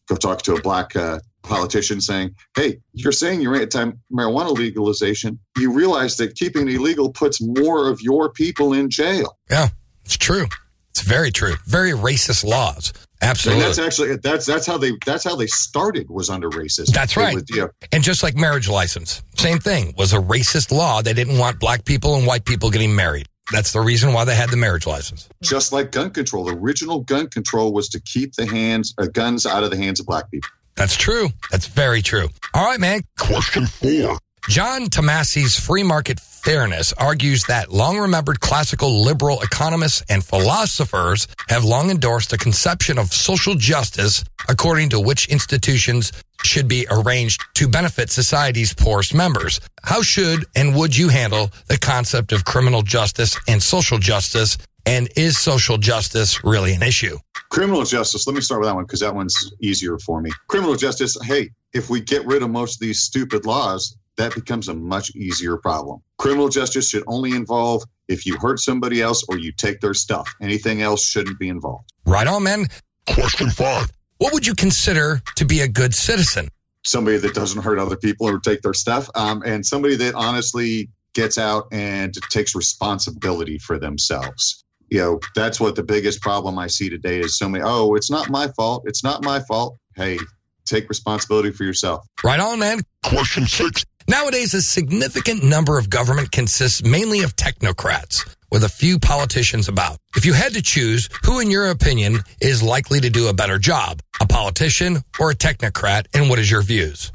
go 0.08 0.16
talk 0.16 0.42
to 0.44 0.56
a 0.56 0.62
black 0.62 0.96
uh, 0.96 1.20
politician 1.44 2.02
saying, 2.02 2.36
hey, 2.56 2.80
you're 2.94 3.12
saying 3.12 3.42
you're 3.42 3.56
anti 3.56 3.92
marijuana 4.12 4.54
legalization. 4.58 5.40
You 5.58 5.72
realize 5.72 6.18
that 6.18 6.36
keeping 6.36 6.68
it 6.68 6.76
illegal 6.76 7.12
puts 7.12 7.40
more 7.42 7.90
of 7.90 8.02
your 8.02 8.32
people 8.32 8.74
in 8.74 8.90
jail. 8.90 9.38
Yeah, 9.50 9.70
it's 10.04 10.18
true. 10.18 10.48
It's 10.90 11.02
very 11.02 11.32
true. 11.32 11.56
Very 11.68 11.92
racist 11.92 12.44
laws. 12.44 12.92
Absolutely. 13.22 13.64
And 13.64 13.70
that's 13.70 13.80
actually 13.80 14.16
that's 14.18 14.46
that's 14.46 14.66
how 14.66 14.78
they 14.78 14.94
that's 15.06 15.24
how 15.24 15.36
they 15.36 15.48
started 15.48 16.10
was 16.10 16.30
under 16.30 16.50
racist. 16.50 16.94
That's 16.94 17.16
right. 17.16 17.36
would, 17.36 17.50
you 17.50 17.62
know, 17.62 17.70
And 17.92 18.04
just 18.04 18.24
like 18.24 18.36
marriage 18.36 18.68
license, 18.68 19.24
same 19.36 19.60
thing 19.60 19.94
was 19.98 20.14
a 20.14 20.18
racist 20.20 20.72
law. 20.72 21.02
They 21.02 21.14
didn't 21.14 21.38
want 21.38 21.60
black 21.60 21.86
people 21.86 22.16
and 22.16 22.26
white 22.26 22.46
people 22.46 22.72
getting 22.72 22.96
married. 22.96 23.28
That's 23.52 23.74
the 23.74 23.82
reason 23.82 24.14
why 24.14 24.24
they 24.26 24.36
had 24.36 24.50
the 24.50 24.58
marriage 24.58 24.88
license. 24.88 25.28
just 25.44 25.74
like 25.74 25.92
gun 25.92 26.12
control, 26.12 26.46
the 26.46 26.56
original 26.56 27.02
gun 27.02 27.28
control 27.28 27.74
was 27.74 27.90
to 27.90 28.00
keep 28.00 28.34
the 28.36 28.46
hands 28.46 28.94
uh, 28.98 29.08
guns 29.08 29.46
out 29.46 29.64
of 29.64 29.72
the 29.72 29.78
hands 29.78 30.00
of 30.00 30.06
black 30.06 30.32
people. 30.32 30.50
That's 30.76 30.96
true. 30.96 31.30
That's 31.52 31.68
very 31.68 32.02
true. 32.02 32.30
All 32.54 32.66
right, 32.66 32.80
man. 32.80 33.02
Question 33.20 33.68
four. 33.68 34.18
John 34.50 34.88
Tomasi's 34.88 35.56
free 35.56 35.84
market 35.84 36.20
fairness 36.20 36.94
argues 36.94 37.44
that 37.44 37.72
long 37.72 38.00
remembered 38.00 38.40
classical 38.40 39.04
liberal 39.04 39.40
economists 39.42 40.04
and 40.10 40.24
philosophers 40.24 41.28
have 41.48 41.64
long 41.64 41.92
endorsed 41.92 42.34
a 42.34 42.38
conception 42.38 42.98
of 42.98 43.14
social 43.14 43.54
justice 43.54 44.24
according 44.50 44.90
to 44.90 45.00
which 45.00 45.28
institutions 45.30 46.12
should 46.44 46.68
be 46.68 46.88
arranged 46.90 47.46
to 47.54 47.68
benefit 47.68 48.10
society's 48.10 48.74
poorest 48.74 49.14
members. 49.14 49.62
How 49.84 50.02
should 50.02 50.46
and 50.56 50.76
would 50.76 50.98
you 50.98 51.10
handle 51.10 51.52
the 51.68 51.78
concept 51.78 52.32
of 52.32 52.44
criminal 52.44 52.82
justice 52.82 53.40
and 53.48 53.62
social 53.62 54.00
justice? 54.00 54.58
And 54.88 55.08
is 55.16 55.38
social 55.38 55.78
justice 55.78 56.44
really 56.44 56.74
an 56.74 56.82
issue? 56.82 57.20
Criminal 57.52 57.84
justice, 57.84 58.26
let 58.26 58.36
me 58.36 58.42
start 58.42 58.62
with 58.62 58.70
that 58.70 58.76
one 58.76 58.86
because 58.86 59.02
that 59.02 59.14
one's 59.14 59.54
easier 59.62 60.00
for 60.00 60.20
me. 60.20 60.32
Criminal 60.48 60.76
justice, 60.76 61.16
hey, 61.24 61.52
if 61.74 61.92
we 61.92 62.02
get 62.02 62.26
rid 62.26 62.42
of 62.42 62.50
most 62.50 62.78
of 62.78 62.80
these 62.80 63.04
stupid 63.04 63.46
laws, 63.46 63.96
that 64.18 64.36
becomes 64.36 64.68
a 64.68 64.74
much 64.74 65.16
easier 65.16 65.58
problem. 65.58 66.02
Criminal 66.18 66.50
justice 66.50 66.90
should 66.90 67.04
only 67.08 67.32
involve 67.32 67.84
if 68.08 68.26
you 68.26 68.38
hurt 68.38 68.60
somebody 68.60 69.02
else 69.02 69.24
or 69.30 69.38
you 69.38 69.52
take 69.52 69.80
their 69.80 69.94
stuff. 69.94 70.32
Anything 70.42 70.82
else 70.82 71.06
shouldn't 71.06 71.40
be 71.40 71.50
involved. 71.50 71.92
Right 72.06 72.28
on, 72.28 72.44
man. 72.44 72.68
Question 73.08 73.50
five. 73.50 73.90
What 74.18 74.34
would 74.34 74.46
you 74.46 74.54
consider 74.54 75.22
to 75.36 75.46
be 75.46 75.62
a 75.62 75.68
good 75.68 75.96
citizen? 75.96 76.50
Somebody 76.84 77.18
that 77.18 77.34
doesn't 77.34 77.62
hurt 77.62 77.80
other 77.80 77.96
people 77.96 78.28
or 78.28 78.40
take 78.40 78.62
their 78.62 78.74
stuff, 78.74 79.10
um, 79.16 79.42
and 79.46 79.66
somebody 79.66 79.96
that 79.98 80.16
honestly 80.16 80.90
gets 81.14 81.38
out 81.38 81.68
and 81.72 82.14
takes 82.30 82.56
responsibility 82.56 83.58
for 83.58 83.78
themselves. 83.80 84.64
You 84.90 85.00
know, 85.00 85.20
that's 85.36 85.60
what 85.60 85.76
the 85.76 85.84
biggest 85.84 86.22
problem 86.22 86.60
I 86.60 86.68
see 86.68 86.90
today 86.90 87.20
is 87.20 87.38
so 87.38 87.48
many, 87.48 87.64
oh, 87.66 87.96
it's 87.96 88.12
not 88.12 88.30
my 88.30 88.48
fault. 88.50 88.84
It's 88.86 89.04
not 89.04 89.24
my 89.24 89.40
fault. 89.42 89.78
Hey, 89.96 90.20
take 90.66 90.90
responsibility 90.90 91.52
for 91.52 91.64
yourself. 91.64 92.06
Right 92.24 92.40
on, 92.40 92.60
man. 92.60 92.82
Question 93.04 93.46
six. 93.46 93.86
Nowadays, 94.08 94.54
a 94.54 94.62
significant 94.62 95.44
number 95.44 95.78
of 95.78 95.90
government 95.90 96.32
consists 96.32 96.84
mainly 96.84 97.22
of 97.22 97.36
technocrats, 97.36 98.36
with 98.52 98.64
a 98.64 98.70
few 98.70 99.00
politicians 99.00 99.68
about. 99.68 99.98
If 100.16 100.26
you 100.26 100.34
had 100.34 100.54
to 100.54 100.62
choose, 100.62 101.08
who, 101.24 101.40
in 101.40 101.52
your 101.52 101.70
opinion, 101.70 102.20
is 102.42 102.64
likely 102.64 103.00
to 103.00 103.10
do 103.10 103.28
a 103.28 103.34
better 103.34 103.58
job, 103.58 104.02
a 104.20 104.26
politician 104.26 105.04
or 105.20 105.32
a 105.32 105.36
technocrat, 105.36 106.08
and 106.14 106.30
what 106.30 106.40
is 106.40 106.50
your 106.50 106.62
views? 106.62 107.12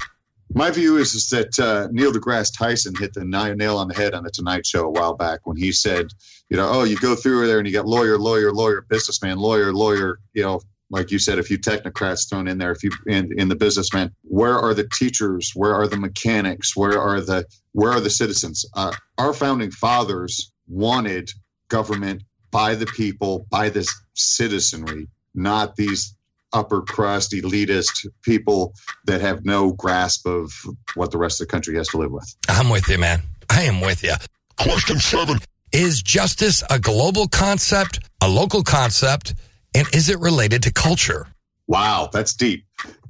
My 0.53 0.71
view 0.71 0.97
is, 0.97 1.13
is 1.13 1.29
that 1.29 1.59
uh, 1.59 1.89
Neil 1.91 2.13
deGrasse 2.13 2.57
Tyson 2.57 2.95
hit 2.95 3.13
the 3.13 3.25
nail 3.25 3.77
on 3.77 3.89
the 3.89 3.93
head 3.93 4.13
on 4.13 4.23
the 4.23 4.31
Tonight 4.31 4.65
Show 4.65 4.85
a 4.85 4.89
while 4.89 5.13
back 5.13 5.41
when 5.43 5.57
he 5.57 5.73
said, 5.73 6.07
you 6.49 6.55
know, 6.55 6.69
oh, 6.71 6.83
you 6.85 6.97
go 6.97 7.15
through 7.15 7.45
there 7.47 7.57
and 7.57 7.67
you 7.67 7.73
got 7.73 7.85
lawyer, 7.85 8.17
lawyer, 8.17 8.53
lawyer, 8.53 8.85
businessman, 8.87 9.37
lawyer, 9.37 9.73
lawyer, 9.73 10.19
you 10.33 10.43
know, 10.43 10.61
like 10.89 11.11
you 11.11 11.19
said, 11.19 11.39
a 11.39 11.43
few 11.43 11.57
technocrats 11.57 12.29
thrown 12.29 12.47
in 12.47 12.57
there, 12.57 12.71
a 12.71 12.75
few 12.75 12.91
in, 13.07 13.29
in 13.37 13.49
the 13.49 13.55
businessman. 13.55 14.11
Where 14.23 14.57
are 14.57 14.73
the 14.73 14.87
teachers? 14.87 15.51
Where 15.53 15.73
are 15.73 15.87
the 15.87 15.97
mechanics? 15.97 16.75
Where 16.75 16.99
are 16.99 17.21
the 17.21 17.45
where 17.73 17.91
are 17.91 17.99
the 17.99 18.09
citizens? 18.09 18.65
Uh, 18.73 18.93
our 19.17 19.33
founding 19.33 19.71
fathers 19.71 20.51
wanted 20.67 21.29
government 21.67 22.23
by 22.51 22.75
the 22.75 22.85
people, 22.85 23.45
by 23.49 23.69
the 23.69 23.87
citizenry, 24.13 25.07
not 25.35 25.75
these 25.75 26.15
upper 26.53 26.81
crust 26.81 27.33
elitist 27.33 28.07
people 28.23 28.73
that 29.05 29.21
have 29.21 29.45
no 29.45 29.73
grasp 29.73 30.25
of 30.25 30.51
what 30.95 31.11
the 31.11 31.17
rest 31.17 31.41
of 31.41 31.47
the 31.47 31.51
country 31.51 31.75
has 31.75 31.87
to 31.89 31.97
live 31.97 32.11
with. 32.11 32.35
I'm 32.47 32.69
with 32.69 32.87
you, 32.87 32.97
man. 32.97 33.23
I 33.49 33.63
am 33.63 33.81
with 33.81 34.03
you. 34.03 34.13
Question 34.57 34.99
seven. 34.99 35.39
Is 35.73 36.01
justice 36.01 36.63
a 36.69 36.79
global 36.79 37.27
concept, 37.27 37.99
a 38.21 38.29
local 38.29 38.63
concept, 38.63 39.35
and 39.73 39.87
is 39.93 40.09
it 40.09 40.19
related 40.19 40.63
to 40.63 40.73
culture? 40.73 41.27
Wow, 41.67 42.09
that's 42.11 42.33
deep. 42.33 42.65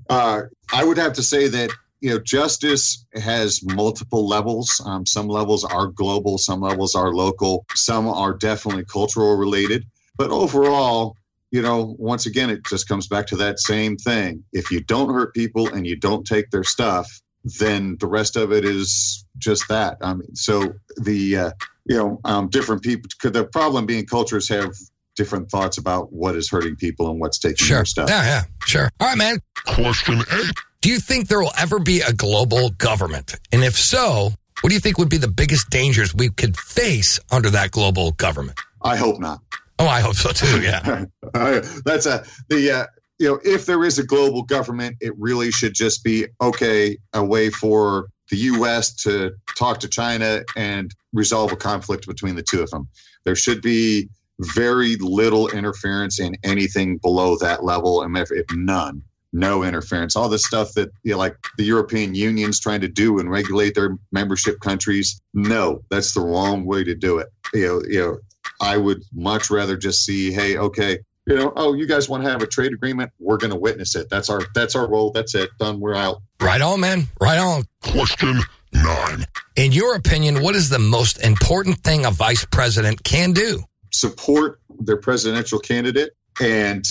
Uh, 0.10 0.44
I 0.72 0.84
would 0.84 0.98
have 0.98 1.14
to 1.14 1.24
say 1.24 1.48
that 1.48 1.72
you 2.02 2.10
know 2.10 2.20
justice 2.20 3.06
has 3.14 3.62
multiple 3.64 4.28
levels. 4.28 4.82
Um, 4.86 5.06
some 5.06 5.28
levels 5.28 5.64
are 5.64 5.88
global, 5.88 6.38
some 6.38 6.62
levels 6.62 6.96
are 6.96 7.14
local, 7.14 7.66
some 7.76 8.08
are 8.08 8.34
definitely 8.34 8.86
cultural 8.86 9.36
related. 9.36 9.86
But 10.18 10.32
overall, 10.32 11.16
you 11.52 11.62
know, 11.62 11.96
once 12.00 12.26
again, 12.26 12.50
it 12.50 12.66
just 12.66 12.88
comes 12.88 13.08
back 13.08 13.28
to 13.28 13.36
that 13.38 13.60
same 13.60 13.98
thing. 13.98 14.44
If 14.54 14.72
you 14.72 14.82
don't 14.82 15.14
hurt 15.14 15.34
people 15.34 15.68
and 15.68 15.86
you 15.86 15.96
don't 15.96 16.26
take 16.26 16.50
their 16.50 16.64
stuff, 16.64 17.22
then 17.60 17.98
the 18.00 18.08
rest 18.08 18.36
of 18.36 18.52
it 18.52 18.66
is 18.66 19.26
just 19.38 19.68
that. 19.70 19.98
I 20.02 20.14
mean, 20.14 20.36
so 20.36 20.74
the 20.98 21.38
uh, 21.38 21.52
you 21.86 21.98
know 21.98 22.20
um, 22.26 22.50
different 22.50 22.82
people. 22.82 23.10
The 23.22 23.46
problem 23.46 23.86
being 23.86 24.06
cultures 24.06 24.50
have 24.50 24.74
different 25.18 25.50
thoughts 25.52 25.78
about 25.78 26.14
what 26.14 26.36
is 26.36 26.50
hurting 26.50 26.76
people 26.78 27.10
and 27.10 27.20
what's 27.20 27.40
taking 27.40 27.66
Sure. 27.66 27.78
their 27.80 27.86
stuff. 27.86 28.10
Yeah, 28.10 28.24
yeah, 28.24 28.44
sure. 28.66 28.90
All 29.00 29.08
right, 29.10 29.18
man. 29.18 29.40
Question 29.66 30.20
eight. 30.32 30.52
Do 30.82 30.90
you 30.90 31.00
think 31.00 31.28
there 31.28 31.42
will 31.42 31.52
ever 31.58 31.80
be 31.80 32.00
a 32.02 32.14
global 32.14 32.70
government? 32.70 33.36
And 33.52 33.64
if 33.64 33.76
so, 33.76 34.32
what 34.62 34.70
do 34.70 34.74
you 34.76 34.80
think 34.80 34.98
would 34.98 35.10
be 35.10 35.18
the 35.18 35.28
biggest 35.28 35.70
dangers 35.70 36.16
we 36.16 36.30
could 36.30 36.56
face 36.56 37.20
under 37.32 37.50
that 37.50 37.72
global 37.72 38.12
government? 38.12 38.60
I 38.84 38.96
hope 38.96 39.20
not. 39.20 39.40
Oh, 39.80 39.88
I 39.88 40.00
hope 40.02 40.16
so 40.16 40.30
too. 40.32 40.62
Yeah. 40.64 41.06
Uh, 41.34 41.62
that's 41.84 42.06
a 42.06 42.24
the 42.50 42.72
uh, 42.72 42.86
you 43.20 43.28
know 43.28 43.40
if 43.44 43.66
there 43.66 43.84
is 43.84 44.00
a 44.00 44.04
global 44.06 44.44
government, 44.44 44.98
it 45.02 45.14
really 45.18 45.52
should 45.52 45.74
just 45.74 46.04
be 46.04 46.28
okay 46.42 46.98
a 47.14 47.24
way 47.24 47.50
for 47.50 48.08
the 48.30 48.38
U.S. 48.38 48.94
to 49.04 49.32
talk 49.58 49.80
to 49.80 49.88
China 49.88 50.42
and 50.56 50.94
resolve 51.14 51.52
a 51.52 51.56
conflict 51.56 52.06
between 52.08 52.36
the 52.36 52.44
two 52.44 52.62
of 52.62 52.70
them. 52.72 52.88
There 53.24 53.36
should 53.36 53.62
be 53.62 54.10
very 54.40 54.96
little 54.98 55.48
interference 55.50 56.20
in 56.20 56.36
anything 56.44 56.98
below 56.98 57.38
that 57.38 57.64
level, 57.64 58.02
and 58.02 58.16
if, 58.18 58.32
if 58.32 58.46
none, 58.54 59.02
no 59.34 59.64
interference. 59.64 60.16
All 60.16 60.30
the 60.30 60.40
stuff 60.40 60.74
that 60.74 60.90
you 61.04 61.14
know, 61.14 61.18
like 61.18 61.36
the 61.58 61.64
European 61.64 62.16
Union's 62.16 62.60
trying 62.60 62.82
to 62.82 62.88
do 62.88 63.20
and 63.20 63.30
regulate 63.30 63.76
their 63.76 63.98
membership 64.12 64.60
countries. 64.60 65.22
No, 65.34 65.84
that's 65.90 66.14
the 66.14 66.22
wrong 66.22 66.66
way 66.66 66.84
to 66.84 66.96
do 66.96 67.20
it. 67.20 67.28
You 67.54 67.68
know, 67.68 67.82
you 67.88 68.00
know, 68.00 68.18
I 68.62 68.78
would 68.78 69.04
much 69.14 69.50
rather 69.50 69.78
just 69.78 70.06
see, 70.06 70.32
hey, 70.32 70.58
okay, 70.58 71.00
you 71.28 71.36
know, 71.36 71.52
oh, 71.58 71.74
you 71.74 71.86
guys 71.86 72.08
want 72.08 72.24
to 72.24 72.30
have 72.30 72.42
a 72.42 72.48
trade 72.48 72.72
agreement? 72.72 73.12
We're 73.20 73.38
going 73.38 73.52
to 73.52 73.60
witness 73.60 73.96
it. 73.96 74.10
That's 74.10 74.30
our 74.30 74.42
that's 74.56 74.76
our 74.76 74.90
role. 74.90 75.12
That's 75.12 75.36
it. 75.36 75.50
Done. 75.60 75.80
We're 75.80 75.96
out. 75.96 76.22
Right 76.42 76.62
on, 76.62 76.80
man. 76.80 77.08
Right 77.20 77.38
on. 77.38 77.64
Question 77.84 78.40
nine. 78.74 79.26
In 79.56 79.74
your 79.74 79.96
opinion, 79.96 80.42
what 80.42 80.56
is 80.56 80.70
the 80.70 80.80
most 80.80 81.22
important 81.22 81.80
thing 81.80 82.06
a 82.06 82.12
vice 82.12 82.46
president 82.46 83.04
can 83.04 83.34
do? 83.34 83.64
Support 83.98 84.60
their 84.80 84.98
presidential 84.98 85.60
candidate 85.60 86.12
and 86.40 86.86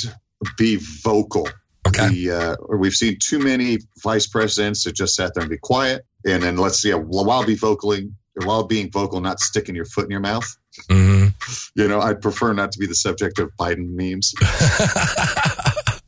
be 0.59 0.77
vocal. 1.05 1.49
Okay. 1.87 2.09
The, 2.09 2.31
uh, 2.31 2.77
we've 2.77 2.95
seen 2.95 3.17
too 3.21 3.39
many 3.39 3.79
vice 4.03 4.27
presidents 4.27 4.83
that 4.85 4.97
just 4.97 5.15
sat 5.15 5.33
there 5.35 5.43
and 5.43 5.51
be 5.51 5.59
quiet, 5.59 6.05
and 6.27 6.43
then 6.43 6.57
let's 6.57 6.81
see, 6.81 6.91
while 6.91 7.45
be 7.47 7.55
vocaling, 7.55 8.13
while 8.45 8.65
being 8.65 8.91
vocal, 8.91 9.21
not 9.21 9.39
sticking 9.39 9.77
your 9.77 9.85
foot 9.85 10.05
in 10.05 10.11
your 10.11 10.21
mouth. 10.21 10.47
hmm 10.91 11.27
You 11.77 11.87
know, 11.87 12.01
I'd 12.01 12.21
prefer 12.21 12.53
not 12.55 12.73
to 12.73 12.79
be 12.79 12.87
the 12.87 12.95
subject 12.95 13.39
of 13.39 13.51
Biden 13.59 13.91
memes. 13.91 14.35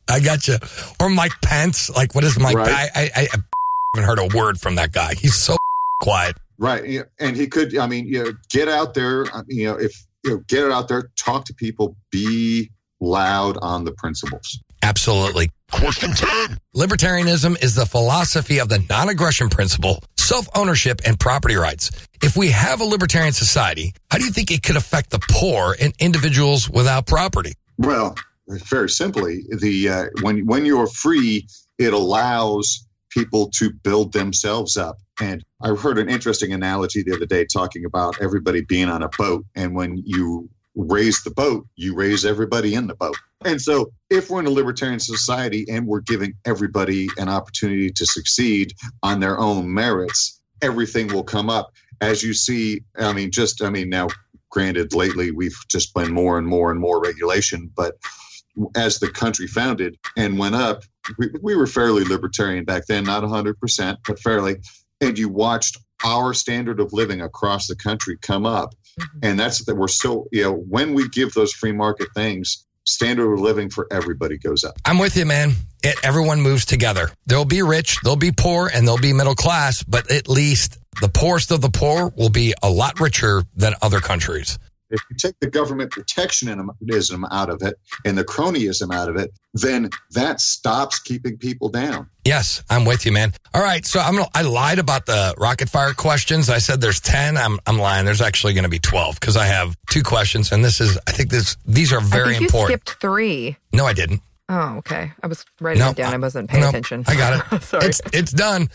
I 0.09 0.19
got 0.19 0.47
you. 0.47 0.57
Or 0.99 1.09
Mike 1.09 1.33
Pence. 1.43 1.89
Like, 1.89 2.13
what 2.13 2.23
is 2.23 2.37
Mike? 2.37 2.55
Right. 2.55 2.69
I, 2.69 2.89
I, 2.95 3.11
I 3.15 3.21
haven't 3.95 4.09
heard 4.09 4.19
a 4.19 4.35
word 4.35 4.59
from 4.59 4.75
that 4.75 4.91
guy. 4.91 5.13
He's 5.13 5.39
so 5.39 5.55
quiet. 6.01 6.35
Right, 6.57 7.05
and 7.21 7.37
he 7.37 7.47
could. 7.47 7.77
I 7.77 7.87
mean, 7.87 8.05
you 8.05 8.23
know, 8.23 8.31
get 8.49 8.67
out 8.67 8.93
there. 8.93 9.25
You 9.47 9.67
know, 9.67 9.75
if 9.75 9.95
you 10.23 10.31
know, 10.31 10.37
get 10.47 10.65
it 10.65 10.71
out 10.71 10.87
there, 10.87 11.09
talk 11.15 11.45
to 11.45 11.53
people, 11.53 11.95
be 12.11 12.71
loud 12.99 13.57
on 13.61 13.85
the 13.85 13.91
principles. 13.93 14.59
Absolutely. 14.81 15.51
Question 15.71 16.11
10. 16.13 16.57
Libertarianism 16.75 17.61
is 17.63 17.75
the 17.75 17.85
philosophy 17.85 18.59
of 18.59 18.69
the 18.69 18.79
non 18.89 19.09
aggression 19.09 19.49
principle, 19.49 20.01
self 20.17 20.47
ownership, 20.55 21.01
and 21.05 21.19
property 21.19 21.55
rights. 21.55 21.91
If 22.23 22.35
we 22.35 22.49
have 22.49 22.81
a 22.81 22.85
libertarian 22.85 23.33
society, 23.33 23.93
how 24.09 24.17
do 24.17 24.25
you 24.25 24.31
think 24.31 24.51
it 24.51 24.63
could 24.63 24.77
affect 24.77 25.09
the 25.09 25.19
poor 25.29 25.75
and 25.79 25.93
individuals 25.99 26.69
without 26.69 27.07
property? 27.07 27.53
Well, 27.77 28.15
very 28.47 28.89
simply, 28.89 29.43
the 29.49 29.89
uh, 29.89 30.05
when 30.21 30.45
when 30.45 30.65
you're 30.65 30.87
free, 30.87 31.47
it 31.77 31.93
allows 31.93 32.85
people 33.09 33.49
to 33.55 33.71
build 33.71 34.13
themselves 34.13 34.77
up. 34.77 34.97
And 35.21 35.43
I 35.61 35.75
heard 35.75 35.97
an 35.97 36.09
interesting 36.09 36.53
analogy 36.53 37.03
the 37.03 37.15
other 37.15 37.25
day 37.25 37.45
talking 37.45 37.85
about 37.85 38.21
everybody 38.21 38.61
being 38.61 38.89
on 38.89 39.03
a 39.03 39.09
boat, 39.09 39.45
and 39.55 39.75
when 39.75 40.01
you 40.05 40.49
raise 40.75 41.23
the 41.23 41.31
boat, 41.31 41.67
you 41.75 41.95
raise 41.95 42.25
everybody 42.25 42.73
in 42.73 42.87
the 42.87 42.95
boat. 42.95 43.17
And 43.45 43.61
so, 43.61 43.91
if 44.09 44.29
we're 44.29 44.39
in 44.39 44.47
a 44.47 44.51
libertarian 44.51 44.99
society 44.99 45.65
and 45.69 45.87
we're 45.87 46.01
giving 46.01 46.33
everybody 46.45 47.09
an 47.17 47.29
opportunity 47.29 47.89
to 47.89 48.05
succeed 48.05 48.73
on 49.03 49.19
their 49.19 49.39
own 49.39 49.73
merits, 49.73 50.39
everything 50.61 51.07
will 51.07 51.23
come 51.23 51.49
up. 51.49 51.71
As 52.01 52.23
you 52.23 52.33
see, 52.33 52.83
I 52.97 53.13
mean, 53.13 53.31
just, 53.31 53.63
I 53.63 53.69
mean, 53.69 53.89
now, 53.89 54.07
granted, 54.49 54.93
lately 54.93 55.31
we've 55.31 55.57
just 55.69 55.93
been 55.93 56.11
more 56.13 56.37
and 56.37 56.47
more 56.47 56.71
and 56.71 56.79
more 56.79 57.01
regulation, 57.01 57.71
but 57.75 57.95
as 58.75 58.99
the 58.99 59.09
country 59.09 59.47
founded 59.47 59.97
and 60.17 60.37
went 60.37 60.55
up, 60.55 60.83
we, 61.17 61.29
we 61.41 61.55
were 61.55 61.67
fairly 61.67 62.03
libertarian 62.03 62.65
back 62.65 62.85
then, 62.87 63.03
not 63.03 63.23
100%, 63.23 63.97
but 64.05 64.19
fairly. 64.19 64.57
And 65.01 65.17
you 65.17 65.29
watched 65.29 65.77
our 66.03 66.33
standard 66.33 66.79
of 66.79 66.93
living 66.93 67.21
across 67.21 67.67
the 67.67 67.75
country 67.75 68.17
come 68.21 68.45
up. 68.45 68.73
Mm-hmm. 68.99 69.19
And 69.23 69.39
that's 69.39 69.65
that 69.65 69.75
we're 69.75 69.87
still, 69.87 70.27
you 70.31 70.43
know, 70.43 70.53
when 70.53 70.93
we 70.93 71.07
give 71.09 71.33
those 71.33 71.53
free 71.53 71.71
market 71.71 72.09
things, 72.15 72.65
standard 72.85 73.31
of 73.31 73.39
living 73.39 73.69
for 73.69 73.87
everybody 73.91 74.37
goes 74.37 74.63
up. 74.63 74.75
I'm 74.85 74.97
with 74.97 75.15
you, 75.15 75.25
man. 75.25 75.53
It, 75.83 75.95
everyone 76.03 76.41
moves 76.41 76.65
together. 76.65 77.09
There'll 77.25 77.45
be 77.45 77.61
rich, 77.61 77.99
there'll 78.03 78.17
be 78.17 78.31
poor, 78.31 78.69
and 78.73 78.85
there'll 78.85 78.99
be 78.99 79.13
middle 79.13 79.35
class, 79.35 79.83
but 79.83 80.11
at 80.11 80.27
least 80.27 80.77
the 81.01 81.09
poorest 81.09 81.51
of 81.51 81.61
the 81.61 81.69
poor 81.69 82.11
will 82.17 82.29
be 82.29 82.53
a 82.61 82.69
lot 82.69 82.99
richer 82.99 83.43
than 83.55 83.75
other 83.81 83.99
countries. 83.99 84.59
If 84.91 85.01
you 85.09 85.15
take 85.17 85.35
the 85.39 85.49
government 85.49 85.91
protectionism 85.91 87.25
out 87.31 87.49
of 87.49 87.61
it 87.61 87.79
and 88.05 88.17
the 88.17 88.23
cronyism 88.23 88.93
out 88.93 89.09
of 89.09 89.15
it, 89.17 89.31
then 89.53 89.89
that 90.11 90.41
stops 90.41 90.99
keeping 90.99 91.37
people 91.37 91.69
down. 91.69 92.09
Yes, 92.25 92.63
I'm 92.69 92.85
with 92.85 93.05
you, 93.05 93.11
man. 93.11 93.33
All 93.53 93.61
right, 93.61 93.85
so 93.85 93.99
I'm 93.99 94.15
gonna, 94.15 94.27
I 94.33 94.41
lied 94.43 94.79
about 94.79 95.05
the 95.05 95.33
rocket 95.37 95.69
fire 95.69 95.93
questions. 95.93 96.49
I 96.49 96.59
said 96.59 96.81
there's 96.81 96.99
ten. 96.99 97.37
I'm 97.37 97.59
I'm 97.65 97.77
lying. 97.77 98.05
There's 98.05 98.21
actually 98.21 98.53
going 98.53 98.63
to 98.63 98.69
be 98.69 98.79
twelve 98.79 99.19
because 99.19 99.37
I 99.37 99.45
have 99.45 99.75
two 99.89 100.03
questions, 100.03 100.51
and 100.51 100.63
this 100.63 100.79
is 100.81 100.97
I 101.07 101.11
think 101.11 101.29
this 101.29 101.57
these 101.65 101.91
are 101.93 102.01
very 102.01 102.35
I 102.35 102.39
think 102.39 102.41
you 102.41 102.45
important. 102.47 102.81
skipped 102.87 103.01
three. 103.01 103.57
No, 103.73 103.85
I 103.85 103.93
didn't. 103.93 104.21
Oh, 104.49 104.77
okay. 104.77 105.11
I 105.21 105.27
was 105.27 105.45
writing 105.61 105.81
No, 105.81 105.91
it 105.91 105.97
down. 105.97 106.13
I 106.13 106.17
wasn't 106.17 106.49
paying 106.49 106.63
no, 106.63 106.69
attention. 106.69 107.03
I 107.07 107.15
got 107.15 107.53
it. 107.53 107.61
Sorry. 107.63 107.85
It's 107.85 108.01
it's 108.13 108.31
done. 108.31 108.69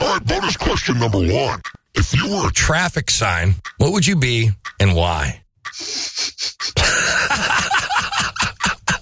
All 0.00 0.14
right, 0.14 0.24
bonus 0.26 0.56
question 0.56 0.98
number 0.98 1.18
one. 1.18 1.60
If 1.94 2.14
you 2.14 2.30
were 2.30 2.48
a 2.48 2.52
Traffic 2.52 3.10
sign. 3.10 3.56
What 3.78 3.92
would 3.92 4.06
you 4.06 4.16
be 4.16 4.50
and 4.78 4.94
why? 4.94 5.42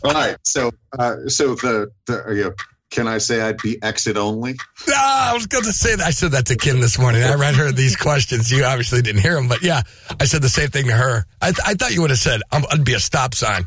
All 0.05 0.13
right. 0.13 0.37
So, 0.43 0.71
uh, 0.99 1.17
so 1.27 1.55
the, 1.57 1.91
the 2.07 2.25
you 2.35 2.45
know, 2.45 2.53
can 2.91 3.07
I 3.07 3.19
say 3.19 3.41
I'd 3.41 3.59
be 3.59 3.83
exit 3.83 4.17
only? 4.17 4.55
No, 4.87 4.95
I 4.97 5.33
was 5.35 5.47
going 5.47 5.65
to 5.65 5.73
say 5.73 5.97
that. 5.97 6.07
I 6.07 6.11
said 6.11 6.33
that 6.33 6.47
to 6.47 6.57
Kim 6.57 6.81
this 6.81 6.99
morning. 6.99 7.23
I 7.23 7.35
read 7.35 7.55
her 7.57 7.71
these 7.73 7.97
questions. 7.97 8.51
You 8.51 8.65
obviously 8.65 9.03
didn't 9.03 9.21
hear 9.21 9.35
them, 9.35 9.49
but 9.49 9.63
yeah, 9.63 9.83
I 10.21 10.25
said 10.25 10.43
the 10.43 10.49
same 10.49 10.69
thing 10.69 10.87
to 10.87 10.93
her. 10.93 11.27
I, 11.43 11.47
th- 11.47 11.61
I 11.67 11.75
thought 11.75 11.93
you 11.93 12.01
would 12.01 12.11
have 12.11 12.19
said 12.19 12.41
I'm, 12.51 12.65
I'd 12.71 12.85
be 12.85 12.95
a 12.95 13.01
stop 13.01 13.35
sign. 13.35 13.67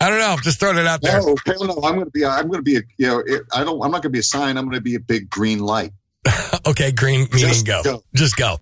I 0.00 0.08
don't 0.08 0.18
know. 0.18 0.36
Just 0.42 0.60
throwing 0.60 0.78
it 0.78 0.86
out 0.86 1.02
there. 1.02 1.20
No, 1.20 1.36
no. 1.46 1.80
I'm 1.82 1.94
going 1.94 2.04
to 2.06 2.10
be. 2.10 2.24
I'm 2.24 2.46
going 2.46 2.58
to 2.58 2.62
be 2.62 2.76
a. 2.76 2.80
You 2.96 3.06
know, 3.06 3.18
it, 3.26 3.42
I 3.52 3.64
don't. 3.64 3.82
I'm 3.82 3.90
not 3.90 4.02
going 4.02 4.02
to 4.02 4.10
be 4.10 4.20
a 4.20 4.22
sign. 4.22 4.56
I'm 4.56 4.64
going 4.64 4.76
to 4.76 4.80
be 4.80 4.94
a 4.94 5.00
big 5.00 5.28
green 5.28 5.58
light. 5.60 5.92
Okay, 6.66 6.92
green 6.92 7.20
meaning 7.32 7.48
Just 7.48 7.66
go. 7.66 7.82
go. 7.82 8.02
Just 8.14 8.36
go. 8.36 8.58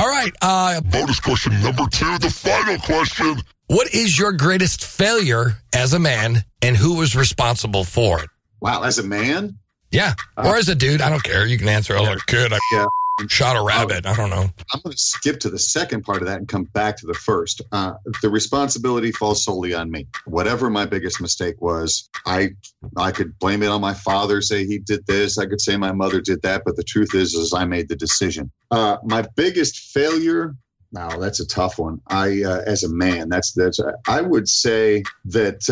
All 0.00 0.08
right. 0.08 0.32
Uh, 0.40 0.80
bonus 0.80 1.20
question 1.20 1.52
number 1.60 1.84
two, 1.90 2.16
the 2.18 2.30
final 2.30 2.78
question. 2.78 3.42
what 3.66 3.92
is 3.92 4.18
your 4.18 4.32
greatest 4.32 4.82
failure 4.82 5.58
as 5.74 5.92
a 5.92 5.98
man, 5.98 6.42
and 6.62 6.74
who 6.74 6.94
was 6.94 7.14
responsible 7.14 7.84
for 7.84 8.22
it? 8.22 8.30
Wow, 8.62 8.82
as 8.82 8.98
a 8.98 9.02
man, 9.02 9.58
Yeah, 9.90 10.14
or 10.38 10.56
as 10.56 10.70
a 10.70 10.74
dude, 10.74 11.02
I 11.02 11.10
don't 11.10 11.22
care. 11.22 11.44
You 11.46 11.58
can 11.58 11.68
answer. 11.68 11.94
I 11.94 12.00
was 12.00 12.08
like, 12.08 12.26
kid, 12.26 12.50
I 12.50 12.58
yeah. 12.72 12.86
Shot 13.28 13.56
a 13.56 13.62
rabbit. 13.62 14.06
I 14.06 14.14
don't 14.14 14.30
know. 14.30 14.50
I'm 14.72 14.80
going 14.82 14.92
to 14.92 14.98
skip 14.98 15.40
to 15.40 15.50
the 15.50 15.58
second 15.58 16.02
part 16.02 16.22
of 16.22 16.28
that 16.28 16.38
and 16.38 16.48
come 16.48 16.64
back 16.64 16.96
to 16.98 17.06
the 17.06 17.14
first. 17.14 17.62
Uh, 17.72 17.94
the 18.22 18.30
responsibility 18.30 19.12
falls 19.12 19.44
solely 19.44 19.74
on 19.74 19.90
me. 19.90 20.06
Whatever 20.24 20.70
my 20.70 20.86
biggest 20.86 21.20
mistake 21.20 21.60
was, 21.60 22.08
I 22.26 22.50
I 22.96 23.12
could 23.12 23.38
blame 23.38 23.62
it 23.62 23.68
on 23.68 23.80
my 23.80 23.94
father, 23.94 24.40
say 24.40 24.64
he 24.64 24.78
did 24.78 25.06
this. 25.06 25.38
I 25.38 25.46
could 25.46 25.60
say 25.60 25.76
my 25.76 25.92
mother 25.92 26.20
did 26.20 26.42
that, 26.42 26.62
but 26.64 26.76
the 26.76 26.84
truth 26.84 27.14
is, 27.14 27.34
is 27.34 27.52
I 27.54 27.64
made 27.64 27.88
the 27.88 27.96
decision. 27.96 28.50
Uh, 28.70 28.96
my 29.04 29.24
biggest 29.36 29.92
failure. 29.92 30.54
Now 30.92 31.16
that's 31.18 31.40
a 31.40 31.46
tough 31.46 31.78
one. 31.78 32.00
I, 32.08 32.42
uh, 32.42 32.62
as 32.66 32.82
a 32.82 32.88
man, 32.88 33.28
that's 33.28 33.52
that's. 33.52 33.78
I 34.08 34.20
would 34.20 34.48
say 34.48 35.04
that. 35.26 35.68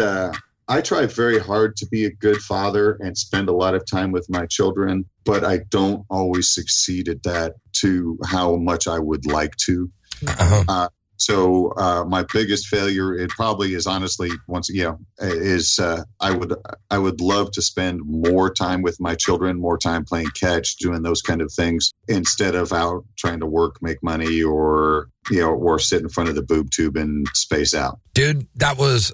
Uh, 0.69 0.75
I 0.75 0.81
try 0.81 1.07
very 1.07 1.39
hard 1.39 1.77
to 1.77 1.87
be 1.87 2.05
a 2.05 2.11
good 2.11 2.39
father 2.39 2.99
and 3.01 3.17
spend 3.17 3.49
a 3.49 3.53
lot 3.53 3.75
of 3.75 3.85
time 3.87 4.13
with 4.13 4.27
my 4.29 4.47
children, 4.47 5.05
but 5.25 5.45
I 5.45 5.59
don't 5.71 6.05
always 6.11 6.53
succeed 6.53 7.09
at 7.09 7.23
that 7.25 7.55
to 7.81 8.19
how 8.27 8.57
much 8.57 8.87
I 8.87 8.99
would 8.99 9.27
like 9.27 9.57
to. 9.67 9.91
Uh-huh. 10.27 10.89
So 11.19 11.73
uh, 11.77 12.05
my 12.05 12.25
biggest 12.33 12.69
failure, 12.69 13.13
it 13.13 13.31
probably 13.31 13.75
is 13.75 13.89
honestly 13.89 14.31
once 14.47 14.69
you 14.69 14.85
know, 14.85 14.99
is 15.19 15.79
uh, 15.81 16.05
I 16.21 16.31
would 16.31 16.55
I 16.91 16.99
would 16.99 17.21
love 17.21 17.51
to 17.53 17.63
spend 17.63 18.01
more 18.05 18.53
time 18.55 18.83
with 18.83 19.01
my 19.01 19.17
children, 19.17 19.59
more 19.59 19.77
time 19.77 20.05
playing 20.05 20.29
catch, 20.29 20.77
doing 20.77 21.03
those 21.03 21.21
kind 21.21 21.43
of 21.43 21.53
things 21.53 21.93
instead 22.07 22.55
of 22.55 22.73
out 22.73 23.05
trying 23.17 23.41
to 23.41 23.47
work, 23.47 23.83
make 23.83 24.01
money, 24.01 24.43
or 24.43 25.09
you 25.29 25.41
know, 25.41 25.51
or 25.51 25.81
sit 25.81 26.03
in 26.03 26.09
front 26.09 26.29
of 26.29 26.37
the 26.37 26.43
boob 26.43 26.71
tube 26.71 26.97
and 26.97 27.27
space 27.35 27.75
out. 27.75 27.99
Dude, 28.15 28.47
that 28.55 28.79
was 28.79 29.13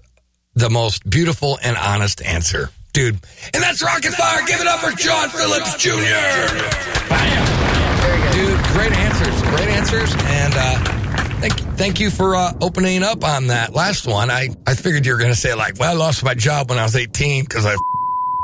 the 0.54 0.70
most 0.70 1.08
beautiful 1.08 1.58
and 1.62 1.76
honest 1.76 2.22
answer. 2.22 2.70
Dude. 2.92 3.18
And 3.52 3.62
that's 3.62 3.82
Rocket 3.82 4.12
Fire. 4.12 4.46
Give 4.46 4.60
it 4.60 4.66
up 4.68 4.80
for 4.80 4.96
John 4.96 5.28
Phillips 5.28 5.76
Jr. 5.76 5.90
Bam. 7.08 8.32
Dude, 8.32 8.62
great 8.72 8.92
answers. 8.92 9.42
Great 9.42 9.68
answers. 9.68 10.14
And 10.14 10.54
uh, 10.56 10.78
thank, 11.40 11.52
thank 11.76 12.00
you 12.00 12.10
for 12.10 12.36
uh, 12.36 12.52
opening 12.60 13.02
up 13.02 13.24
on 13.24 13.48
that 13.48 13.74
last 13.74 14.06
one. 14.06 14.30
I, 14.30 14.50
I 14.66 14.74
figured 14.74 15.06
you 15.06 15.12
were 15.12 15.18
going 15.18 15.32
to 15.32 15.38
say, 15.38 15.54
like, 15.54 15.78
well, 15.78 15.90
I 15.90 15.94
lost 15.94 16.22
my 16.22 16.34
job 16.34 16.70
when 16.70 16.78
I 16.78 16.84
was 16.84 16.94
18 16.94 17.44
because 17.44 17.66
I. 17.66 17.74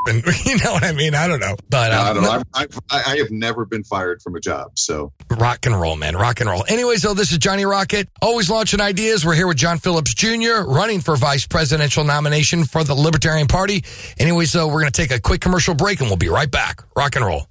And, 0.07 0.25
you 0.45 0.57
know 0.59 0.73
what 0.73 0.85
I 0.85 0.93
mean? 0.93 1.15
I 1.15 1.29
don't 1.29 1.41
know. 1.41 1.57
But 1.69 1.93
uh, 1.93 1.97
I 1.97 2.13
don't 2.13 2.23
know. 2.23 2.43
I, 2.55 2.67
I, 2.91 3.03
I 3.13 3.17
have 3.19 3.31
never 3.31 3.65
been 3.65 3.85
fired 3.85 4.23
from 4.23 4.35
a 4.37 4.41
job, 4.41 4.73
so 4.79 5.13
rock 5.39 5.67
and 5.67 5.79
roll, 5.79 5.97
man. 5.97 6.17
Rock 6.17 6.41
and 6.41 6.49
roll. 6.49 6.65
Anyway, 6.69 6.97
so 6.97 7.15
this 7.15 7.33
is 7.33 7.39
Johnny 7.39 7.65
Rocket, 7.65 8.09
always 8.23 8.51
launching 8.51 8.81
ideas. 8.81 9.25
We're 9.25 9.35
here 9.35 9.47
with 9.47 9.57
John 9.57 9.79
Phillips 9.79 10.15
Jr., 10.15 10.63
running 10.67 11.01
for 11.01 11.17
vice 11.17 11.47
presidential 11.47 12.05
nomination 12.05 12.65
for 12.65 12.85
the 12.85 12.95
Libertarian 12.95 13.47
Party. 13.47 13.85
Anyway, 14.19 14.47
so 14.47 14.67
we're 14.67 14.81
going 14.81 14.93
to 14.93 15.01
take 15.01 15.11
a 15.11 15.21
quick 15.21 15.41
commercial 15.41 15.75
break 15.75 16.01
and 16.01 16.09
we'll 16.09 16.17
be 16.17 16.29
right 16.29 16.51
back. 16.51 16.83
Rock 16.97 17.17
and 17.17 17.25
roll. 17.25 17.47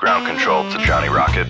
Ground 0.00 0.26
control 0.26 0.62
to 0.70 0.78
Johnny 0.78 1.10
Rocket. 1.10 1.46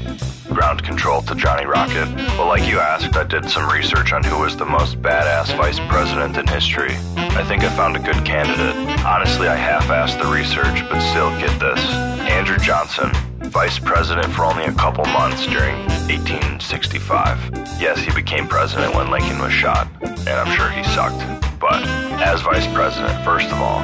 Ground 0.48 0.82
control 0.82 1.22
to 1.22 1.36
Johnny 1.36 1.66
Rocket. 1.66 2.12
Well, 2.36 2.48
like 2.48 2.68
you 2.68 2.80
asked, 2.80 3.14
I 3.14 3.22
did 3.22 3.48
some 3.48 3.70
research 3.70 4.12
on 4.12 4.24
who 4.24 4.40
was 4.40 4.57
the 4.57 4.64
most 4.64 5.01
badass 5.01 5.57
vice 5.57 5.78
president 5.88 6.36
in 6.36 6.48
history. 6.48 6.90
I 7.14 7.44
think 7.44 7.62
I 7.62 7.68
found 7.76 7.94
a 7.94 8.01
good 8.01 8.26
candidate. 8.26 8.74
Honestly, 9.07 9.46
I 9.46 9.55
half-assed 9.55 10.20
the 10.20 10.28
research, 10.28 10.82
but 10.90 10.98
still, 10.98 11.30
get 11.38 11.61
this. 11.61 11.78
Andrew 12.26 12.59
Johnson, 12.59 13.12
vice 13.51 13.78
president 13.78 14.26
for 14.32 14.44
only 14.44 14.64
a 14.64 14.72
couple 14.72 15.05
months 15.05 15.46
during 15.46 15.76
1865. 16.11 17.51
Yes, 17.80 18.01
he 18.01 18.12
became 18.12 18.48
president 18.48 18.96
when 18.96 19.12
Lincoln 19.12 19.38
was 19.38 19.53
shot, 19.53 19.86
and 20.03 20.28
I'm 20.28 20.51
sure 20.57 20.70
he 20.70 20.82
sucked. 20.82 21.22
But 21.61 21.84
as 22.18 22.40
vice 22.40 22.66
president, 22.74 23.24
first 23.24 23.46
of 23.46 23.61
all, 23.61 23.82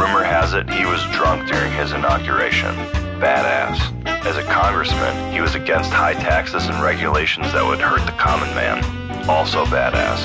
rumor 0.00 0.24
has 0.24 0.54
it 0.54 0.70
he 0.70 0.86
was 0.86 1.04
drunk 1.12 1.46
during 1.50 1.70
his 1.72 1.92
inauguration. 1.92 2.74
Badass. 3.18 4.06
As 4.26 4.36
a 4.36 4.42
congressman, 4.42 5.32
he 5.32 5.40
was 5.40 5.54
against 5.54 5.90
high 5.90 6.12
taxes 6.12 6.66
and 6.66 6.82
regulations 6.82 7.50
that 7.52 7.64
would 7.64 7.80
hurt 7.80 8.04
the 8.04 8.12
common 8.12 8.48
man. 8.54 8.84
Also 9.26 9.64
badass. 9.64 10.20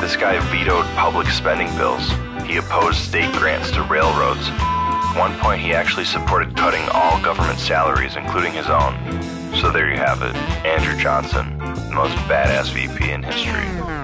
This 0.00 0.16
guy 0.16 0.38
vetoed 0.50 0.86
public 0.96 1.26
spending 1.28 1.68
bills. 1.76 2.08
He 2.46 2.56
opposed 2.56 2.96
state 2.96 3.30
grants 3.34 3.70
to 3.72 3.82
railroads. 3.82 4.40
At 4.48 5.18
one 5.18 5.38
point, 5.38 5.60
he 5.60 5.74
actually 5.74 6.06
supported 6.06 6.56
cutting 6.56 6.88
all 6.92 7.22
government 7.22 7.58
salaries, 7.58 8.16
including 8.16 8.52
his 8.52 8.68
own. 8.68 8.96
So 9.60 9.70
there 9.70 9.90
you 9.90 9.98
have 9.98 10.22
it. 10.22 10.34
Andrew 10.64 10.96
Johnson, 10.96 11.58
the 11.58 11.92
most 11.94 12.16
badass 12.24 12.72
VP 12.72 13.10
in 13.10 13.22
history. 13.22 14.03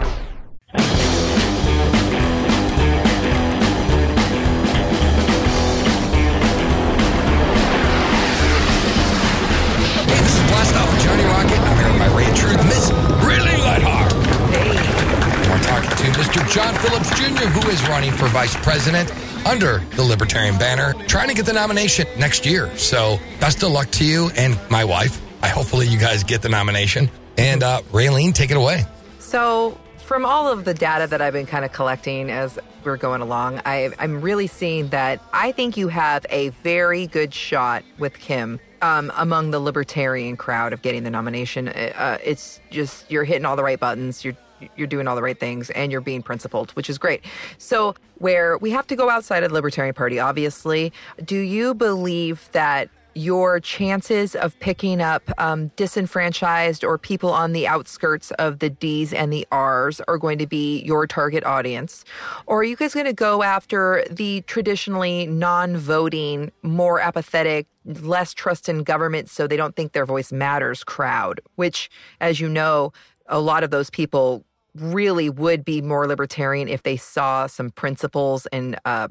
John 16.50 16.74
Phillips 16.74 17.10
Jr., 17.10 17.46
who 17.46 17.70
is 17.70 17.80
running 17.88 18.10
for 18.10 18.26
vice 18.26 18.56
president 18.56 19.14
under 19.46 19.78
the 19.94 20.02
Libertarian 20.02 20.58
banner, 20.58 20.94
trying 21.06 21.28
to 21.28 21.34
get 21.34 21.46
the 21.46 21.52
nomination 21.52 22.08
next 22.18 22.44
year. 22.44 22.76
So 22.76 23.18
best 23.38 23.62
of 23.62 23.70
luck 23.70 23.88
to 23.92 24.04
you 24.04 24.30
and 24.36 24.58
my 24.68 24.84
wife. 24.84 25.20
I 25.44 25.48
hopefully 25.48 25.86
you 25.86 25.96
guys 25.96 26.24
get 26.24 26.42
the 26.42 26.48
nomination. 26.48 27.08
And 27.38 27.62
uh, 27.62 27.82
Raylene, 27.92 28.34
take 28.34 28.50
it 28.50 28.56
away. 28.56 28.84
So, 29.20 29.78
from 29.98 30.26
all 30.26 30.48
of 30.48 30.64
the 30.64 30.74
data 30.74 31.06
that 31.06 31.20
I've 31.20 31.32
been 31.32 31.46
kind 31.46 31.64
of 31.64 31.72
collecting 31.72 32.30
as 32.30 32.58
we're 32.82 32.96
going 32.96 33.20
along, 33.20 33.60
I, 33.64 33.90
I'm 34.00 34.20
really 34.20 34.48
seeing 34.48 34.88
that 34.88 35.22
I 35.32 35.52
think 35.52 35.76
you 35.76 35.86
have 35.86 36.26
a 36.30 36.48
very 36.48 37.06
good 37.06 37.32
shot 37.32 37.84
with 37.96 38.18
Kim 38.18 38.58
um, 38.82 39.12
among 39.16 39.52
the 39.52 39.60
libertarian 39.60 40.36
crowd 40.36 40.72
of 40.72 40.82
getting 40.82 41.04
the 41.04 41.10
nomination. 41.10 41.68
Uh, 41.68 42.18
it's 42.24 42.60
just 42.70 43.08
you're 43.08 43.22
hitting 43.22 43.44
all 43.44 43.54
the 43.54 43.62
right 43.62 43.78
buttons. 43.78 44.24
You're 44.24 44.36
you're 44.76 44.86
doing 44.86 45.08
all 45.08 45.16
the 45.16 45.22
right 45.22 45.38
things 45.38 45.70
and 45.70 45.90
you're 45.92 46.00
being 46.00 46.22
principled, 46.22 46.70
which 46.72 46.90
is 46.90 46.98
great. 46.98 47.24
So, 47.58 47.94
where 48.18 48.58
we 48.58 48.70
have 48.70 48.86
to 48.88 48.96
go 48.96 49.08
outside 49.08 49.42
of 49.42 49.50
the 49.50 49.54
Libertarian 49.54 49.94
Party, 49.94 50.18
obviously, 50.18 50.92
do 51.24 51.38
you 51.38 51.74
believe 51.74 52.48
that 52.52 52.90
your 53.14 53.60
chances 53.60 54.34
of 54.34 54.58
picking 54.60 55.00
up 55.00 55.22
um, 55.38 55.68
disenfranchised 55.76 56.84
or 56.84 56.98
people 56.98 57.30
on 57.30 57.52
the 57.52 57.66
outskirts 57.66 58.30
of 58.32 58.60
the 58.60 58.70
D's 58.70 59.12
and 59.12 59.32
the 59.32 59.46
R's 59.50 60.00
are 60.06 60.18
going 60.18 60.38
to 60.38 60.46
be 60.46 60.82
your 60.82 61.06
target 61.06 61.44
audience? 61.44 62.04
Or 62.46 62.60
are 62.60 62.64
you 62.64 62.76
guys 62.76 62.94
going 62.94 63.06
to 63.06 63.12
go 63.12 63.42
after 63.42 64.04
the 64.10 64.42
traditionally 64.42 65.26
non 65.26 65.76
voting, 65.76 66.52
more 66.62 67.00
apathetic, 67.00 67.66
less 67.84 68.32
trust 68.32 68.68
in 68.68 68.82
government 68.82 69.28
so 69.28 69.46
they 69.46 69.56
don't 69.56 69.74
think 69.74 69.92
their 69.92 70.06
voice 70.06 70.32
matters 70.32 70.84
crowd, 70.84 71.40
which, 71.56 71.90
as 72.20 72.40
you 72.40 72.48
know, 72.48 72.92
a 73.26 73.40
lot 73.40 73.64
of 73.64 73.70
those 73.70 73.90
people 73.90 74.44
really 74.74 75.30
would 75.30 75.64
be 75.64 75.82
more 75.82 76.06
libertarian 76.06 76.68
if 76.68 76.82
they 76.82 76.96
saw 76.96 77.46
some 77.46 77.70
principles 77.70 78.46
and 78.46 78.78
uh, 78.84 79.08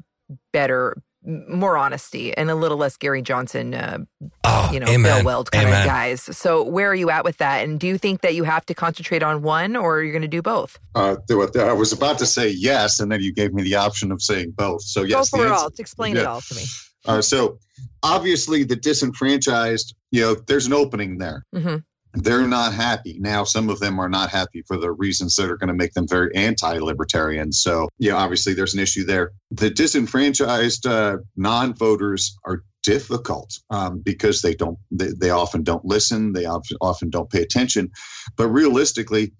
better 0.52 1.02
more 1.22 1.76
honesty 1.76 2.34
and 2.36 2.50
a 2.50 2.54
little 2.54 2.78
less 2.78 2.96
Gary 2.96 3.20
Johnson, 3.20 3.74
uh, 3.74 3.98
oh, 4.44 4.70
you 4.72 4.80
know, 4.80 4.86
amen. 4.86 5.18
Bill 5.18 5.24
Weld 5.24 5.50
kind 5.50 5.68
amen. 5.68 5.82
of 5.82 5.86
guys. 5.86 6.22
So 6.22 6.62
where 6.64 6.88
are 6.90 6.94
you 6.94 7.10
at 7.10 7.24
with 7.24 7.36
that? 7.38 7.62
And 7.62 7.78
do 7.78 7.86
you 7.86 7.98
think 7.98 8.22
that 8.22 8.34
you 8.34 8.44
have 8.44 8.64
to 8.66 8.74
concentrate 8.74 9.22
on 9.22 9.42
one 9.42 9.76
or 9.76 10.02
you're 10.02 10.12
going 10.12 10.22
to 10.22 10.28
do 10.28 10.42
both? 10.42 10.78
Uh, 10.94 11.16
I 11.30 11.72
was 11.72 11.92
about 11.92 12.18
to 12.20 12.26
say 12.26 12.48
yes, 12.48 13.00
and 13.00 13.12
then 13.12 13.20
you 13.20 13.32
gave 13.34 13.52
me 13.52 13.62
the 13.62 13.74
option 13.74 14.10
of 14.12 14.22
saying 14.22 14.52
both. 14.52 14.82
So 14.82 15.02
yes, 15.02 15.30
Go 15.30 15.38
for 15.38 15.46
it 15.46 15.50
answer, 15.50 15.64
all. 15.64 15.70
Explain 15.78 16.16
yeah. 16.16 16.22
it 16.22 16.26
all 16.26 16.40
to 16.40 16.54
me. 16.54 16.62
Uh, 17.06 17.20
so 17.20 17.58
obviously 18.02 18.64
the 18.64 18.76
disenfranchised, 18.76 19.94
you 20.10 20.22
know, 20.22 20.34
there's 20.34 20.66
an 20.66 20.72
opening 20.72 21.18
there. 21.18 21.44
hmm 21.52 21.76
They're 22.14 22.46
not 22.46 22.74
happy. 22.74 23.18
Now, 23.20 23.44
some 23.44 23.68
of 23.68 23.78
them 23.80 23.98
are 23.98 24.08
not 24.08 24.30
happy 24.30 24.62
for 24.66 24.76
the 24.76 24.90
reasons 24.90 25.36
that 25.36 25.50
are 25.50 25.56
going 25.56 25.68
to 25.68 25.74
make 25.74 25.92
them 25.92 26.08
very 26.08 26.34
anti 26.34 26.78
libertarian. 26.78 27.52
So, 27.52 27.88
yeah, 27.98 28.14
obviously 28.14 28.54
there's 28.54 28.74
an 28.74 28.80
issue 28.80 29.04
there. 29.04 29.32
The 29.50 29.70
disenfranchised 29.70 30.86
uh, 30.86 31.18
non 31.36 31.74
voters 31.74 32.36
are 32.44 32.62
difficult 32.82 33.52
um, 33.70 34.00
because 34.00 34.42
they 34.42 34.54
don't, 34.54 34.78
they, 34.90 35.08
they 35.18 35.30
often 35.30 35.62
don't 35.62 35.84
listen, 35.84 36.32
they 36.32 36.46
often, 36.46 36.76
often 36.80 37.10
don't 37.10 37.30
pay 37.30 37.42
attention. 37.42 37.90
But 38.36 38.48
realistically, 38.48 39.32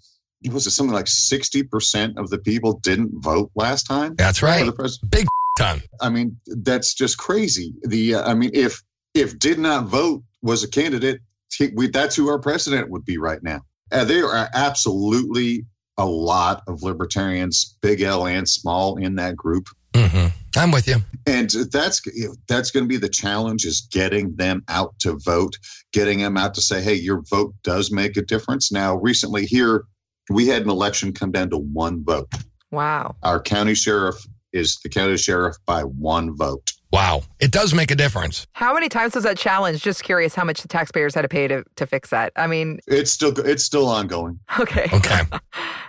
it 0.43 0.53
was 0.53 0.67
it 0.67 0.71
something 0.71 0.95
like 0.95 1.07
60% 1.07 2.19
of 2.19 2.31
the 2.31 2.39
people 2.39 2.79
didn't 2.81 3.11
vote 3.15 3.51
last 3.55 3.85
time? 3.85 4.15
That's 4.17 4.43
right. 4.43 4.71
Big 5.11 5.27
time. 5.59 5.83
I 6.01 6.09
mean, 6.09 6.37
that's 6.47 6.95
just 6.95 7.19
crazy. 7.19 7.75
The 7.83 8.15
uh, 8.15 8.31
I 8.31 8.35
mean, 8.35 8.51
if 8.55 8.83
if 9.15 9.39
did 9.39 9.59
not 9.59 9.87
vote 9.87 10.23
was 10.43 10.63
a 10.63 10.69
candidate, 10.69 11.21
we, 11.75 11.89
that's 11.89 12.17
who 12.17 12.29
our 12.29 12.39
president 12.39 12.91
would 12.91 13.05
be 13.05 13.19
right 13.19 13.43
now. 13.43 13.61
Uh, 13.93 14.05
there 14.05 14.27
are 14.27 14.49
absolutely 14.55 15.65
a 15.99 16.07
lot 16.07 16.63
of 16.67 16.83
libertarians, 16.83 17.77
big 17.83 18.01
L 18.01 18.27
and 18.27 18.49
small, 18.49 18.97
in 18.97 19.17
that 19.17 19.37
group, 19.37 19.69
hmm 19.95 20.29
I'm 20.57 20.73
with 20.73 20.89
you. 20.89 20.97
and 21.27 21.51
that's 21.73 22.01
that's 22.49 22.71
going 22.71 22.85
to 22.85 22.89
be 22.89 22.97
the 22.97 23.09
challenge: 23.09 23.65
is 23.65 23.87
getting 23.93 24.35
them 24.37 24.63
out 24.69 24.99
to 25.01 25.19
vote, 25.25 25.57
getting 25.93 26.19
them 26.21 26.37
out 26.37 26.55
to 26.55 26.61
say, 26.61 26.81
"Hey, 26.83 26.95
your 26.95 27.23
vote 27.31 27.55
does 27.63 27.91
make 27.93 28.17
a 28.17 28.23
difference." 28.23 28.73
Now, 28.73 28.97
recently 28.97 29.47
here, 29.47 29.85
we 30.29 30.47
had 30.47 30.63
an 30.63 30.71
election 30.71 31.13
come 31.13 31.33
down 31.33 31.51
to 31.51 31.59
one 31.59 32.05
vote. 32.05 32.33
Wow. 32.71 33.17
Our 33.23 33.41
county 33.41 33.75
sheriff 33.75 34.17
is 34.53 34.79
the 34.83 34.89
county 34.89 35.17
sheriff 35.17 35.57
by 35.67 35.83
one 35.83 36.37
vote. 36.37 36.73
Wow. 36.93 37.23
It 37.39 37.53
does 37.53 37.73
make 37.73 37.91
a 37.91 37.95
difference. 37.95 38.47
How 38.53 38.75
many 38.75 38.89
times 38.89 39.15
was 39.15 39.25
that 39.25 39.39
challenge? 39.39 39.81
Just 39.83 40.03
curious 40.03 40.35
how 40.35 40.45
much 40.45 40.63
the 40.63 40.69
taxpayers 40.69 41.15
had 41.15 41.23
to 41.23 41.29
pay 41.29 41.47
to, 41.49 41.65
to 41.77 41.87
fix 41.87 42.11
that. 42.11 42.33
I 42.37 42.47
mean, 42.47 42.81
It's 42.87 43.13
still 43.13 43.33
it's 43.39 43.65
still 43.65 43.89
ongoing. 43.89 44.41
okay. 44.59 44.89
Okay. 44.93 45.21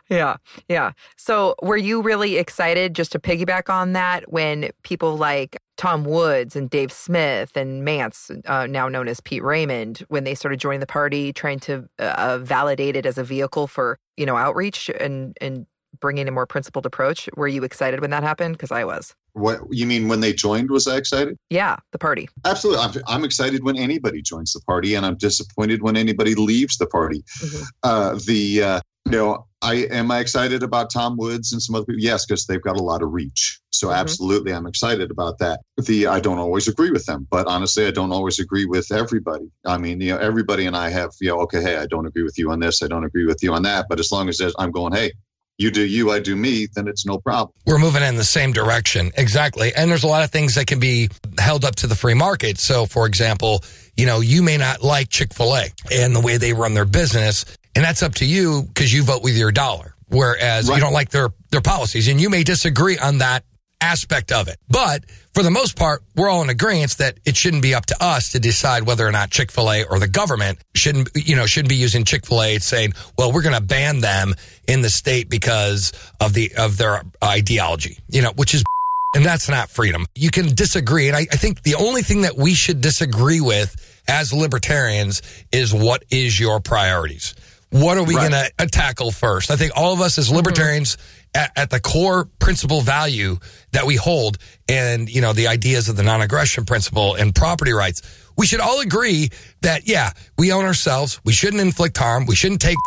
Yeah, 0.10 0.36
yeah. 0.68 0.92
So, 1.16 1.56
were 1.62 1.78
you 1.78 2.02
really 2.02 2.36
excited 2.38 2.94
just 2.96 3.14
to 3.14 3.20
piggyback 3.20 3.70
on 3.74 3.94
that 3.94 4.30
when 4.30 4.70
people 4.84 5.16
like 5.16 5.58
Tom 5.78 6.04
Woods 6.04 6.54
and 6.54 6.70
Dave 6.70 6.92
Smith 6.92 7.56
and 7.56 7.86
Mance, 7.86 8.30
uh, 8.46 8.68
now 8.68 8.90
known 8.90 9.08
as 9.08 9.22
Pete 9.22 9.42
Raymond, 9.42 10.04
when 10.10 10.26
they 10.26 10.36
started 10.36 10.60
joining 10.60 10.82
the 10.82 10.86
party, 10.86 11.32
trying 11.32 11.62
to 11.62 11.88
uh, 11.98 12.40
validate 12.40 12.98
it 12.98 13.06
as 13.06 13.18
a 13.18 13.24
vehicle 13.24 13.68
for 13.68 13.98
you 14.18 14.26
know 14.26 14.36
outreach 14.36 14.90
and 15.00 15.38
and 15.40 15.66
bringing 16.02 16.28
a 16.28 16.32
more 16.32 16.46
principled 16.46 16.86
approach? 16.86 17.30
Were 17.38 17.48
you 17.48 17.64
excited 17.64 18.02
when 18.02 18.10
that 18.10 18.24
happened? 18.24 18.56
Because 18.56 18.72
I 18.72 18.84
was. 18.84 19.16
What 19.34 19.60
you 19.70 19.86
mean 19.86 20.10
when 20.10 20.20
they 20.20 20.34
joined? 20.34 20.70
Was 20.70 20.88
I 20.88 20.98
excited? 20.98 21.38
Yeah, 21.50 21.78
the 21.94 22.00
party. 22.00 22.28
Absolutely. 22.44 22.84
I'm, 22.84 22.94
I'm 23.08 23.24
excited 23.24 23.64
when 23.64 23.78
anybody 23.78 24.22
joins 24.22 24.52
the 24.52 24.60
party, 24.68 24.96
and 24.96 25.06
I'm 25.06 25.16
disappointed 25.16 25.82
when 25.82 25.96
anybody 25.96 26.36
leaves 26.36 26.78
the 26.78 26.88
party. 26.88 27.24
Mhm. 27.42 27.64
Uh, 27.84 28.20
the 28.28 28.64
uh, 28.64 28.80
you 29.06 29.14
know, 29.14 29.46
I 29.62 29.76
am 29.90 30.12
I 30.12 30.20
excited 30.20 30.64
about 30.64 30.92
Tom 30.92 31.16
Woods 31.18 31.54
and 31.54 31.62
some 31.62 31.76
other 31.76 31.86
people? 31.86 32.02
Yes, 32.02 32.26
because 32.26 32.46
they've 32.46 32.62
got 32.62 32.78
a 32.78 32.84
lot 32.84 33.02
of 33.02 33.12
reach. 33.14 33.60
So 33.72 33.88
Mhm. 33.88 33.96
absolutely, 33.96 34.54
I'm 34.54 34.68
excited 34.68 35.10
about 35.12 35.38
that. 35.40 35.62
The 35.78 36.08
I 36.08 36.20
don't 36.20 36.38
always 36.38 36.68
agree 36.68 36.92
with 36.92 37.06
them, 37.06 37.26
but 37.32 37.48
honestly, 37.48 37.88
I 37.88 37.92
don't 37.92 38.12
always 38.12 38.38
agree 38.38 38.66
with 38.66 38.92
everybody. 38.92 39.46
I 39.66 39.78
mean, 39.78 40.02
you 40.02 40.10
know, 40.12 40.18
everybody 40.18 40.66
and 40.66 40.76
I 40.76 40.90
have 40.90 41.12
you 41.22 41.30
know, 41.30 41.40
okay, 41.42 41.62
hey, 41.62 41.78
I 41.78 41.86
don't 41.88 42.06
agree 42.06 42.24
with 42.24 42.38
you 42.38 42.52
on 42.52 42.60
this, 42.60 42.84
I 42.84 42.88
don't 42.88 43.06
agree 43.06 43.26
with 43.26 43.42
you 43.42 43.54
on 43.54 43.64
that, 43.64 43.86
but 43.90 44.00
as 44.00 44.12
long 44.12 44.28
as 44.30 44.38
there's- 44.38 44.54
I'm 44.60 44.72
going, 44.72 44.94
hey, 44.94 45.14
you 45.62 45.72
do 45.72 45.86
you, 45.86 46.12
I 46.12 46.20
do 46.20 46.36
me, 46.36 46.68
then 46.74 46.88
it's 46.88 47.06
no 47.06 47.18
problem. 47.20 47.54
We're 47.66 47.78
moving 47.78 48.04
in 48.04 48.16
the 48.16 48.24
same 48.24 48.52
direction. 48.52 49.12
Exactly. 49.16 49.74
And 49.76 49.90
there's 49.90 50.04
a 50.04 50.08
lot 50.08 50.24
of 50.24 50.32
things 50.32 50.56
that 50.56 50.68
can 50.68 50.80
be 50.80 51.10
held 51.38 51.64
up 51.64 51.76
to 51.78 51.88
the 51.88 51.96
free 51.96 52.14
market. 52.14 52.58
So, 52.58 52.86
for 52.86 53.06
example, 53.06 53.64
you 53.96 54.06
know, 54.06 54.20
you 54.22 54.42
may 54.42 54.58
not 54.58 54.82
like 54.82 55.10
Chick 55.10 55.34
fil 55.34 55.56
A 55.56 55.68
and 55.92 56.16
the 56.16 56.20
way 56.20 56.38
they 56.38 56.54
run 56.54 56.74
their 56.74 56.86
business. 56.86 57.46
And 57.76 57.86
that's 57.86 58.04
up 58.04 58.16
to 58.16 58.26
you 58.26 58.64
because 58.64 58.92
you 58.92 59.04
vote 59.04 59.24
with 59.24 59.38
your 59.38 59.52
dollar. 59.52 59.96
Whereas 60.08 60.68
you 60.68 60.80
don't 60.80 60.92
like 60.92 61.10
their, 61.10 61.30
their 61.52 61.62
policies 61.62 62.10
and 62.10 62.20
you 62.20 62.30
may 62.30 62.44
disagree 62.44 62.98
on 62.98 63.20
that 63.20 63.46
aspect 63.80 64.34
of 64.34 64.50
it. 64.50 64.58
But 64.68 65.06
for 65.34 65.44
the 65.44 65.52
most 65.52 65.78
part, 65.78 66.04
we're 66.16 66.30
all 66.30 66.42
in 66.42 66.50
agreement 66.50 66.98
that 66.98 67.18
it 67.26 67.38
shouldn't 67.38 67.62
be 67.62 67.74
up 67.74 67.86
to 67.88 68.04
us 68.04 68.30
to 68.30 68.40
decide 68.40 68.84
whether 68.84 69.08
or 69.08 69.12
not 69.12 69.30
Chick-fil-A 69.30 69.86
or 69.86 70.00
the 70.00 70.08
government 70.08 70.60
shouldn't, 70.76 71.10
you 71.16 71.36
know, 71.36 71.46
shouldn't 71.46 71.70
be 71.70 71.76
using 71.76 72.04
Chick-fil-A 72.04 72.60
saying, 72.60 72.94
well, 73.18 73.32
we're 73.32 73.42
going 73.42 73.56
to 73.56 73.62
ban 73.62 74.02
them 74.02 74.36
in 74.68 74.82
the 74.82 74.90
state 74.90 75.30
because 75.30 75.94
of 76.20 76.34
the, 76.34 76.52
of 76.58 76.78
their 76.78 77.04
ideology, 77.24 77.98
you 78.10 78.22
know, 78.22 78.32
which 78.36 78.54
is 78.54 78.64
and 79.16 79.26
that's 79.26 79.50
not 79.50 79.70
freedom. 79.70 80.06
You 80.16 80.32
can 80.32 80.54
disagree. 80.56 81.08
And 81.08 81.16
I, 81.16 81.22
I 81.32 81.38
think 81.38 81.64
the 81.64 81.76
only 81.76 82.02
thing 82.02 82.22
that 82.22 82.38
we 82.38 82.54
should 82.54 82.82
disagree 82.82 83.42
with 83.42 83.76
as 84.08 84.34
libertarians 84.34 85.22
is 85.52 85.74
what 85.74 86.04
is 86.10 86.40
your 86.40 86.60
priorities? 86.60 87.36
What 87.72 87.98
are 87.98 88.04
we 88.04 88.16
Right. 88.16 88.30
going 88.30 88.44
to 88.44 88.52
uh, 88.60 88.68
tackle 88.70 89.12
first? 89.12 89.50
I 89.50 89.56
think 89.56 89.72
all 89.76 89.94
of 89.94 90.02
us 90.02 90.18
as 90.18 90.28
mm-hmm. 90.28 90.38
libertarians 90.38 90.98
at, 91.34 91.52
at 91.56 91.70
the 91.70 91.80
core 91.80 92.26
principle 92.40 92.82
value 92.82 93.38
that 93.72 93.86
we 93.86 93.96
hold 93.96 94.38
and, 94.68 95.10
you 95.10 95.22
know, 95.22 95.34
the 95.34 95.48
ideas 95.48 95.90
of 95.90 95.96
the 95.96 96.04
non-aggression 96.04 96.66
principle 96.66 97.16
and 97.16 97.34
property 97.34 97.72
rights, 97.72 98.02
we 98.38 98.46
should 98.46 98.60
all 98.60 98.80
agree 98.82 99.30
that, 99.62 99.88
yeah, 99.88 100.12
we 100.38 100.52
own 100.52 100.66
ourselves. 100.66 101.20
We 101.24 101.34
shouldn't 101.34 101.62
inflict 101.62 101.98
harm. 101.98 102.26
We 102.26 102.36
shouldn't 102.36 102.62
take 102.62 102.78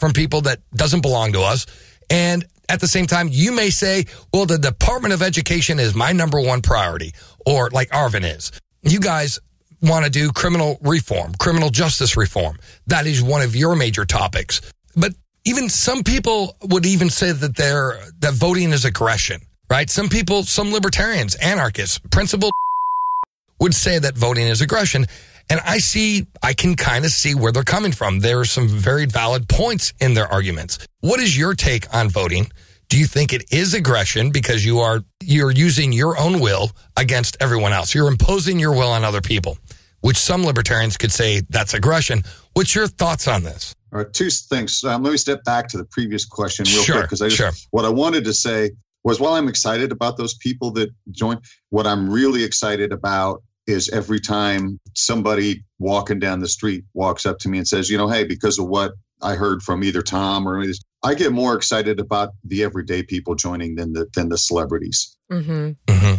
from 0.00 0.12
people 0.12 0.42
that 0.42 0.60
doesn't 0.74 1.00
belong 1.00 1.32
to 1.32 1.42
us. 1.42 1.66
And 2.10 2.44
at 2.68 2.80
the 2.80 2.88
same 2.88 3.06
time, 3.06 3.28
you 3.30 3.52
may 3.52 3.70
say, 3.70 4.06
well, 4.32 4.46
the 4.46 4.58
Department 4.58 5.14
of 5.14 5.22
Education 5.22 5.78
is 5.78 5.94
my 5.94 6.12
number 6.12 6.40
one 6.40 6.62
priority, 6.62 7.12
or 7.46 7.70
like 7.70 7.90
Arvin 7.90 8.24
is. 8.24 8.52
You 8.82 9.00
guys 9.00 9.38
want 9.80 10.04
to 10.04 10.10
do 10.10 10.30
criminal 10.30 10.78
reform, 10.80 11.34
criminal 11.38 11.70
justice 11.70 12.16
reform. 12.16 12.58
That 12.86 13.06
is 13.06 13.22
one 13.22 13.42
of 13.42 13.56
your 13.56 13.76
major 13.76 14.04
topics. 14.04 14.60
But 14.96 15.12
even 15.44 15.68
some 15.68 16.02
people 16.02 16.56
would 16.62 16.86
even 16.86 17.10
say 17.10 17.32
that 17.32 17.56
they're, 17.56 17.98
that 18.20 18.34
voting 18.34 18.72
is 18.72 18.84
aggression, 18.84 19.40
right? 19.70 19.90
Some 19.90 20.08
people, 20.08 20.44
some 20.44 20.72
libertarians, 20.72 21.34
anarchists, 21.36 21.98
principled 22.10 22.52
would 23.60 23.74
say 23.74 23.98
that 23.98 24.16
voting 24.16 24.46
is 24.46 24.60
aggression. 24.60 25.06
And 25.50 25.60
I 25.64 25.78
see, 25.78 26.26
I 26.42 26.54
can 26.54 26.76
kind 26.76 27.04
of 27.04 27.10
see 27.10 27.34
where 27.34 27.52
they're 27.52 27.64
coming 27.64 27.92
from. 27.92 28.20
There 28.20 28.40
are 28.40 28.44
some 28.44 28.68
very 28.68 29.06
valid 29.06 29.48
points 29.48 29.92
in 30.00 30.14
their 30.14 30.26
arguments. 30.26 30.78
What 31.00 31.20
is 31.20 31.36
your 31.36 31.54
take 31.54 31.92
on 31.94 32.08
voting? 32.08 32.46
Do 32.88 32.98
you 32.98 33.06
think 33.06 33.32
it 33.32 33.52
is 33.52 33.74
aggression 33.74 34.30
because 34.30 34.64
you 34.64 34.80
are, 34.80 35.00
you're 35.20 35.50
using 35.50 35.92
your 35.92 36.18
own 36.18 36.40
will 36.40 36.70
against 36.96 37.36
everyone 37.40 37.72
else? 37.72 37.94
You're 37.94 38.08
imposing 38.08 38.58
your 38.58 38.72
will 38.72 38.90
on 38.90 39.02
other 39.02 39.20
people, 39.20 39.58
which 40.02 40.16
some 40.16 40.44
libertarians 40.44 40.96
could 40.96 41.10
say 41.10 41.42
that's 41.48 41.74
aggression. 41.74 42.22
What's 42.54 42.74
your 42.74 42.86
thoughts 42.86 43.26
on 43.28 43.42
this? 43.42 43.74
All 43.92 43.98
right, 43.98 44.12
two 44.12 44.30
things. 44.30 44.82
Um, 44.84 45.02
let 45.02 45.12
me 45.12 45.16
step 45.18 45.44
back 45.44 45.68
to 45.68 45.78
the 45.78 45.84
previous 45.84 46.24
question 46.24 46.64
real 46.64 46.82
Sure, 46.82 46.96
quick 46.96 47.06
because 47.06 47.22
I 47.22 47.26
just, 47.26 47.36
sure. 47.36 47.50
what 47.70 47.84
I 47.84 47.88
wanted 47.90 48.24
to 48.24 48.32
say 48.32 48.70
was 49.04 49.20
while 49.20 49.34
I'm 49.34 49.48
excited 49.48 49.92
about 49.92 50.16
those 50.16 50.34
people 50.34 50.70
that 50.72 50.90
join, 51.10 51.38
what 51.70 51.86
I'm 51.86 52.08
really 52.10 52.44
excited 52.44 52.92
about 52.92 53.42
is 53.66 53.88
every 53.90 54.20
time 54.20 54.78
somebody 54.94 55.62
walking 55.78 56.18
down 56.18 56.40
the 56.40 56.48
street 56.48 56.84
walks 56.94 57.26
up 57.26 57.38
to 57.40 57.48
me 57.48 57.58
and 57.58 57.68
says, 57.68 57.90
you 57.90 57.98
know, 57.98 58.08
hey, 58.08 58.24
because 58.24 58.58
of 58.58 58.66
what 58.66 58.92
I 59.20 59.34
heard 59.34 59.62
from 59.62 59.84
either 59.84 60.02
Tom 60.02 60.48
or 60.48 60.60
any 60.60 60.72
I 61.04 61.14
get 61.14 61.32
more 61.32 61.54
excited 61.54 61.98
about 62.00 62.30
the 62.44 62.62
everyday 62.62 63.02
people 63.02 63.34
joining 63.34 63.74
than 63.74 63.92
the 63.92 64.06
than 64.14 64.28
the 64.28 64.38
celebrities. 64.38 65.16
hmm 65.30 65.72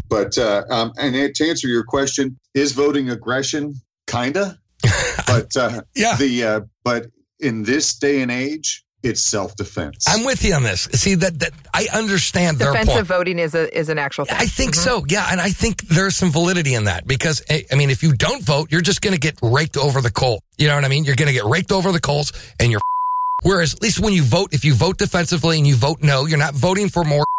But 0.10 0.38
uh, 0.38 0.64
um, 0.70 0.94
and 0.98 1.34
to 1.36 1.50
answer 1.50 1.68
your 1.68 1.84
question, 1.84 2.40
is 2.54 2.74
voting 2.74 3.10
aggression? 3.10 3.76
Kinda, 4.08 4.60
but 5.28 5.56
uh, 5.58 5.82
Yeah. 5.96 6.16
the 6.18 6.44
uh, 6.44 6.60
but 6.84 7.08
in 7.40 7.64
this 7.64 7.94
day 7.96 8.22
and 8.22 8.32
age, 8.32 8.84
it's 9.04 9.22
self 9.22 9.56
defense. 9.56 10.06
I'm 10.08 10.24
with 10.26 10.44
you 10.46 10.54
on 10.54 10.64
this. 10.64 10.84
See 10.94 11.16
that 11.16 11.40
that 11.40 11.52
I 11.74 11.88
understand 11.94 12.58
their 12.58 12.72
Defensive 12.72 12.94
point. 12.96 13.08
voting 13.08 13.40
is 13.40 13.54
a 13.56 13.76
is 13.78 13.90
an 13.90 13.98
actual 14.00 14.26
thing. 14.26 14.38
I 14.40 14.46
think 14.46 14.76
Mhm. 14.76 14.84
so. 14.84 15.06
Yeah, 15.08 15.28
and 15.32 15.42
I 15.42 15.50
think 15.52 15.88
there's 15.90 16.16
some 16.16 16.32
validity 16.32 16.74
in 16.74 16.86
that 16.86 17.06
because 17.08 17.42
I 17.50 17.66
I 17.72 17.76
mean, 17.76 17.90
if 17.90 18.02
you 18.04 18.14
don't 18.14 18.44
vote, 18.44 18.72
you're 18.72 18.82
just 18.82 19.02
going 19.02 19.14
to 19.14 19.20
get 19.20 19.38
raked 19.42 19.78
over 19.78 20.00
the 20.02 20.12
coal. 20.12 20.42
You 20.58 20.68
know 20.68 20.76
what 20.76 20.86
I 20.86 20.88
mean? 20.90 21.04
You're 21.04 21.16
going 21.18 21.28
to 21.28 21.34
get 21.34 21.46
raked 21.46 21.72
over 21.72 21.92
the 21.92 22.00
coals, 22.02 22.32
and 22.60 22.72
you're. 22.72 22.82
Whereas, 23.44 23.74
at 23.74 23.82
least 23.82 24.00
when 24.00 24.14
you 24.14 24.24
vote, 24.24 24.54
if 24.54 24.64
you 24.64 24.74
vote 24.74 24.98
defensively 24.98 25.58
and 25.58 25.68
you 25.68 25.76
vote 25.76 26.02
no, 26.02 26.26
you're 26.26 26.38
not 26.38 26.54
voting 26.54 26.88
for 26.90 27.04
more. 27.04 27.26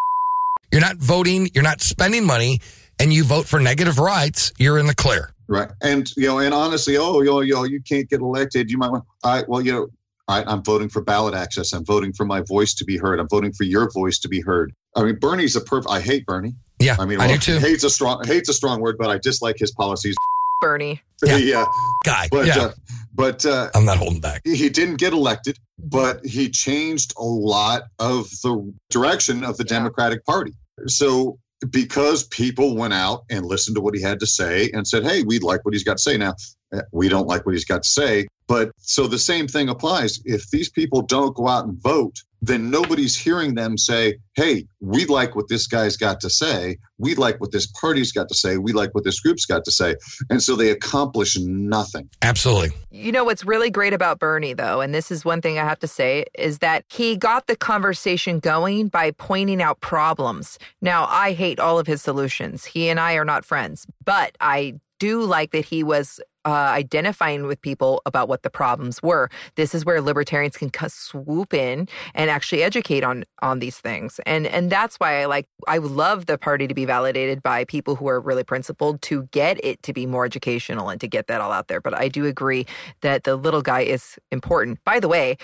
You're 0.72 0.80
not 0.80 0.96
voting. 0.96 1.48
You're 1.54 1.62
not 1.62 1.80
spending 1.82 2.24
money, 2.26 2.60
and 2.98 3.12
you 3.12 3.22
vote 3.22 3.46
for 3.46 3.60
negative 3.60 3.96
rights. 4.00 4.52
You're 4.58 4.76
in 4.78 4.86
the 4.88 4.94
clear. 4.94 5.30
Right, 5.48 5.70
and 5.82 6.10
you 6.16 6.26
know, 6.26 6.38
and 6.38 6.52
honestly, 6.54 6.96
oh, 6.96 7.20
yo, 7.22 7.40
yo, 7.40 7.64
you 7.64 7.80
can't 7.82 8.08
get 8.08 8.20
elected. 8.20 8.70
You 8.70 8.78
might 8.78 8.90
want. 8.90 9.04
I 9.24 9.44
well, 9.48 9.60
you 9.60 9.72
know. 9.72 9.88
I, 10.26 10.42
I'm 10.44 10.64
voting 10.64 10.88
for 10.88 11.02
ballot 11.02 11.34
access. 11.34 11.74
I'm 11.74 11.84
voting 11.84 12.14
for 12.14 12.24
my 12.24 12.40
voice 12.40 12.72
to 12.76 12.84
be 12.86 12.96
heard. 12.96 13.20
I'm 13.20 13.28
voting 13.28 13.52
for 13.52 13.64
your 13.64 13.90
voice 13.92 14.18
to 14.20 14.28
be 14.28 14.40
heard. 14.40 14.72
I 14.96 15.02
mean, 15.02 15.18
Bernie's 15.20 15.54
a 15.54 15.60
perfect. 15.60 15.90
I 15.92 16.00
hate 16.00 16.24
Bernie. 16.24 16.54
Yeah, 16.78 16.96
I 16.98 17.04
mean, 17.04 17.20
I 17.20 17.26
well, 17.26 17.36
do 17.36 17.40
too. 17.40 17.58
Hate's 17.58 17.84
a 17.84 17.90
strong 17.90 18.24
hate's 18.24 18.48
a 18.48 18.54
strong 18.54 18.80
word, 18.80 18.96
but 18.98 19.10
I 19.10 19.18
dislike 19.18 19.56
his 19.58 19.70
policies. 19.72 20.14
Bernie. 20.62 21.02
Yeah. 21.26 21.36
yeah, 21.36 21.64
Guy. 22.04 22.28
but 22.30 22.46
yeah, 22.46 22.58
uh, 22.58 22.72
but 23.14 23.44
uh, 23.46 23.68
I'm 23.74 23.84
not 23.84 23.98
holding 23.98 24.20
back. 24.20 24.40
he 24.44 24.68
didn't 24.70 24.96
get 24.96 25.12
elected, 25.12 25.58
but 25.78 26.24
he 26.24 26.48
changed 26.50 27.12
a 27.18 27.22
lot 27.24 27.82
of 27.98 28.28
the 28.42 28.72
direction 28.90 29.44
of 29.44 29.56
the 29.58 29.64
Yeah. 29.64 29.78
Democratic 29.78 30.24
Party. 30.24 30.52
So 30.86 31.38
because 31.70 32.24
people 32.24 32.76
went 32.76 32.94
out 32.94 33.24
and 33.30 33.46
listened 33.46 33.76
to 33.76 33.80
what 33.80 33.94
he 33.94 34.02
had 34.02 34.20
to 34.20 34.26
say 34.26 34.70
and 34.72 34.86
said, 34.86 35.04
"Hey, 35.04 35.22
we 35.22 35.38
like 35.38 35.64
what 35.64 35.74
he's 35.74 35.84
got 35.84 35.98
to 35.98 36.02
say." 36.02 36.16
Now 36.16 36.34
eh, 36.72 36.80
we 36.92 37.08
don't 37.08 37.26
like 37.26 37.46
what 37.46 37.54
he's 37.54 37.64
got 37.64 37.82
to 37.82 37.88
say, 37.88 38.26
but 38.46 38.70
so 38.78 39.06
the 39.06 39.18
same 39.18 39.48
thing 39.48 39.68
applies. 39.68 40.20
If 40.24 40.50
these 40.50 40.70
people 40.70 41.02
don't 41.02 41.34
go 41.34 41.48
out 41.48 41.66
and 41.66 41.80
vote, 41.82 42.16
then 42.46 42.70
nobody's 42.70 43.16
hearing 43.18 43.54
them 43.54 43.78
say, 43.78 44.18
"Hey, 44.34 44.66
we 44.80 45.04
like 45.06 45.34
what 45.34 45.48
this 45.48 45.66
guy's 45.66 45.96
got 45.96 46.20
to 46.20 46.30
say. 46.30 46.76
We 46.98 47.14
like 47.14 47.40
what 47.40 47.52
this 47.52 47.66
party's 47.80 48.12
got 48.12 48.28
to 48.28 48.34
say. 48.34 48.58
We 48.58 48.72
like 48.72 48.94
what 48.94 49.04
this 49.04 49.20
group's 49.20 49.46
got 49.46 49.64
to 49.64 49.70
say," 49.70 49.96
and 50.30 50.42
so 50.42 50.56
they 50.56 50.70
accomplish 50.70 51.36
nothing. 51.38 52.08
Absolutely. 52.22 52.72
You 52.90 53.12
know 53.12 53.24
what's 53.24 53.44
really 53.44 53.70
great 53.70 53.92
about 53.92 54.18
Bernie, 54.18 54.54
though, 54.54 54.80
and 54.80 54.94
this 54.94 55.10
is 55.10 55.24
one 55.24 55.40
thing 55.40 55.58
I 55.58 55.64
have 55.64 55.80
to 55.80 55.88
say, 55.88 56.26
is 56.38 56.58
that 56.58 56.84
he 56.88 57.16
got 57.16 57.46
the 57.46 57.56
conversation 57.56 58.38
going 58.40 58.88
by 58.88 59.10
pointing 59.12 59.62
out 59.62 59.80
problems. 59.80 60.58
Now, 60.80 61.06
I 61.08 61.32
hate 61.32 61.58
all 61.58 61.78
of 61.78 61.86
his 61.86 62.02
solutions. 62.02 62.64
He 62.64 62.88
and 62.88 63.00
I 63.00 63.14
are 63.14 63.24
not 63.24 63.44
friends, 63.44 63.86
but 64.04 64.36
I 64.40 64.74
do 64.98 65.22
like 65.22 65.50
that 65.50 65.64
he 65.64 65.82
was 65.82 66.20
uh, 66.44 66.50
identifying 66.50 67.46
with 67.46 67.60
people 67.60 68.02
about 68.06 68.28
what 68.28 68.42
the 68.42 68.50
problems 68.50 69.02
were. 69.02 69.30
This 69.56 69.74
is 69.74 69.84
where 69.84 70.00
libertarians 70.00 70.56
can 70.56 70.70
swoop 70.88 71.54
in 71.54 71.88
and 72.14 72.30
actually 72.30 72.62
educate 72.62 73.04
on 73.04 73.24
on 73.42 73.58
these 73.58 73.78
things, 73.78 74.20
and 74.26 74.46
and 74.46 74.70
that's 74.70 74.96
why 74.96 75.22
I 75.22 75.26
like 75.26 75.48
I 75.66 75.78
love 75.78 76.26
the 76.26 76.38
party 76.38 76.66
to 76.66 76.74
be 76.74 76.84
validated 76.84 77.42
by 77.42 77.64
people 77.64 77.96
who 77.96 78.08
are 78.08 78.20
really 78.20 78.44
principled 78.44 79.02
to 79.02 79.24
get 79.32 79.62
it 79.64 79.82
to 79.82 79.92
be 79.92 80.06
more 80.06 80.24
educational 80.24 80.88
and 80.88 81.00
to 81.00 81.08
get 81.08 81.26
that 81.28 81.40
all 81.40 81.52
out 81.52 81.68
there. 81.68 81.80
But 81.80 81.94
I 81.94 82.08
do 82.08 82.26
agree 82.26 82.66
that 83.00 83.24
the 83.24 83.36
little 83.36 83.62
guy 83.62 83.80
is 83.80 84.18
important. 84.30 84.78
By 84.84 85.00
the 85.00 85.08
way, 85.08 85.36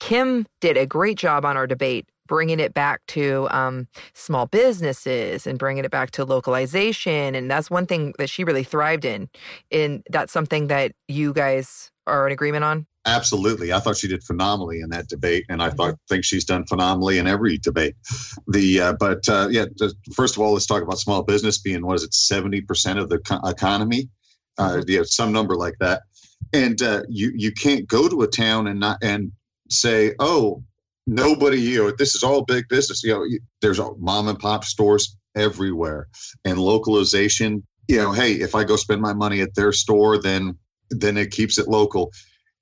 Kim 0.00 0.46
did 0.60 0.76
a 0.76 0.86
great 0.86 1.18
job 1.18 1.44
on 1.44 1.56
our 1.56 1.66
debate 1.66 2.08
bringing 2.28 2.60
it 2.60 2.72
back 2.74 3.04
to 3.06 3.48
um, 3.50 3.88
small 4.14 4.46
businesses 4.46 5.46
and 5.46 5.58
bringing 5.58 5.84
it 5.84 5.90
back 5.90 6.12
to 6.12 6.24
localization 6.24 7.34
and 7.34 7.50
that's 7.50 7.70
one 7.70 7.86
thing 7.86 8.14
that 8.18 8.30
she 8.30 8.44
really 8.44 8.64
thrived 8.64 9.04
in 9.04 9.28
and 9.72 10.04
that's 10.10 10.32
something 10.32 10.68
that 10.68 10.92
you 11.08 11.32
guys 11.32 11.90
are 12.06 12.26
in 12.26 12.32
agreement 12.32 12.64
on 12.64 12.86
Absolutely. 13.08 13.72
I 13.72 13.80
thought 13.80 13.96
she 13.96 14.08
did 14.08 14.22
phenomenally 14.22 14.80
in 14.80 14.90
that 14.90 15.08
debate, 15.08 15.46
and 15.48 15.62
I 15.62 15.70
thought 15.70 15.94
think 16.10 16.24
she's 16.24 16.44
done 16.44 16.66
phenomenally 16.66 17.16
in 17.16 17.26
every 17.26 17.56
debate. 17.56 17.94
The 18.48 18.80
uh, 18.80 18.92
but 19.00 19.26
uh, 19.28 19.48
yeah, 19.50 19.64
just, 19.78 19.96
first 20.12 20.36
of 20.36 20.42
all, 20.42 20.52
let's 20.52 20.66
talk 20.66 20.82
about 20.82 20.98
small 20.98 21.22
business 21.22 21.56
being 21.58 21.86
what 21.86 21.94
is 21.94 22.02
it, 22.02 22.12
seventy 22.12 22.60
percent 22.60 22.98
of 22.98 23.08
the 23.08 23.18
co- 23.20 23.40
economy? 23.48 24.10
Uh, 24.58 24.82
yeah, 24.86 25.02
some 25.04 25.32
number 25.32 25.56
like 25.56 25.76
that. 25.80 26.02
And 26.52 26.82
uh, 26.82 27.02
you 27.08 27.32
you 27.34 27.50
can't 27.50 27.86
go 27.86 28.10
to 28.10 28.22
a 28.22 28.26
town 28.26 28.66
and 28.66 28.78
not 28.78 28.98
and 29.02 29.32
say, 29.70 30.12
oh, 30.18 30.62
nobody, 31.08 31.58
you 31.58 31.78
know, 31.78 31.90
this 31.90 32.14
is 32.14 32.22
all 32.22 32.44
big 32.44 32.68
business. 32.68 33.02
You 33.02 33.12
know, 33.14 33.26
there's 33.60 33.80
mom 33.98 34.28
and 34.28 34.38
pop 34.38 34.64
stores 34.64 35.16
everywhere, 35.34 36.06
and 36.44 36.58
localization. 36.58 37.66
You 37.88 37.96
know, 37.96 38.12
hey, 38.12 38.34
if 38.34 38.54
I 38.54 38.64
go 38.64 38.76
spend 38.76 39.00
my 39.00 39.14
money 39.14 39.40
at 39.40 39.54
their 39.54 39.72
store, 39.72 40.20
then 40.20 40.56
then 40.90 41.16
it 41.16 41.30
keeps 41.30 41.58
it 41.58 41.68
local. 41.68 42.12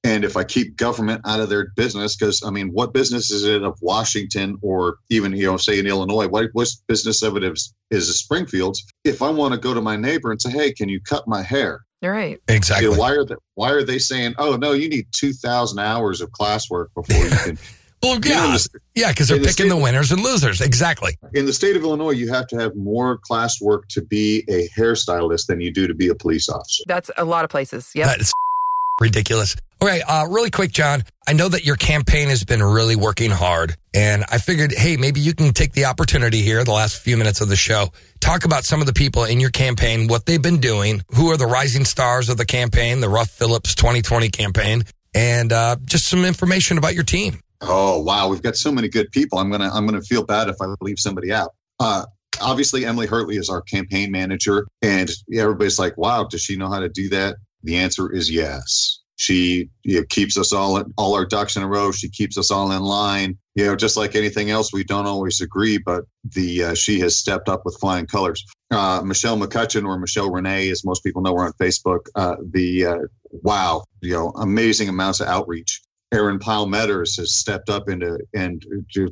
And 0.04 0.24
if 0.24 0.36
I 0.36 0.44
keep 0.44 0.76
government 0.76 1.20
out 1.26 1.40
of 1.40 1.48
their 1.48 1.72
business, 1.74 2.16
because 2.16 2.42
I 2.44 2.50
mean, 2.50 2.68
what 2.68 2.94
business 2.94 3.30
is 3.32 3.44
it 3.44 3.64
of 3.64 3.76
Washington 3.82 4.56
or 4.62 4.98
even, 5.10 5.32
you 5.32 5.46
know, 5.46 5.56
say 5.56 5.80
in 5.80 5.86
Illinois, 5.86 6.28
what, 6.28 6.50
what 6.52 6.68
business 6.86 7.22
of 7.22 7.36
it 7.36 7.42
is, 7.42 7.74
is 7.90 8.16
Springfield's? 8.16 8.84
If 9.02 9.20
I 9.20 9.30
want 9.30 9.54
to 9.54 9.60
go 9.60 9.74
to 9.74 9.80
my 9.80 9.96
neighbor 9.96 10.30
and 10.30 10.40
say, 10.40 10.50
hey, 10.50 10.72
can 10.72 10.88
you 10.88 11.00
cut 11.00 11.26
my 11.26 11.42
hair? 11.42 11.80
You're 12.02 12.12
right. 12.12 12.40
Exactly. 12.46 12.86
You 12.86 12.92
know, 12.92 12.98
why 13.00 13.10
are 13.12 13.24
they, 13.24 13.34
why 13.54 13.70
are 13.70 13.82
they 13.82 13.98
saying, 13.98 14.34
oh, 14.38 14.54
no, 14.54 14.72
you 14.72 14.88
need 14.88 15.06
2,000 15.10 15.78
hours 15.80 16.20
of 16.20 16.30
classwork 16.30 16.86
before 16.94 17.24
you 17.24 17.30
can? 17.44 17.58
Well, 18.02 18.14
You 18.14 18.20
know, 18.20 18.46
yeah, 18.50 18.56
the- 18.56 18.80
yeah, 18.94 19.10
because 19.10 19.28
they're 19.28 19.36
in 19.38 19.42
the 19.42 19.48
picking 19.48 19.68
the 19.68 19.76
winners 19.76 20.12
and 20.12 20.22
losers. 20.22 20.60
Exactly. 20.60 21.16
in 21.34 21.46
the 21.46 21.52
state 21.52 21.76
of 21.76 21.82
Illinois, 21.82 22.10
you 22.12 22.28
have 22.32 22.46
to 22.48 22.56
have 22.56 22.74
more 22.76 23.18
classwork 23.18 23.88
to 23.90 24.02
be 24.02 24.44
a 24.48 24.68
hairstylist 24.78 25.46
than 25.46 25.60
you 25.60 25.72
do 25.72 25.86
to 25.86 25.94
be 25.94 26.08
a 26.08 26.14
police 26.14 26.48
officer. 26.48 26.84
That's 26.86 27.10
a 27.16 27.24
lot 27.24 27.44
of 27.44 27.50
places. 27.50 27.90
Yeah, 27.94 28.06
That's 28.06 28.32
ridiculous. 29.00 29.56
Okay, 29.82 30.00
uh, 30.00 30.26
really 30.28 30.50
quick, 30.50 30.72
John. 30.72 31.02
I 31.28 31.34
know 31.34 31.48
that 31.50 31.66
your 31.66 31.76
campaign 31.76 32.28
has 32.28 32.44
been 32.44 32.62
really 32.62 32.96
working 32.96 33.30
hard, 33.30 33.76
and 33.92 34.24
I 34.30 34.38
figured, 34.38 34.72
hey, 34.72 34.96
maybe 34.96 35.20
you 35.20 35.34
can 35.34 35.52
take 35.52 35.72
the 35.74 35.84
opportunity 35.84 36.40
here, 36.40 36.64
the 36.64 36.72
last 36.72 36.96
few 36.96 37.18
minutes 37.18 37.42
of 37.42 37.48
the 37.50 37.56
show, 37.56 37.90
talk 38.20 38.46
about 38.46 38.64
some 38.64 38.80
of 38.80 38.86
the 38.86 38.94
people 38.94 39.24
in 39.24 39.38
your 39.38 39.50
campaign, 39.50 40.06
what 40.08 40.24
they've 40.24 40.40
been 40.40 40.60
doing, 40.60 41.02
who 41.14 41.28
are 41.30 41.36
the 41.36 41.46
rising 41.46 41.84
stars 41.84 42.30
of 42.30 42.38
the 42.38 42.46
campaign, 42.46 43.00
the 43.00 43.08
Ruff 43.10 43.28
Phillips 43.28 43.74
2020 43.74 44.30
campaign, 44.30 44.84
and 45.14 45.52
uh, 45.52 45.76
just 45.84 46.06
some 46.06 46.24
information 46.24 46.78
about 46.78 46.94
your 46.94 47.04
team. 47.04 47.38
Oh 47.60 48.02
wow, 48.02 48.28
we've 48.28 48.42
got 48.42 48.56
so 48.56 48.70
many 48.70 48.88
good 48.88 49.10
people. 49.12 49.38
I'm 49.38 49.50
gonna 49.50 49.70
I'm 49.72 49.86
gonna 49.86 50.02
feel 50.02 50.24
bad 50.24 50.48
if 50.48 50.56
I 50.60 50.66
leave 50.80 50.98
somebody 50.98 51.32
out. 51.32 51.50
Uh, 51.80 52.04
obviously, 52.40 52.84
Emily 52.84 53.06
Hurtley 53.06 53.38
is 53.38 53.48
our 53.48 53.62
campaign 53.62 54.10
manager, 54.10 54.66
and 54.82 55.10
everybody's 55.34 55.78
like, 55.78 55.96
"Wow, 55.96 56.24
does 56.24 56.42
she 56.42 56.56
know 56.56 56.68
how 56.70 56.80
to 56.80 56.88
do 56.88 57.08
that?" 57.10 57.36
The 57.62 57.76
answer 57.76 58.12
is 58.12 58.30
yes. 58.30 59.00
She 59.18 59.70
you 59.82 60.00
know, 60.00 60.06
keeps 60.10 60.36
us 60.36 60.52
all 60.52 60.82
all 60.98 61.14
our 61.14 61.24
ducks 61.24 61.56
in 61.56 61.62
a 61.62 61.68
row. 61.68 61.90
She 61.90 62.10
keeps 62.10 62.36
us 62.36 62.50
all 62.50 62.70
in 62.72 62.82
line. 62.82 63.38
You 63.54 63.64
know, 63.64 63.76
just 63.76 63.96
like 63.96 64.14
anything 64.14 64.50
else, 64.50 64.72
we 64.72 64.84
don't 64.84 65.06
always 65.06 65.40
agree, 65.40 65.78
but 65.78 66.04
the 66.22 66.64
uh, 66.64 66.74
she 66.74 67.00
has 67.00 67.18
stepped 67.18 67.48
up 67.48 67.62
with 67.64 67.78
flying 67.80 68.06
colors. 68.06 68.44
Uh, 68.70 69.00
Michelle 69.02 69.38
McCutcheon 69.38 69.86
or 69.86 69.98
Michelle 69.98 70.30
Renee, 70.30 70.68
as 70.68 70.84
most 70.84 71.02
people 71.02 71.22
know 71.22 71.34
her 71.34 71.46
on 71.46 71.52
Facebook. 71.54 72.00
Uh, 72.14 72.36
the 72.50 72.84
uh, 72.84 72.98
wow, 73.30 73.84
you 74.02 74.12
know, 74.12 74.32
amazing 74.36 74.90
amounts 74.90 75.20
of 75.20 75.28
outreach. 75.28 75.80
Aaron 76.12 76.38
Powell 76.38 76.66
Metters 76.66 77.16
has 77.18 77.34
stepped 77.34 77.68
up 77.68 77.88
into 77.88 78.18
and 78.34 78.64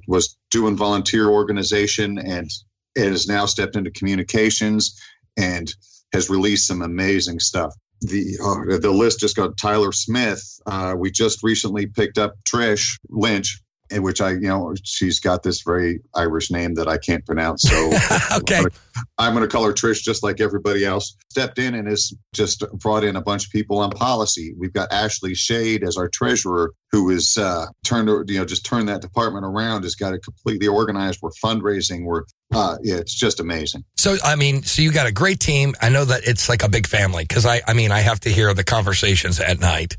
was 0.06 0.36
doing 0.50 0.76
volunteer 0.76 1.28
organization 1.28 2.18
and 2.18 2.50
has 2.96 3.26
now 3.26 3.46
stepped 3.46 3.76
into 3.76 3.90
communications 3.90 4.98
and 5.36 5.72
has 6.12 6.30
released 6.30 6.66
some 6.66 6.82
amazing 6.82 7.40
stuff. 7.40 7.74
The 8.00 8.38
uh, 8.42 8.78
the 8.78 8.90
list 8.90 9.20
just 9.20 9.36
got 9.36 9.56
Tyler 9.56 9.92
Smith. 9.92 10.42
Uh, 10.66 10.94
we 10.96 11.10
just 11.10 11.42
recently 11.42 11.86
picked 11.86 12.18
up 12.18 12.34
Trish 12.44 12.98
Lynch, 13.08 13.60
in 13.90 14.02
which 14.02 14.20
I 14.20 14.32
you 14.32 14.40
know 14.40 14.74
she's 14.84 15.18
got 15.18 15.42
this 15.42 15.62
very 15.62 16.00
Irish 16.14 16.50
name 16.50 16.74
that 16.74 16.86
I 16.86 16.98
can't 16.98 17.24
pronounce. 17.24 17.62
So 17.62 17.92
Okay. 18.38 18.64
I'm 19.18 19.32
going 19.34 19.42
to 19.42 19.48
call 19.48 19.64
her 19.64 19.72
Trish, 19.72 20.02
just 20.02 20.22
like 20.22 20.40
everybody 20.40 20.84
else, 20.84 21.16
stepped 21.30 21.58
in 21.58 21.74
and 21.74 21.88
has 21.88 22.12
just 22.32 22.64
brought 22.74 23.04
in 23.04 23.16
a 23.16 23.22
bunch 23.22 23.46
of 23.46 23.52
people 23.52 23.78
on 23.78 23.90
policy. 23.90 24.54
We've 24.58 24.72
got 24.72 24.92
Ashley 24.92 25.34
Shade 25.34 25.82
as 25.84 25.96
our 25.96 26.08
treasurer, 26.08 26.72
who 26.90 27.10
is 27.10 27.36
uh, 27.36 27.66
turned, 27.84 28.08
you 28.30 28.38
know, 28.38 28.44
just 28.44 28.64
turned 28.64 28.88
that 28.88 29.00
department 29.00 29.44
around, 29.44 29.82
has 29.82 29.94
got 29.94 30.14
it 30.14 30.22
completely 30.22 30.68
organized. 30.68 31.20
We're 31.22 31.30
fundraising. 31.30 32.04
We're, 32.04 32.22
uh, 32.52 32.76
yeah, 32.82 32.96
it's 32.96 33.14
just 33.14 33.40
amazing. 33.40 33.84
So, 33.96 34.16
I 34.22 34.36
mean, 34.36 34.62
so 34.62 34.82
you 34.82 34.92
got 34.92 35.06
a 35.06 35.12
great 35.12 35.40
team. 35.40 35.74
I 35.80 35.88
know 35.88 36.04
that 36.04 36.22
it's 36.24 36.48
like 36.48 36.62
a 36.62 36.68
big 36.68 36.86
family 36.86 37.24
because 37.24 37.46
I, 37.46 37.62
I 37.66 37.72
mean, 37.72 37.90
I 37.90 38.00
have 38.00 38.20
to 38.20 38.28
hear 38.28 38.52
the 38.54 38.64
conversations 38.64 39.40
at 39.40 39.58
night 39.58 39.96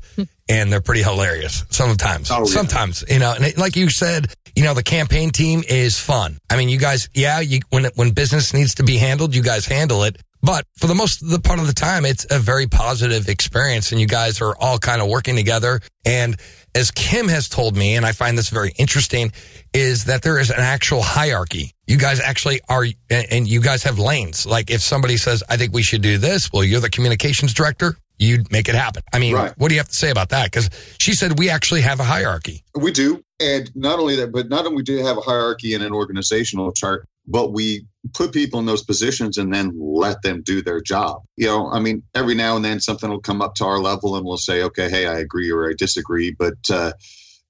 and 0.48 0.72
they're 0.72 0.80
pretty 0.80 1.02
hilarious 1.02 1.64
sometimes. 1.70 2.30
Oh, 2.30 2.40
yeah. 2.40 2.44
Sometimes, 2.44 3.04
you 3.08 3.18
know, 3.18 3.34
and 3.34 3.44
it, 3.44 3.58
like 3.58 3.76
you 3.76 3.90
said, 3.90 4.32
you 4.54 4.62
know, 4.62 4.72
the 4.72 4.82
campaign 4.82 5.30
team 5.30 5.62
is 5.68 6.00
fun. 6.00 6.38
I 6.48 6.56
mean, 6.56 6.70
you 6.70 6.78
guys, 6.78 7.10
yeah, 7.12 7.40
you, 7.40 7.60
when, 7.68 7.84
when 7.96 8.12
business 8.12 8.54
needs 8.54 8.76
to 8.76 8.84
be 8.86 8.96
handled, 8.98 9.34
you 9.34 9.42
guys 9.42 9.66
handle 9.66 10.04
it. 10.04 10.16
But 10.42 10.64
for 10.78 10.86
the 10.86 10.94
most 10.94 11.22
of 11.22 11.30
the 11.30 11.40
part 11.40 11.58
of 11.58 11.66
the 11.66 11.72
time, 11.72 12.04
it's 12.04 12.26
a 12.30 12.38
very 12.38 12.66
positive 12.68 13.28
experience 13.28 13.90
and 13.90 14.00
you 14.00 14.06
guys 14.06 14.40
are 14.40 14.54
all 14.60 14.78
kind 14.78 15.02
of 15.02 15.08
working 15.08 15.34
together. 15.34 15.80
And 16.04 16.36
as 16.74 16.90
Kim 16.92 17.26
has 17.28 17.48
told 17.48 17.76
me, 17.76 17.96
and 17.96 18.06
I 18.06 18.12
find 18.12 18.38
this 18.38 18.50
very 18.50 18.72
interesting, 18.78 19.32
is 19.72 20.04
that 20.04 20.22
there 20.22 20.38
is 20.38 20.50
an 20.50 20.60
actual 20.60 21.02
hierarchy. 21.02 21.72
You 21.86 21.96
guys 21.98 22.20
actually 22.20 22.60
are, 22.68 22.84
and 23.10 23.48
you 23.48 23.60
guys 23.60 23.82
have 23.84 23.98
lanes. 23.98 24.46
Like 24.46 24.70
if 24.70 24.82
somebody 24.82 25.16
says, 25.16 25.42
I 25.48 25.56
think 25.56 25.72
we 25.72 25.82
should 25.82 26.02
do 26.02 26.18
this, 26.18 26.52
well, 26.52 26.62
you're 26.62 26.80
the 26.80 26.90
communications 26.90 27.52
director. 27.54 27.96
You'd 28.18 28.50
make 28.52 28.68
it 28.68 28.74
happen. 28.74 29.02
I 29.12 29.18
mean, 29.18 29.34
Right. 29.34 29.52
what 29.56 29.68
do 29.68 29.74
you 29.74 29.80
have 29.80 29.88
to 29.88 29.94
say 29.94 30.10
about 30.10 30.28
that? 30.30 30.44
Because 30.50 30.70
she 31.00 31.14
said 31.14 31.38
we 31.38 31.50
actually 31.50 31.80
have 31.80 31.98
a 31.98 32.04
hierarchy. 32.04 32.62
We 32.74 32.92
do. 32.92 33.22
And 33.40 33.70
not 33.74 33.98
only 33.98 34.16
that, 34.16 34.32
but 34.32 34.48
not 34.48 34.64
only 34.64 34.82
do 34.82 34.94
we 34.96 35.02
have 35.02 35.18
a 35.18 35.22
hierarchy 35.22 35.74
and 35.74 35.82
an 35.82 35.92
organizational 35.92 36.72
chart, 36.72 37.06
but 37.26 37.52
we 37.52 37.86
put 38.14 38.32
people 38.32 38.60
in 38.60 38.66
those 38.66 38.84
positions 38.84 39.38
and 39.38 39.52
then 39.52 39.72
let 39.78 40.22
them 40.22 40.42
do 40.42 40.62
their 40.62 40.80
job. 40.80 41.22
You 41.36 41.46
know, 41.46 41.70
I 41.70 41.80
mean, 41.80 42.02
every 42.14 42.34
now 42.34 42.56
and 42.56 42.64
then 42.64 42.80
something 42.80 43.10
will 43.10 43.20
come 43.20 43.42
up 43.42 43.54
to 43.56 43.64
our 43.64 43.78
level 43.78 44.16
and 44.16 44.24
we'll 44.24 44.36
say, 44.36 44.62
okay, 44.62 44.88
hey, 44.88 45.06
I 45.06 45.18
agree 45.18 45.50
or 45.50 45.68
I 45.68 45.74
disagree. 45.76 46.34
But 46.36 46.58
uh, 46.70 46.92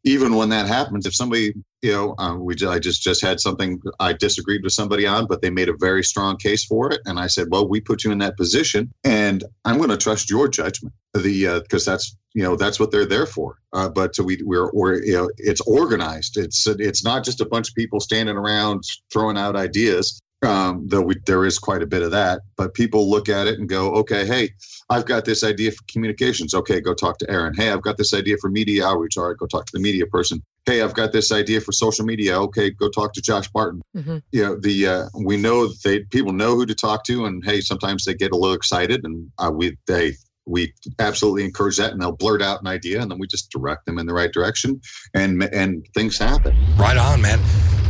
even 0.06 0.36
when 0.36 0.50
that 0.50 0.68
happens, 0.68 1.04
if 1.04 1.14
somebody, 1.14 1.52
you 1.82 1.92
know, 1.92 2.14
uh, 2.18 2.36
we 2.36 2.54
I 2.66 2.78
just 2.78 3.02
just 3.02 3.20
had 3.20 3.40
something 3.40 3.80
I 3.98 4.12
disagreed 4.12 4.62
with 4.62 4.72
somebody 4.72 5.04
on, 5.04 5.26
but 5.26 5.42
they 5.42 5.50
made 5.50 5.68
a 5.68 5.76
very 5.76 6.04
strong 6.04 6.36
case 6.36 6.64
for 6.64 6.92
it, 6.92 7.00
and 7.04 7.18
I 7.18 7.26
said, 7.26 7.48
well, 7.50 7.68
we 7.68 7.80
put 7.80 8.04
you 8.04 8.12
in 8.12 8.18
that 8.18 8.36
position, 8.36 8.92
and 9.02 9.42
I'm 9.64 9.78
going 9.78 9.90
to 9.90 9.96
trust 9.96 10.30
your 10.30 10.48
judgment. 10.48 10.94
The 11.12 11.60
because 11.60 11.84
that's 11.84 12.16
you 12.34 12.42
know 12.42 12.54
that's 12.54 12.78
what 12.78 12.92
they're 12.92 13.06
there 13.06 13.26
for. 13.26 13.56
Uh, 13.72 13.88
but 13.88 14.14
so 14.14 14.22
we 14.22 14.38
we're, 14.44 14.70
we're 14.72 15.02
you 15.02 15.14
know 15.14 15.30
it's 15.38 15.62
organized. 15.62 16.36
It's 16.36 16.66
it's 16.66 17.02
not 17.02 17.24
just 17.24 17.40
a 17.40 17.46
bunch 17.46 17.70
of 17.70 17.74
people 17.74 17.98
standing 17.98 18.36
around 18.36 18.84
throwing 19.10 19.38
out 19.38 19.56
ideas. 19.56 20.20
Um, 20.42 20.86
though 20.86 21.00
we, 21.00 21.14
there 21.26 21.44
is 21.46 21.58
quite 21.58 21.82
a 21.82 21.86
bit 21.86 22.02
of 22.02 22.10
that, 22.10 22.42
but 22.56 22.74
people 22.74 23.08
look 23.08 23.28
at 23.28 23.46
it 23.46 23.58
and 23.58 23.68
go, 23.68 23.92
okay, 23.94 24.26
hey, 24.26 24.50
I've 24.90 25.06
got 25.06 25.24
this 25.24 25.42
idea 25.42 25.72
for 25.72 25.82
communications. 25.88 26.54
Okay, 26.54 26.80
go 26.80 26.94
talk 26.94 27.18
to 27.18 27.30
Aaron. 27.30 27.54
Hey, 27.54 27.70
I've 27.70 27.82
got 27.82 27.96
this 27.96 28.12
idea 28.12 28.36
for 28.40 28.50
media 28.50 28.86
outreach. 28.86 29.16
All 29.16 29.28
right, 29.28 29.36
go 29.36 29.46
talk 29.46 29.64
to 29.64 29.72
the 29.72 29.80
media 29.80 30.06
person. 30.06 30.42
Hey, 30.66 30.82
I've 30.82 30.94
got 30.94 31.12
this 31.12 31.32
idea 31.32 31.60
for 31.60 31.72
social 31.72 32.04
media. 32.04 32.38
Okay, 32.42 32.70
go 32.70 32.90
talk 32.90 33.12
to 33.14 33.22
Josh 33.22 33.48
Barton. 33.48 33.80
Mhm. 33.96 34.22
You 34.32 34.42
know, 34.42 34.56
the 34.60 34.86
uh, 34.86 35.08
we 35.24 35.36
know 35.36 35.68
that 35.68 35.82
they 35.82 36.00
people 36.00 36.32
know 36.32 36.54
who 36.54 36.66
to 36.66 36.74
talk 36.74 37.04
to, 37.04 37.24
and 37.24 37.44
hey, 37.44 37.60
sometimes 37.60 38.04
they 38.04 38.14
get 38.14 38.32
a 38.32 38.36
little 38.36 38.54
excited, 38.54 39.04
and 39.04 39.30
uh, 39.38 39.50
we 39.52 39.76
they 39.86 40.14
we 40.44 40.72
absolutely 40.98 41.44
encourage 41.44 41.78
that, 41.78 41.92
and 41.92 42.00
they'll 42.00 42.12
blurt 42.12 42.42
out 42.42 42.60
an 42.60 42.66
idea, 42.66 43.00
and 43.00 43.10
then 43.10 43.18
we 43.18 43.26
just 43.26 43.50
direct 43.50 43.86
them 43.86 43.98
in 43.98 44.06
the 44.06 44.14
right 44.14 44.32
direction, 44.32 44.80
and 45.14 45.42
and 45.52 45.86
things 45.94 46.18
happen. 46.18 46.56
Right 46.76 46.96
on, 46.96 47.22
man. 47.22 47.40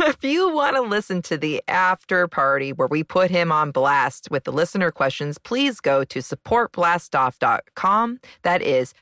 eh, 0.00 0.04
if 0.08 0.24
you 0.24 0.54
want 0.54 0.76
to 0.76 0.82
listen 0.82 1.20
to 1.22 1.36
the 1.36 1.62
after 1.68 2.26
party 2.28 2.72
where 2.72 2.88
we 2.88 3.04
put 3.04 3.30
him 3.30 3.52
on 3.52 3.70
blast 3.72 4.28
with 4.30 4.44
the 4.44 4.52
listener 4.52 4.90
questions, 4.90 5.36
please 5.38 5.80
go 5.80 6.02
to 6.04 6.20
supportblastoff.com. 6.20 8.20
That 8.42 8.62
is 8.62 8.94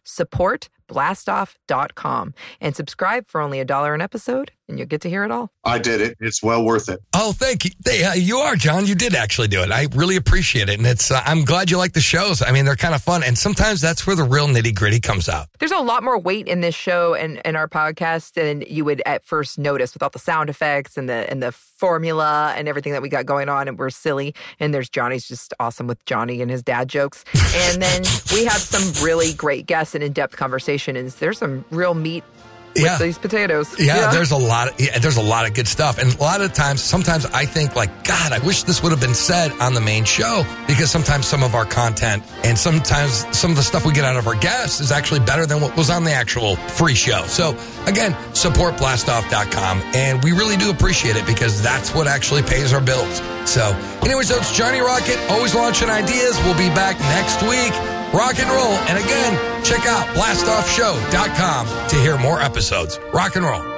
supportblastoff.com 0.89 2.34
and 2.61 2.76
subscribe 2.76 3.26
for 3.28 3.41
only 3.41 3.61
a 3.61 3.64
dollar 3.64 3.95
an 3.95 4.01
episode 4.01 4.51
and 4.68 4.78
you'll 4.78 4.86
get 4.89 5.01
to 5.01 5.09
hear 5.09 5.24
it 5.24 5.30
all. 5.30 5.51
i 5.64 5.78
did 5.78 6.01
it 6.01 6.16
it's 6.20 6.43
well 6.43 6.62
worth 6.64 6.89
it 6.89 7.01
Oh, 7.20 7.32
thank 7.32 7.64
you. 7.64 7.72
They, 7.84 8.05
uh, 8.05 8.14
you 8.14 8.39
are, 8.39 8.55
John. 8.55 8.86
You 8.86 8.95
did 8.95 9.12
actually 9.14 9.49
do 9.49 9.61
it. 9.62 9.72
I 9.72 9.89
really 9.95 10.14
appreciate 10.14 10.68
it. 10.68 10.78
And 10.78 10.86
it's, 10.86 11.11
uh, 11.11 11.20
I'm 11.24 11.45
glad 11.45 11.68
you 11.68 11.76
like 11.78 11.95
the 11.95 12.01
shows. 12.01 12.43
I 12.43 12.53
mean, 12.53 12.64
they're 12.64 12.76
kind 12.76 12.95
of 12.95 13.03
fun. 13.03 13.24
And 13.24 13.36
sometimes 13.36 13.80
that's 13.80 14.07
where 14.07 14.14
the 14.14 14.22
real 14.22 14.47
nitty 14.47 14.72
gritty 14.74 15.01
comes 15.01 15.28
out. 15.28 15.49
There's 15.59 15.72
a 15.72 15.78
lot 15.80 16.05
more 16.05 16.16
weight 16.16 16.47
in 16.47 16.61
this 16.61 16.76
show 16.76 17.14
and, 17.14 17.45
and 17.45 17.57
our 17.57 17.66
podcast 17.66 18.34
than 18.34 18.61
you 18.68 18.84
would 18.84 19.03
at 19.05 19.24
first 19.24 19.59
notice 19.59 19.95
with 19.95 20.03
all 20.05 20.11
the 20.11 20.20
sound 20.20 20.49
effects 20.49 20.97
and 20.97 21.09
the 21.09 21.28
and 21.28 21.43
the 21.43 21.51
formula 21.51 22.55
and 22.57 22.68
everything 22.68 22.93
that 22.93 23.03
we 23.03 23.09
got 23.09 23.26
going 23.26 23.49
on 23.49 23.66
and 23.66 23.78
we're 23.78 23.91
silly. 23.91 24.32
And 24.61 24.72
there's 24.72 24.89
Johnny's 24.89 25.26
just 25.26 25.53
awesome 25.59 25.89
with 25.89 26.05
Johnny 26.07 26.41
and 26.41 26.51
his 26.51 26.62
dad 26.62 26.89
jokes. 26.89 27.24
And 27.55 27.82
then 27.82 28.03
we 28.32 28.45
have 28.45 28.59
some 28.61 29.05
really 29.05 29.32
great 29.32 29.66
guests 29.66 29.95
and 29.97 30.05
in-depth 30.05 30.36
conversation 30.79 30.97
and 30.97 31.11
there's 31.20 31.39
some 31.39 31.64
real 31.70 31.95
meat 31.95 32.24
with 32.74 32.85
Yeah. 32.85 32.99
these 32.99 33.18
potatoes. 33.18 33.74
Yeah, 33.79 34.12
there's 34.12 34.31
a 34.31 34.37
lot. 34.37 34.68
Of, 34.68 34.79
yeah, 34.81 34.99
there's 34.99 35.16
a 35.16 35.22
lot 35.22 35.47
of 35.47 35.55
good 35.55 35.66
stuff, 35.66 35.99
and 35.99 36.14
a 36.14 36.22
lot 36.22 36.41
of 36.43 36.53
times, 36.53 36.81
sometimes 36.83 37.26
I 37.26 37.45
think 37.47 37.74
like, 37.74 38.05
God, 38.05 38.31
I 38.33 38.39
wish 38.41 38.62
this 38.64 38.83
would 38.83 38.93
have 38.93 39.01
been 39.01 39.14
said 39.14 39.51
on 39.59 39.74
the 39.74 39.81
main 39.81 40.05
show 40.05 40.45
because 40.68 40.89
sometimes 40.91 41.26
some 41.26 41.43
of 41.43 41.55
our 41.57 41.64
content 41.64 42.22
and 42.45 42.57
sometimes 42.57 43.24
some 43.37 43.51
of 43.51 43.57
the 43.57 43.62
stuff 43.64 43.85
we 43.85 43.93
get 43.93 44.05
out 44.05 44.16
of 44.16 44.29
our 44.29 44.37
guests 44.37 44.81
is 44.81 44.93
actually 44.93 45.20
better 45.20 45.45
than 45.47 45.61
what 45.61 45.76
was 45.76 45.91
on 45.91 46.05
the 46.05 46.12
actual 46.12 46.55
free 46.76 46.95
show. 46.95 47.24
So 47.26 47.57
again, 47.87 48.12
supportblastoff.com, 48.35 49.83
and 49.95 50.22
we 50.22 50.31
really 50.33 50.57
do 50.57 50.70
appreciate 50.70 51.16
it 51.16 51.26
because 51.26 51.61
that's 51.62 51.93
what 51.95 52.07
actually 52.07 52.43
pays 52.43 52.72
our 52.72 52.83
bills. 52.83 53.20
So, 53.47 53.74
anyways, 54.05 54.29
so 54.29 54.37
it's 54.37 54.55
Johnny 54.55 54.81
Rocket, 54.81 55.18
always 55.31 55.55
launching 55.55 55.89
ideas. 55.91 56.39
We'll 56.45 56.59
be 56.59 56.68
back 56.76 57.01
next 57.01 57.43
week. 57.43 57.98
Rock 58.13 58.39
and 58.39 58.51
roll. 58.51 58.75
And 58.89 58.99
again, 58.99 59.65
check 59.65 59.87
out 59.87 60.07
blastoffshow.com 60.17 61.89
to 61.89 61.97
hear 61.97 62.19
more 62.19 62.41
episodes. 62.41 62.99
Rock 63.13 63.37
and 63.37 63.45
roll. 63.45 63.78